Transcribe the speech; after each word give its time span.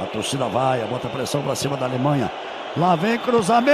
A 0.00 0.06
torcida 0.06 0.48
vai, 0.48 0.80
bota 0.80 1.08
pressão 1.08 1.42
pra 1.42 1.54
cima 1.54 1.76
da 1.76 1.86
Alemanha. 1.86 2.30
Lá 2.76 2.96
vem 2.96 3.16
cruzamento! 3.18 3.70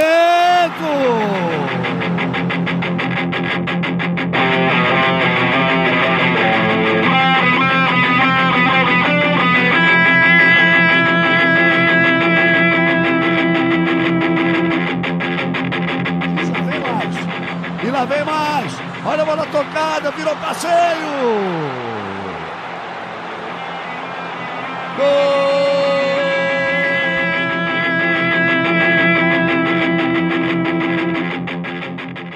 E 17.83 17.91
lá 17.91 18.05
vem 18.05 18.25
mais. 18.25 18.73
Olha 19.07 19.23
a 19.23 19.25
bola 19.25 19.47
tocada, 19.47 20.11
virou 20.11 20.37
passeio. 20.37 20.71
Gol! 24.99 25.50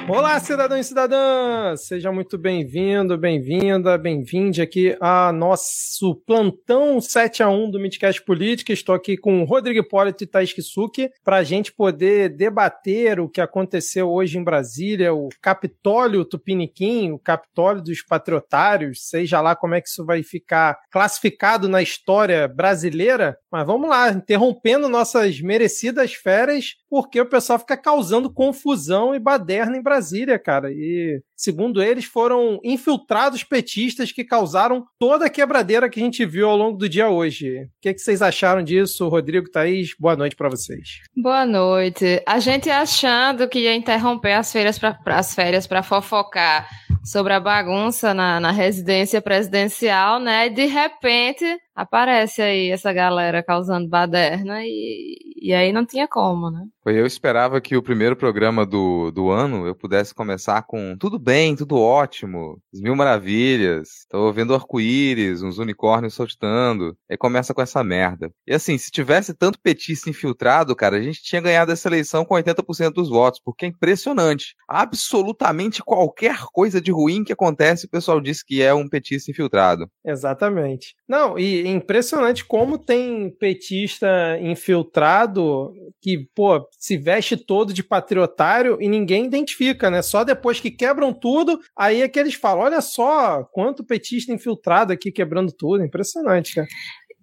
Olá, 0.07 0.39
cidadão 0.39 0.77
e 0.77 0.85
cidadã! 0.85 1.75
Seja 1.79 2.13
muito 2.13 2.37
bem-vindo, 2.37 3.17
bem-vinda, 3.17 3.97
bem-vinde 3.97 4.61
aqui 4.61 4.95
a 5.01 5.33
nosso 5.33 6.17
plantão 6.27 7.01
7 7.01 7.43
a 7.43 7.49
1 7.49 7.71
do 7.71 7.81
Midcast 7.81 8.23
Política. 8.23 8.71
Estou 8.71 8.95
aqui 8.95 9.17
com 9.17 9.41
o 9.41 9.47
Rodrigo 9.47 9.81
Hipólito 9.81 10.23
e 10.23 10.27
Thaís 10.27 10.53
Kisuki 10.53 11.11
para 11.25 11.39
a 11.39 11.43
gente 11.43 11.73
poder 11.73 12.29
debater 12.29 13.19
o 13.19 13.31
que 13.31 13.41
aconteceu 13.41 14.11
hoje 14.11 14.37
em 14.37 14.45
Brasília, 14.45 15.15
o 15.15 15.31
Capitólio 15.41 16.23
Tupiniquim, 16.23 17.11
o 17.11 17.19
Capitólio 17.19 17.83
dos 17.83 18.03
Patriotários, 18.03 19.09
seja 19.09 19.41
lá 19.41 19.57
como 19.57 19.75
é 19.75 19.81
que 19.81 19.89
isso 19.89 20.05
vai 20.05 20.23
ficar 20.23 20.79
classificado 20.91 21.67
na 21.67 21.81
história 21.81 22.47
brasileira. 22.47 23.39
Mas 23.51 23.67
vamos 23.67 23.89
lá, 23.89 24.11
interrompendo 24.11 24.87
nossas 24.87 25.41
merecidas 25.41 26.13
férias, 26.13 26.75
porque 26.91 27.19
o 27.21 27.27
pessoal 27.27 27.59
fica 27.59 27.77
causando 27.77 28.33
confusão 28.33 29.15
e 29.15 29.19
baderna 29.19 29.79
em 29.79 29.83
Brasília. 29.83 29.94
Brasília, 29.95 30.39
cara. 30.39 30.73
E, 30.73 31.23
segundo 31.37 31.81
eles, 31.81 32.05
foram 32.05 32.59
infiltrados 32.65 33.45
petistas 33.45 34.11
que 34.11 34.25
causaram 34.25 34.85
toda 34.99 35.27
a 35.27 35.31
quebradeira 35.31 35.89
que 35.89 36.01
a 36.01 36.03
gente 36.03 36.27
viu 36.27 36.49
ao 36.49 36.57
longo 36.57 36.77
do 36.77 36.89
dia 36.89 37.09
hoje. 37.09 37.63
O 37.63 37.69
que, 37.81 37.95
que 37.95 38.01
vocês 38.01 38.21
acharam 38.21 38.63
disso, 38.63 39.09
Rodrigo, 39.09 39.49
Thaís? 39.49 39.95
Boa 39.99 40.17
noite 40.17 40.35
para 40.35 40.49
vocês. 40.49 41.01
Boa 41.17 41.47
noite. 41.47 42.21
A 42.27 42.41
gente 42.41 42.69
achando 42.69 43.49
que 43.49 43.61
ia 43.61 43.75
interromper 43.75 44.33
as 44.33 44.53
férias 44.53 44.79
para 44.79 44.99
as 45.07 45.33
férias 45.33 45.67
para 45.67 45.83
fofocar 45.83 46.69
sobre 47.05 47.33
a 47.35 47.41
bagunça 47.41 48.13
na, 48.13 48.41
na 48.41 48.51
residência 48.51 49.23
presidencial, 49.23 50.19
né? 50.19 50.49
De 50.49 50.67
repente 50.67 51.45
aparece 51.75 52.41
aí 52.41 52.71
essa 52.71 52.93
galera 52.93 53.43
causando 53.43 53.89
baderna 53.89 54.61
e, 54.65 55.17
e 55.37 55.53
aí 55.53 55.73
não 55.73 55.85
tinha 55.85 56.07
como, 56.07 56.51
né? 56.51 56.65
Eu 56.87 57.07
esperava 57.07 57.61
que 57.61 57.77
o 57.77 57.83
primeiro 57.83 58.15
programa 58.15 58.67
do, 58.67 59.11
do 59.11 59.31
ano 59.31 59.67
eu 59.67 59.75
pudesse 59.75 60.15
começar 60.15 60.63
com 60.63 60.97
tudo 60.99 61.19
bem, 61.19 61.57
tudo 61.57 61.79
ótimo, 61.79 62.61
mil 62.73 62.95
maravilhas, 62.95 64.07
tô 64.09 64.31
vendo 64.33 64.55
arco-íris, 64.55 65.43
uns 65.43 65.59
unicórnios 65.59 66.15
soltando, 66.15 66.97
aí 67.11 67.17
começa 67.17 67.55
com 67.55 67.63
essa 67.63 67.83
merda. 67.83 68.31
E 68.47 68.55
assim, 68.55 68.77
se 68.77 68.91
tivesse 68.91 69.35
tanto 69.35 69.59
petista 69.59 70.11
infiltrado, 70.11 70.77
cara, 70.77 70.97
a 70.97 71.03
gente 71.03 71.23
tinha 71.23 71.41
ganhado 71.41 71.73
essa 71.73 71.89
eleição 71.89 72.25
com 72.25 72.35
80% 72.35 72.93
dos 72.93 73.09
votos, 73.09 73.41
porque 73.43 73.65
é 73.65 73.69
impressionante. 73.69 74.55
Absolutamente 74.69 75.83
qualquer 75.83 76.37
coisa 76.53 76.81
de 76.81 76.93
ruim 76.93 77.25
que 77.25 77.33
acontece, 77.33 77.87
o 77.87 77.91
pessoal 77.91 78.21
diz 78.21 78.43
que 78.43 78.63
é 78.63 78.75
um 78.75 78.89
petista 78.89 79.31
infiltrado. 79.31 79.89
Exatamente. 80.05 80.95
Não, 81.09 81.39
e 81.39 81.64
impressionante 81.69 82.45
como 82.45 82.79
tem 82.79 83.31
petista 83.31 84.39
infiltrado 84.41 85.73
que, 86.01 86.29
pô, 86.35 86.67
se 86.79 86.97
veste 86.97 87.37
todo 87.37 87.73
de 87.73 87.83
patriotário 87.83 88.79
e 88.81 88.89
ninguém 88.89 89.25
identifica, 89.27 89.91
né? 89.91 90.03
Só 90.03 90.25
depois 90.25 90.61
que 90.61 90.71
quebram 90.71 91.13
tudo, 91.13 91.59
aí 91.77 92.03
é 92.03 92.09
que 92.09 92.19
eles 92.19 92.35
falam: 92.35 92.65
olha 92.65 92.81
só 92.81 93.45
quanto 93.53 93.85
petista 93.85 94.33
infiltrado 94.33 94.93
aqui 94.93 95.11
quebrando 95.11 95.53
tudo. 95.53 95.85
Impressionante, 95.85 96.55
cara. 96.55 96.69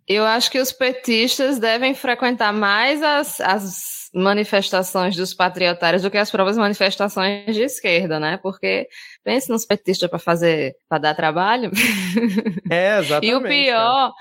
Eu 0.07 0.25
acho 0.25 0.51
que 0.51 0.59
os 0.59 0.71
petistas 0.71 1.57
devem 1.59 1.93
frequentar 1.93 2.51
mais 2.51 3.01
as, 3.01 3.39
as 3.39 4.01
manifestações 4.13 5.16
dos 5.16 5.33
patriotários 5.33 6.01
do 6.01 6.11
que 6.11 6.17
as 6.17 6.29
próprias 6.29 6.57
manifestações 6.57 7.55
de 7.55 7.61
esquerda, 7.61 8.19
né? 8.19 8.37
Porque 8.41 8.87
pense 9.23 9.49
nos 9.49 9.65
petistas 9.65 10.09
para 10.09 10.19
fazer, 10.19 10.75
para 10.89 10.97
dar 10.97 11.15
trabalho. 11.15 11.71
É, 12.69 12.99
exatamente. 12.99 13.27
e 13.31 13.35
o 13.35 13.41
pior, 13.41 14.11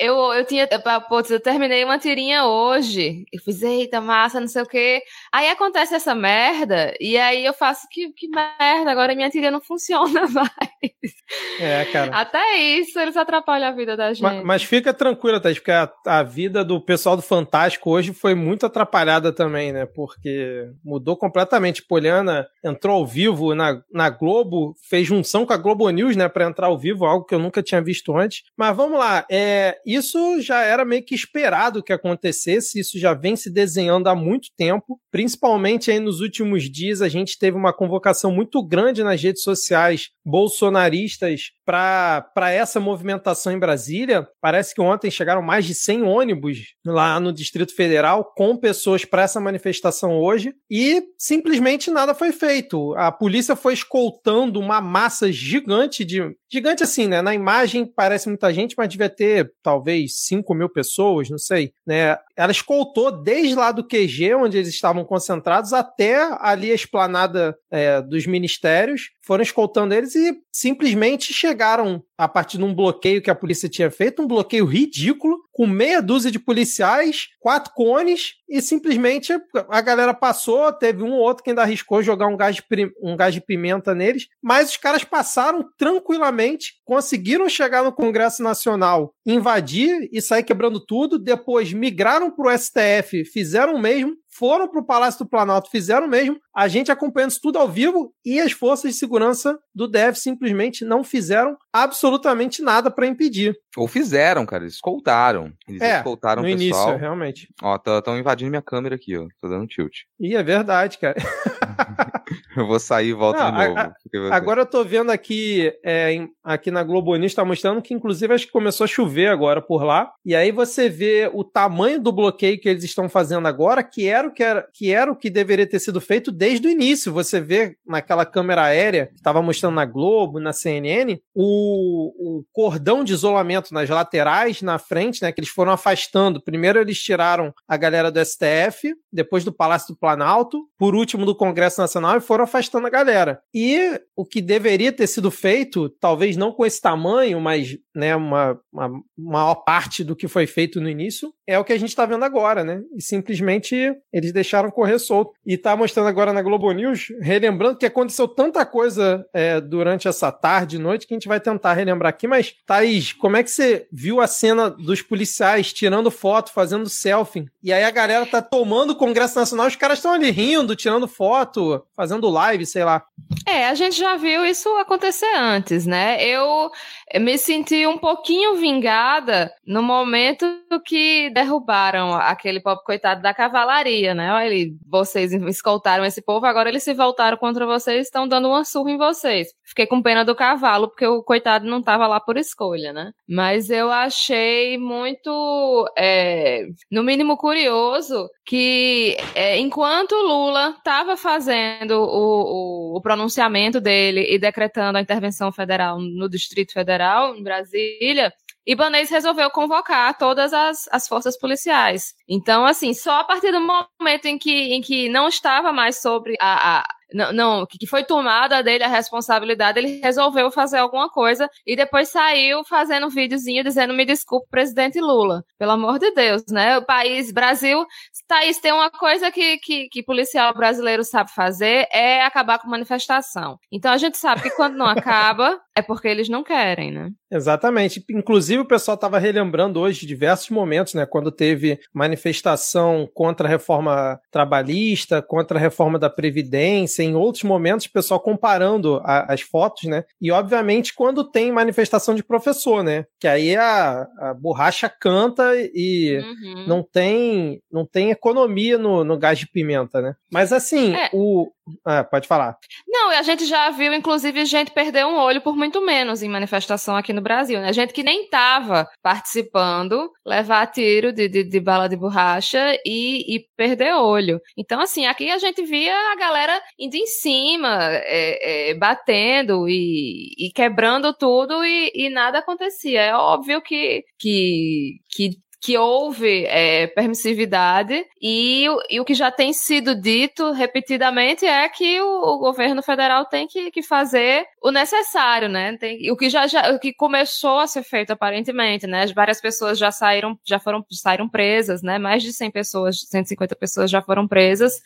eu, 0.00 0.16
eu 0.32 0.44
tinha, 0.46 0.66
putz, 1.08 1.30
eu 1.30 1.40
terminei 1.40 1.84
uma 1.84 1.98
tirinha 1.98 2.46
hoje. 2.46 3.24
Eu 3.30 3.40
fiz, 3.42 3.62
eita, 3.62 4.00
massa, 4.00 4.40
não 4.40 4.48
sei 4.48 4.62
o 4.62 4.66
quê. 4.66 5.02
Aí 5.30 5.48
acontece 5.50 5.94
essa 5.94 6.14
merda, 6.14 6.94
e 6.98 7.18
aí 7.18 7.44
eu 7.44 7.52
faço, 7.52 7.86
que, 7.90 8.10
que 8.12 8.26
merda, 8.28 8.90
agora 8.90 9.14
minha 9.14 9.28
tirinha 9.28 9.50
não 9.50 9.60
funciona 9.60 10.26
mais. 10.32 11.12
É, 11.60 11.84
cara. 11.92 12.16
Até 12.16 12.56
isso, 12.56 12.98
eles 12.98 13.16
atrapalham 13.16 13.68
a 13.68 13.72
vida 13.72 13.94
da 13.94 14.12
gente. 14.12 14.22
Mas, 14.22 14.42
mas 14.42 14.62
fica 14.62 14.94
tranquila, 14.94 15.38
Thaís, 15.38 15.58
porque 15.58 15.70
a, 15.70 15.90
a 16.06 16.22
vida 16.22 16.64
do 16.64 16.80
pessoal 16.80 17.14
do 17.14 17.22
Fantástico 17.22 17.90
hoje 17.90 18.14
foi 18.14 18.34
muito 18.34 18.64
atrapalhada 18.64 19.30
também, 19.32 19.70
né? 19.70 19.84
Porque 19.86 20.70
mudou 20.82 21.14
completamente. 21.14 21.82
Poliana 21.82 22.48
entrou 22.64 22.96
ao 22.96 23.06
vivo 23.06 23.54
na, 23.54 23.82
na 23.92 24.08
Globo, 24.08 24.49
fez 24.88 25.06
junção 25.06 25.44
com 25.44 25.52
a 25.52 25.56
Globo 25.56 25.88
News, 25.90 26.16
né, 26.16 26.28
para 26.28 26.46
entrar 26.46 26.66
ao 26.68 26.78
vivo, 26.78 27.04
algo 27.04 27.24
que 27.24 27.34
eu 27.34 27.38
nunca 27.38 27.62
tinha 27.62 27.82
visto 27.82 28.16
antes. 28.16 28.42
Mas 28.56 28.76
vamos 28.76 28.98
lá, 28.98 29.24
é, 29.30 29.78
isso 29.86 30.40
já 30.40 30.62
era 30.62 30.84
meio 30.84 31.04
que 31.04 31.14
esperado 31.14 31.82
que 31.82 31.92
acontecesse, 31.92 32.80
isso 32.80 32.98
já 32.98 33.14
vem 33.14 33.36
se 33.36 33.50
desenhando 33.50 34.08
há 34.08 34.14
muito 34.14 34.48
tempo, 34.56 35.00
principalmente 35.10 35.90
aí 35.90 35.98
nos 35.98 36.20
últimos 36.20 36.70
dias 36.70 37.02
a 37.02 37.08
gente 37.08 37.38
teve 37.38 37.56
uma 37.56 37.72
convocação 37.72 38.32
muito 38.32 38.64
grande 38.66 39.02
nas 39.02 39.22
redes 39.22 39.42
sociais 39.42 40.10
bolsonaristas 40.24 41.50
para 41.64 42.50
essa 42.50 42.80
movimentação 42.80 43.52
em 43.52 43.58
Brasília. 43.58 44.26
Parece 44.40 44.74
que 44.74 44.80
ontem 44.80 45.10
chegaram 45.10 45.42
mais 45.42 45.64
de 45.64 45.74
100 45.74 46.02
ônibus 46.02 46.58
lá 46.84 47.20
no 47.20 47.32
Distrito 47.32 47.74
Federal 47.74 48.32
com 48.36 48.56
pessoas 48.56 49.04
para 49.04 49.22
essa 49.22 49.40
manifestação 49.40 50.18
hoje 50.18 50.52
e 50.70 51.02
simplesmente 51.18 51.90
nada 51.90 52.14
foi 52.14 52.32
feito. 52.32 52.94
A 52.96 53.12
polícia 53.12 53.54
foi 53.54 53.74
escoltando 53.74 54.39
uma 54.48 54.80
massa 54.80 55.30
gigante 55.32 56.04
de. 56.04 56.34
Gigante 56.52 56.82
assim, 56.82 57.06
né? 57.06 57.20
Na 57.22 57.34
imagem 57.34 57.86
parece 57.86 58.28
muita 58.28 58.52
gente, 58.52 58.74
mas 58.76 58.88
devia 58.88 59.08
ter 59.08 59.52
talvez 59.62 60.20
5 60.26 60.54
mil 60.54 60.68
pessoas, 60.68 61.28
não 61.28 61.38
sei. 61.38 61.72
Né? 61.86 62.16
Ela 62.36 62.52
escoltou 62.52 63.22
desde 63.22 63.54
lá 63.54 63.70
do 63.70 63.86
QG, 63.86 64.34
onde 64.34 64.58
eles 64.58 64.68
estavam 64.68 65.04
concentrados, 65.04 65.72
até 65.72 66.16
ali 66.40 66.72
a 66.72 66.74
esplanada 66.74 67.56
é, 67.70 68.00
dos 68.00 68.26
ministérios. 68.26 69.10
Foram 69.30 69.44
escoltando 69.44 69.94
eles 69.94 70.16
e 70.16 70.42
simplesmente 70.50 71.32
chegaram 71.32 72.02
a 72.18 72.26
partir 72.26 72.58
de 72.58 72.64
um 72.64 72.74
bloqueio 72.74 73.22
que 73.22 73.30
a 73.30 73.34
polícia 73.34 73.68
tinha 73.68 73.88
feito, 73.88 74.20
um 74.20 74.26
bloqueio 74.26 74.64
ridículo, 74.64 75.38
com 75.52 75.68
meia 75.68 76.02
dúzia 76.02 76.32
de 76.32 76.38
policiais, 76.40 77.28
quatro 77.38 77.72
cones, 77.72 78.32
e 78.48 78.60
simplesmente 78.60 79.32
a 79.68 79.80
galera 79.80 80.12
passou, 80.12 80.72
teve 80.72 81.04
um 81.04 81.12
ou 81.12 81.20
outro 81.20 81.44
que 81.44 81.50
ainda 81.50 81.62
arriscou 81.62 82.02
jogar 82.02 82.26
um 82.26 82.36
gás 82.36 82.56
de, 82.56 82.92
um 83.00 83.16
gás 83.16 83.32
de 83.32 83.40
pimenta 83.40 83.94
neles, 83.94 84.26
mas 84.42 84.70
os 84.70 84.76
caras 84.76 85.04
passaram 85.04 85.64
tranquilamente, 85.78 86.74
conseguiram 86.84 87.48
chegar 87.48 87.84
no 87.84 87.92
Congresso 87.92 88.42
Nacional, 88.42 89.14
invadir 89.24 90.08
e 90.12 90.20
sair 90.20 90.42
quebrando 90.42 90.84
tudo, 90.84 91.20
depois 91.20 91.72
migraram 91.72 92.32
para 92.32 92.52
o 92.52 92.58
STF, 92.58 93.24
fizeram 93.26 93.76
o 93.76 93.80
mesmo, 93.80 94.16
foram 94.30 94.68
para 94.68 94.80
o 94.80 94.84
Palácio 94.84 95.24
do 95.24 95.28
Planalto, 95.28 95.70
fizeram 95.70 96.06
o 96.06 96.10
mesmo, 96.10 96.40
a 96.54 96.68
gente 96.68 96.90
acompanhando 96.90 97.30
isso 97.30 97.40
tudo 97.42 97.58
ao 97.58 97.68
vivo 97.68 98.12
e 98.24 98.40
as 98.40 98.52
forças 98.52 98.92
de 98.92 98.98
segurança 98.98 99.58
do 99.74 99.88
DEF 99.88 100.18
simplesmente 100.18 100.84
não 100.84 101.02
fizeram 101.02 101.56
absolutamente 101.72 102.62
nada 102.62 102.90
para 102.90 103.06
impedir. 103.06 103.56
Ou 103.76 103.88
fizeram, 103.88 104.46
cara, 104.46 104.64
eles 104.64 104.74
escoltaram. 104.74 105.52
Eles 105.68 105.80
é, 105.82 105.98
escoltaram 105.98 106.42
o 106.42 106.44
pessoal. 106.44 106.60
início, 106.60 106.96
realmente. 106.96 107.48
Ó, 107.62 107.76
estão 107.76 108.18
invadindo 108.18 108.50
minha 108.50 108.62
câmera 108.62 108.94
aqui, 108.94 109.16
ó. 109.16 109.26
Tô 109.40 109.48
dando 109.48 109.66
tilt. 109.66 110.02
E 110.18 110.34
é 110.34 110.42
verdade, 110.42 110.98
cara. 110.98 111.16
eu 112.56 112.66
vou 112.66 112.78
sair 112.78 113.08
e 113.08 113.12
volto 113.12 113.38
Não, 113.38 113.50
de 113.52 113.68
novo. 113.68 113.78
a, 113.78 113.92
a, 114.30 114.36
agora 114.36 114.62
eu 114.62 114.66
tô 114.66 114.84
vendo 114.84 115.10
aqui, 115.10 115.72
é, 115.84 116.12
em, 116.12 116.28
aqui 116.42 116.70
na 116.70 116.82
Globo 116.82 117.14
News, 117.16 117.34
tá 117.34 117.44
mostrando 117.44 117.82
que 117.82 117.94
inclusive 117.94 118.32
acho 118.32 118.46
que 118.46 118.52
começou 118.52 118.84
a 118.84 118.88
chover 118.88 119.28
agora 119.28 119.60
por 119.60 119.82
lá. 119.82 120.12
E 120.24 120.34
aí 120.34 120.52
você 120.52 120.88
vê 120.88 121.30
o 121.32 121.44
tamanho 121.44 122.00
do 122.00 122.12
bloqueio 122.12 122.60
que 122.60 122.68
eles 122.68 122.84
estão 122.84 123.08
fazendo 123.08 123.46
agora, 123.46 123.82
que 123.82 124.06
era 124.06 124.28
o 124.28 124.32
que, 124.32 124.42
era, 124.42 124.66
que, 124.72 124.92
era 124.92 125.10
o 125.10 125.16
que 125.16 125.30
deveria 125.30 125.66
ter 125.66 125.78
sido 125.78 126.00
feito 126.00 126.30
desde 126.30 126.66
o 126.66 126.70
início. 126.70 127.12
Você 127.12 127.40
vê 127.40 127.76
naquela 127.86 128.24
câmera 128.24 128.64
aérea 128.64 129.06
que 129.06 129.16
estava 129.16 129.42
mostrando 129.42 129.74
na 129.74 129.84
Globo, 129.84 130.40
na 130.40 130.52
CNN, 130.52 131.18
o, 131.34 132.38
o 132.38 132.44
cordão 132.52 133.02
de 133.02 133.12
isolamento 133.12 133.72
nas 133.74 133.88
laterais, 133.88 134.62
na 134.62 134.78
frente, 134.78 135.22
né? 135.22 135.32
Que 135.32 135.40
eles 135.40 135.50
foram 135.50 135.72
afastando. 135.72 136.42
Primeiro 136.42 136.80
eles 136.80 136.98
tiraram 136.98 137.52
a 137.66 137.76
galera 137.76 138.10
do 138.10 138.24
STF, 138.24 138.94
depois 139.12 139.44
do 139.44 139.52
Palácio 139.52 139.94
do 139.94 139.98
Planalto, 139.98 140.58
por 140.78 140.94
último 140.94 141.26
do 141.26 141.34
Congresso 141.34 141.80
Nacional 141.80 142.19
e 142.20 142.26
foram 142.26 142.44
afastando 142.44 142.86
a 142.86 142.90
galera. 142.90 143.42
E 143.52 144.00
o 144.14 144.24
que 144.24 144.40
deveria 144.40 144.92
ter 144.92 145.06
sido 145.06 145.30
feito, 145.30 145.88
talvez 145.88 146.36
não 146.36 146.52
com 146.52 146.64
esse 146.64 146.80
tamanho, 146.80 147.40
mas 147.40 147.76
né, 147.94 148.14
uma, 148.14 148.58
uma 148.72 149.02
maior 149.18 149.56
parte 149.56 150.04
do 150.04 150.14
que 150.14 150.28
foi 150.28 150.46
feito 150.46 150.80
no 150.80 150.88
início, 150.88 151.32
é 151.50 151.58
o 151.58 151.64
que 151.64 151.72
a 151.72 151.78
gente 151.78 151.88
está 151.88 152.06
vendo 152.06 152.24
agora, 152.24 152.62
né? 152.62 152.80
E 152.96 153.02
simplesmente 153.02 153.92
eles 154.12 154.32
deixaram 154.32 154.70
correr 154.70 155.00
solto. 155.00 155.32
E 155.44 155.58
tá 155.58 155.74
mostrando 155.74 156.08
agora 156.08 156.32
na 156.32 156.42
Globo 156.42 156.70
News, 156.70 157.08
relembrando 157.20 157.76
que 157.76 157.86
aconteceu 157.86 158.28
tanta 158.28 158.64
coisa 158.64 159.26
é, 159.34 159.60
durante 159.60 160.06
essa 160.06 160.30
tarde 160.30 160.76
e 160.76 160.78
noite 160.78 161.08
que 161.08 161.14
a 161.14 161.16
gente 161.16 161.26
vai 161.26 161.40
tentar 161.40 161.72
relembrar 161.72 162.10
aqui. 162.10 162.28
Mas, 162.28 162.54
Thaís, 162.64 163.12
como 163.12 163.36
é 163.36 163.42
que 163.42 163.50
você 163.50 163.88
viu 163.90 164.20
a 164.20 164.28
cena 164.28 164.70
dos 164.70 165.02
policiais 165.02 165.72
tirando 165.72 166.08
foto, 166.08 166.52
fazendo 166.52 166.88
selfie? 166.88 167.46
E 167.60 167.72
aí 167.72 167.82
a 167.82 167.90
galera 167.90 168.24
tá 168.24 168.40
tomando 168.40 168.90
o 168.90 168.96
Congresso 168.96 169.36
Nacional, 169.36 169.66
os 169.66 169.74
caras 169.74 169.98
estão 169.98 170.12
ali 170.12 170.30
rindo, 170.30 170.76
tirando 170.76 171.08
foto, 171.08 171.84
fazendo 171.96 172.30
live, 172.30 172.64
sei 172.64 172.84
lá. 172.84 173.02
É, 173.46 173.66
a 173.66 173.74
gente 173.74 173.98
já 173.98 174.16
viu 174.16 174.44
isso 174.44 174.68
acontecer 174.78 175.34
antes, 175.36 175.84
né? 175.84 176.24
Eu 176.24 176.70
me 177.18 177.36
senti 177.36 177.86
um 177.86 177.98
pouquinho 177.98 178.54
vingada 178.54 179.52
no 179.66 179.82
momento 179.82 180.46
que 180.84 181.30
derrubaram 181.40 182.14
aquele 182.14 182.60
pobre 182.60 182.84
coitado 182.84 183.22
da 183.22 183.32
cavalaria, 183.32 184.14
né? 184.14 184.32
Olha, 184.32 184.70
vocês 184.86 185.32
escoltaram 185.32 186.04
esse 186.04 186.22
povo, 186.22 186.44
agora 186.46 186.68
eles 186.68 186.82
se 186.82 186.92
voltaram 186.92 187.36
contra 187.36 187.66
vocês, 187.66 188.06
estão 188.06 188.28
dando 188.28 188.48
uma 188.48 188.64
surra 188.64 188.90
em 188.90 188.98
vocês. 188.98 189.48
Fiquei 189.64 189.86
com 189.86 190.02
pena 190.02 190.24
do 190.24 190.34
cavalo, 190.34 190.88
porque 190.88 191.06
o 191.06 191.22
coitado 191.22 191.66
não 191.66 191.78
estava 191.78 192.06
lá 192.06 192.20
por 192.20 192.36
escolha, 192.36 192.92
né? 192.92 193.12
Mas 193.28 193.70
eu 193.70 193.90
achei 193.90 194.76
muito, 194.76 195.90
é, 195.96 196.66
no 196.90 197.02
mínimo 197.02 197.36
curioso, 197.36 198.28
que 198.44 199.16
é, 199.34 199.58
enquanto 199.58 200.12
Lula 200.14 200.74
estava 200.76 201.16
fazendo 201.16 201.92
o, 201.92 202.94
o, 202.94 202.96
o 202.98 203.00
pronunciamento 203.00 203.80
dele 203.80 204.26
e 204.28 204.38
decretando 204.38 204.98
a 204.98 205.00
intervenção 205.00 205.50
federal 205.50 205.98
no 205.98 206.28
Distrito 206.28 206.72
Federal, 206.72 207.34
em 207.34 207.42
Brasília, 207.42 208.32
Ibanez 208.70 209.10
resolveu 209.10 209.50
convocar 209.50 210.16
todas 210.16 210.52
as, 210.52 210.88
as 210.92 211.08
forças 211.08 211.36
policiais. 211.36 212.14
Então, 212.28 212.64
assim, 212.64 212.94
só 212.94 213.18
a 213.18 213.24
partir 213.24 213.50
do 213.50 213.60
momento 213.60 214.26
em 214.26 214.38
que, 214.38 214.72
em 214.72 214.80
que 214.80 215.08
não 215.08 215.26
estava 215.26 215.72
mais 215.72 216.00
sobre 216.00 216.36
a, 216.40 216.78
a 216.78 216.84
não, 217.12 217.32
não, 217.32 217.66
que 217.66 217.86
foi 217.86 218.04
tomada 218.04 218.62
dele 218.62 218.84
a 218.84 218.88
responsabilidade, 218.88 219.78
ele 219.78 220.00
resolveu 220.00 220.50
fazer 220.50 220.78
alguma 220.78 221.08
coisa 221.08 221.48
e 221.66 221.74
depois 221.74 222.08
saiu 222.08 222.64
fazendo 222.64 223.06
um 223.06 223.10
videozinho 223.10 223.64
dizendo 223.64 223.92
me 223.92 224.04
desculpe, 224.04 224.48
presidente 224.48 225.00
Lula. 225.00 225.42
Pelo 225.58 225.72
amor 225.72 225.98
de 225.98 226.10
Deus, 226.12 226.44
né? 226.50 226.78
O 226.78 226.84
país, 226.84 227.32
Brasil, 227.32 227.84
Thaís, 228.28 228.58
tem 228.58 228.72
uma 228.72 228.90
coisa 228.90 229.30
que, 229.30 229.58
que, 229.58 229.88
que 229.88 230.02
policial 230.02 230.54
brasileiro 230.54 231.04
sabe 231.04 231.32
fazer 231.32 231.88
é 231.90 232.22
acabar 232.22 232.58
com 232.58 232.68
manifestação. 232.68 233.58
Então 233.72 233.92
a 233.92 233.96
gente 233.96 234.16
sabe 234.16 234.42
que 234.42 234.50
quando 234.50 234.76
não 234.76 234.86
acaba, 234.86 235.60
é 235.80 235.82
porque 235.82 236.08
eles 236.08 236.28
não 236.28 236.44
querem, 236.44 236.92
né? 236.92 237.10
Exatamente. 237.30 238.04
Inclusive, 238.10 238.60
o 238.60 238.68
pessoal 238.68 238.94
estava 238.96 239.18
relembrando 239.18 239.80
hoje 239.80 240.06
diversos 240.06 240.50
momentos, 240.50 240.94
né? 240.94 241.06
Quando 241.06 241.30
teve 241.30 241.78
manifestação 241.92 243.08
contra 243.14 243.46
a 243.46 243.50
reforma 243.50 244.20
trabalhista, 244.30 245.22
contra 245.22 245.58
a 245.58 245.60
reforma 245.60 245.98
da 245.98 246.10
Previdência, 246.10 247.02
em 247.02 247.14
outros 247.14 247.44
momentos, 247.44 247.86
o 247.86 247.92
pessoal 247.92 248.20
comparando 248.20 249.00
a, 249.04 249.32
as 249.32 249.42
fotos, 249.42 249.84
né? 249.84 250.04
E, 250.20 250.30
obviamente, 250.30 250.94
quando 250.94 251.28
tem 251.28 251.52
manifestação 251.52 252.14
de 252.14 252.24
professor, 252.24 252.82
né? 252.82 253.04
Que 253.20 253.28
aí 253.28 253.56
a, 253.56 254.06
a 254.18 254.34
borracha 254.34 254.88
canta 254.88 255.52
e 255.72 256.18
uhum. 256.18 256.66
não, 256.66 256.82
tem, 256.82 257.62
não 257.70 257.86
tem 257.86 258.10
economia 258.10 258.76
no, 258.76 259.04
no 259.04 259.18
gás 259.18 259.38
de 259.38 259.46
pimenta, 259.46 260.00
né? 260.00 260.14
Mas, 260.32 260.52
assim, 260.52 260.94
é. 260.94 261.08
o. 261.12 261.50
Ah, 261.84 262.02
pode 262.02 262.26
falar. 262.26 262.56
Não, 262.88 263.10
a 263.10 263.22
gente 263.22 263.46
já 263.46 263.70
viu, 263.70 263.94
inclusive, 263.94 264.44
gente 264.44 264.72
perder 264.72 265.06
um 265.06 265.16
olho 265.16 265.40
por 265.40 265.56
muito 265.56 265.69
menos 265.78 266.22
em 266.22 266.28
manifestação 266.28 266.96
aqui 266.96 267.12
no 267.12 267.20
Brasil, 267.20 267.60
né? 267.60 267.70
Gente 267.72 267.92
que 267.92 268.02
nem 268.02 268.24
estava 268.24 268.88
participando, 269.02 270.10
levar 270.24 270.66
tiro 270.68 271.12
de, 271.12 271.28
de, 271.28 271.44
de, 271.44 271.60
bala 271.60 271.86
de 271.86 271.96
borracha 271.96 272.74
e, 272.86 273.36
e 273.36 273.44
perder 273.54 273.94
olho. 273.94 274.40
Então, 274.56 274.80
assim, 274.80 275.04
aqui 275.04 275.30
a 275.30 275.36
gente 275.36 275.62
via 275.62 275.94
a 276.12 276.16
galera 276.16 276.58
indo 276.78 276.94
em 276.94 277.06
cima, 277.06 277.78
é, 277.90 278.70
é, 278.70 278.74
batendo 278.74 279.68
e, 279.68 280.30
e, 280.38 280.50
quebrando 280.54 281.12
tudo 281.12 281.62
e, 281.62 281.92
e, 281.94 282.08
nada 282.08 282.38
acontecia. 282.38 283.02
É 283.02 283.14
óbvio 283.14 283.60
que, 283.60 284.02
que, 284.18 284.96
que 285.10 285.30
que 285.60 285.76
houve 285.76 286.46
é, 286.46 286.86
permissividade 286.86 288.06
e, 288.20 288.64
e, 288.88 288.98
o 288.98 289.04
que 289.04 289.14
já 289.14 289.30
tem 289.30 289.52
sido 289.52 289.94
dito 289.94 290.52
repetidamente 290.52 291.44
é 291.44 291.68
que 291.68 292.00
o, 292.00 292.34
o 292.34 292.38
governo 292.38 292.82
federal 292.82 293.26
tem 293.26 293.46
que, 293.46 293.70
que, 293.70 293.82
fazer 293.82 294.46
o 294.62 294.70
necessário, 294.70 295.48
né? 295.48 295.76
Tem, 295.76 296.10
o 296.10 296.16
que 296.16 296.30
já, 296.30 296.46
já 296.46 296.72
o 296.72 296.78
que 296.78 296.94
começou 296.94 297.58
a 297.58 297.66
ser 297.66 297.82
feito 297.82 298.10
aparentemente, 298.10 298.86
né? 298.86 299.06
Várias 299.14 299.40
pessoas 299.40 299.78
já 299.78 299.90
saíram, 299.90 300.38
já 300.46 300.58
foram 300.58 300.82
saíram 300.90 301.28
presas, 301.28 301.82
né? 301.82 301.98
Mais 301.98 302.22
de 302.22 302.32
100 302.32 302.50
pessoas, 302.50 303.00
150 303.08 303.54
pessoas 303.54 303.90
já 303.90 304.00
foram 304.00 304.26
presas. 304.26 304.80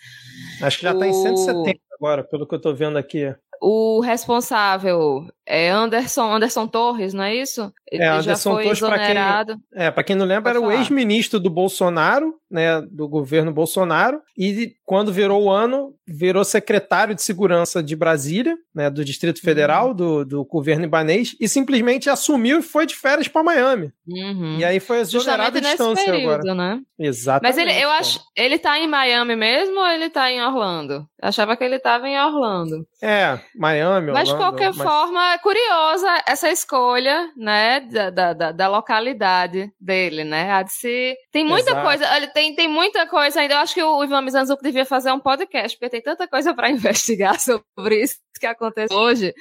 Acho 0.61 0.79
que 0.79 0.85
já 0.85 0.93
está 0.93 1.05
o... 1.05 1.09
em 1.09 1.13
170 1.13 1.79
agora, 1.95 2.25
pelo 2.25 2.47
que 2.47 2.55
eu 2.55 2.59
estou 2.59 2.75
vendo 2.75 2.99
aqui 2.99 3.35
o 3.67 4.01
responsável 4.01 5.27
é 5.47 5.71
Anderson, 5.71 6.35
Anderson 6.35 6.67
Torres, 6.67 7.15
não 7.15 7.25
é 7.25 7.35
isso? 7.35 7.73
Ele 7.91 8.03
é, 8.03 8.09
Anderson 8.09 8.29
já 8.29 8.37
foi 8.37 8.63
Torres, 8.65 8.79
exonerado. 8.79 9.59
Pra 9.59 9.79
quem, 9.79 9.87
é, 9.87 9.91
para 9.91 10.05
quem 10.05 10.17
não 10.17 10.27
lembra, 10.27 10.53
Pode 10.53 10.57
era 10.57 10.67
falar. 10.67 10.75
o 10.75 10.79
ex-ministro 10.79 11.41
do 11.41 11.49
Bolsonaro, 11.49 12.35
né, 12.51 12.83
do 12.83 13.09
governo 13.09 13.53
Bolsonaro, 13.53 14.21
e 14.37 14.75
quando 14.85 15.13
virou 15.13 15.45
o 15.45 15.51
ano, 15.51 15.95
virou 16.07 16.45
secretário 16.45 17.15
de 17.15 17.23
segurança 17.23 17.83
de 17.83 17.97
Brasília, 17.97 18.55
né, 18.75 18.91
do 18.91 19.05
Distrito 19.05 19.41
Federal, 19.41 19.89
uhum. 19.89 19.95
do, 19.95 20.25
do 20.25 20.45
governo 20.45 20.85
ibanês, 20.85 21.35
e 21.41 21.49
simplesmente 21.49 22.11
assumiu 22.11 22.59
e 22.59 22.63
foi 22.63 22.87
de 22.87 22.95
férias 22.95 23.29
para 23.29 23.43
Miami. 23.43 23.93
Uhum. 24.07 24.59
E 24.59 24.65
aí 24.65 24.81
foi 24.81 25.01
exonerado 25.01 25.57
à 25.57 25.61
distância 25.61 26.05
período, 26.05 26.51
agora. 26.51 26.55
Né? 26.55 26.81
Exatamente. 26.99 27.57
Mas 27.57 27.59
ele, 27.59 27.83
eu 27.83 27.91
acho, 27.91 28.21
ele 28.37 28.59
tá 28.59 28.79
em 28.79 28.87
Miami 28.87 29.37
mesmo 29.37 29.79
ou 29.79 29.87
ele 29.87 30.11
tá 30.11 30.31
em 30.31 30.43
Orlando? 30.43 31.07
Eu 31.23 31.29
achava 31.29 31.57
que 31.57 31.65
ele 31.65 31.79
tava 31.79 32.09
em 32.09 32.19
Orlando. 32.19 32.87
É, 33.03 33.39
Miami, 33.57 34.13
Mas 34.13 34.29
de 34.29 34.37
qualquer 34.37 34.73
mas... 34.75 34.83
forma, 34.83 35.33
é 35.33 35.39
curiosa 35.39 36.23
essa 36.27 36.51
escolha, 36.51 37.31
né, 37.37 37.81
da, 37.81 38.33
da, 38.33 38.53
da, 38.53 38.69
localidade 38.69 39.73
dele, 39.81 40.25
né? 40.25 40.51
Há 40.53 40.63
de 40.63 40.73
se... 40.73 41.17
Tem 41.31 41.45
muita 41.45 41.71
Exato. 41.71 41.87
coisa, 41.87 42.13
olha, 42.13 42.27
tem, 42.29 42.55
tem 42.55 42.69
muita 42.69 43.07
coisa 43.07 43.41
ainda. 43.41 43.55
Eu 43.55 43.59
acho 43.59 43.75
que 43.75 43.83
o 43.83 44.03
Ivan 44.03 44.23
Mizanzuki 44.23 44.63
devia 44.63 44.85
fazer 44.85 45.13
um 45.13 45.21
podcast, 45.21 45.77
porque 45.77 45.91
tem 45.91 46.03
tanta 46.03 46.27
coisa 46.27 46.55
para 46.55 46.69
investigar 46.71 47.39
sobre 47.39 48.03
isso 48.03 48.24
que 48.39 48.47
acontece 48.47 48.93
hoje, 48.93 49.35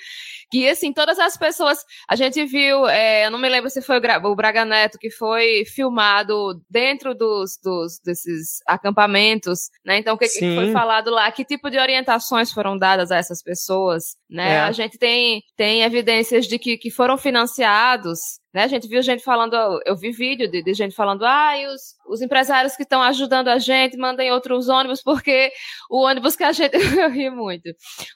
que 0.51 0.67
assim, 0.67 0.93
todas 0.93 1.19
as 1.19 1.37
pessoas, 1.37 1.83
a 2.07 2.15
gente 2.15 2.45
viu, 2.45 2.87
é, 2.87 3.25
eu 3.25 3.31
não 3.31 3.39
me 3.39 3.49
lembro 3.49 3.69
se 3.69 3.81
foi 3.81 3.97
o 3.97 4.35
Braga 4.35 4.65
Neto 4.65 4.97
que 4.99 5.09
foi 5.09 5.63
filmado 5.65 6.61
dentro 6.69 7.15
dos, 7.15 7.57
dos 7.63 7.99
desses 8.03 8.59
acampamentos, 8.67 9.69
né? 9.85 9.97
Então, 9.97 10.15
o 10.15 10.17
que, 10.17 10.27
que, 10.27 10.55
foi 10.55 10.71
falado 10.71 11.09
lá? 11.09 11.31
Que 11.31 11.43
tipo 11.43 11.69
de 11.69 11.77
orientações 11.77 12.51
foram 12.51 12.77
dadas 12.77 13.11
a 13.11 13.17
essas 13.17 13.41
pessoas, 13.41 14.15
né? 14.29 14.53
É. 14.55 14.59
A 14.59 14.71
gente 14.71 14.97
tem, 14.97 15.41
tem 15.55 15.83
evidências 15.83 16.45
de 16.45 16.59
que, 16.59 16.77
que 16.77 16.91
foram 16.91 17.17
financiados 17.17 18.42
né? 18.53 18.63
A 18.63 18.67
gente 18.67 18.87
viu 18.87 19.01
gente 19.01 19.23
falando, 19.23 19.55
eu 19.85 19.95
vi 19.95 20.11
vídeo 20.11 20.49
de, 20.49 20.61
de 20.61 20.73
gente 20.73 20.95
falando, 20.95 21.25
ah, 21.25 21.53
os, 21.73 21.95
os 22.07 22.21
empresários 22.21 22.75
que 22.75 22.83
estão 22.83 23.01
ajudando 23.01 23.47
a 23.47 23.57
gente 23.57 23.97
mandem 23.97 24.31
outros 24.31 24.69
ônibus, 24.69 25.01
porque 25.01 25.51
o 25.89 26.03
ônibus 26.03 26.35
que 26.35 26.43
a 26.43 26.51
gente. 26.51 26.73
eu 26.99 27.09
ri 27.09 27.29
muito. 27.29 27.69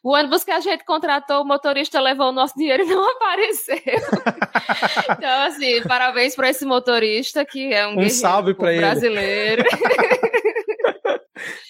O 0.03 0.13
ônibus 0.13 0.43
que 0.43 0.51
a 0.51 0.59
gente 0.59 0.85
contratou, 0.85 1.41
o 1.41 1.47
motorista 1.47 1.99
levou 1.99 2.29
o 2.29 2.31
nosso 2.31 2.53
dinheiro 2.55 2.83
e 2.83 2.85
não 2.85 3.09
apareceu. 3.17 3.77
então, 5.17 5.41
assim, 5.47 5.81
parabéns 5.83 6.35
para 6.35 6.49
esse 6.49 6.65
motorista, 6.65 7.43
que 7.43 7.73
é 7.73 7.87
um, 7.87 7.99
um 7.99 8.09
salve 8.09 8.53
para 8.53 8.71
ele. 8.71 8.81
brasileiro. 8.81 9.63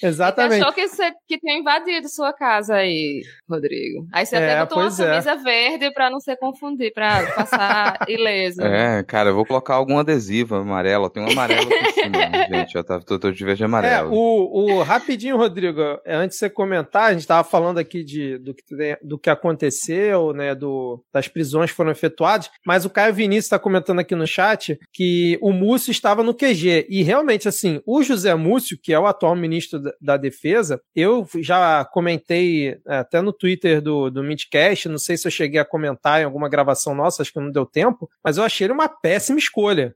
Exatamente. 0.02 0.60
Você 0.60 0.62
achou 0.62 0.74
que, 0.74 0.88
você, 0.88 1.12
que 1.28 1.40
tinha 1.40 1.58
invadido 1.58 2.08
sua 2.10 2.34
casa 2.34 2.76
aí, 2.76 3.22
Rodrigo. 3.50 4.08
Aí 4.12 4.26
você 4.26 4.36
é, 4.36 4.40
até 4.40 4.60
botou 4.62 4.80
uma 4.80 4.88
é. 4.88 4.96
camisa 4.96 5.32
é. 5.32 5.38
verde 5.38 5.94
pra 5.94 6.10
não 6.10 6.20
ser 6.20 6.38
confundir, 6.38 6.94
pra 6.94 7.26
passar 7.34 8.00
ileso. 8.08 8.62
É, 8.62 9.04
cara, 9.04 9.30
eu 9.30 9.36
vou 9.36 9.46
colocar 9.46 9.76
algum 9.76 9.98
adesivo 9.98 10.56
amarelo. 10.56 11.10
Tem 11.10 11.24
um 11.24 11.32
amarelo 11.32 11.68
aqui 11.68 11.76
em 11.76 11.94
cima, 11.94 12.18
gente. 12.50 12.74
Já 12.74 12.84
tá 12.84 13.00
todo 13.00 13.32
de 13.32 13.46
verde 13.46 13.64
amarelo. 13.64 14.10
É, 14.10 14.16
o, 14.16 14.78
o, 14.78 14.84
rapidinho, 14.84 15.38
Rodrigo, 15.38 15.82
antes 16.06 16.36
de 16.36 16.40
você 16.40 16.50
comentar, 16.50 17.12
a 17.12 17.14
gente 17.14 17.28
tava 17.28 17.44
falando 17.44 17.78
aqui 17.78 18.04
de, 18.04 18.38
do, 18.38 18.54
que, 18.54 18.64
do 19.02 19.18
que 19.18 19.30
aconteceu, 19.30 20.34
né, 20.34 20.56
do, 20.56 21.04
das 21.14 21.28
prisões 21.28 21.72
que 21.72 21.76
foram 21.76 21.92
efetuadas, 21.92 22.50
mas 22.66 22.86
o 22.86 22.90
Caio 22.90 23.14
Vinícius 23.14 23.46
está 23.46 23.60
comentando 23.60 24.00
aqui 24.00 24.16
no 24.16 24.28
chat 24.28 24.80
que 24.94 25.38
o 25.42 25.52
Múcio 25.52 25.92
estava 25.92 26.24
no 26.24 26.34
QG. 26.34 26.88
E 26.90 27.04
realmente, 27.04 27.48
assim, 27.48 27.82
o 27.86 28.02
José 28.04 28.34
Múcio, 28.36 28.78
que 28.82 28.94
é 28.94 29.00
o 29.00 29.08
atual 29.08 29.36
ministro 29.36 29.57
da, 29.66 29.94
da 30.00 30.18
defesa, 30.18 30.82
eu 30.96 31.28
já 31.40 31.86
comentei 31.86 32.78
é, 32.88 32.98
até 32.98 33.22
no 33.22 33.34
Twitter 33.34 33.82
do, 33.82 34.10
do 34.10 34.24
Midcast, 34.24 34.90
não 34.90 34.98
sei 34.98 35.18
se 35.18 35.28
eu 35.28 35.32
cheguei 35.32 35.60
a 35.60 35.66
comentar 35.66 36.22
em 36.22 36.26
alguma 36.26 36.50
gravação 36.50 36.94
nossa, 36.94 37.22
acho 37.22 37.34
que 37.34 37.40
não 37.40 37.52
deu 37.52 37.66
tempo, 37.66 38.10
mas 38.24 38.38
eu 38.38 38.44
achei 38.44 38.66
ele 38.66 38.74
uma 38.74 38.88
péssima 38.88 39.40
escolha. 39.40 39.96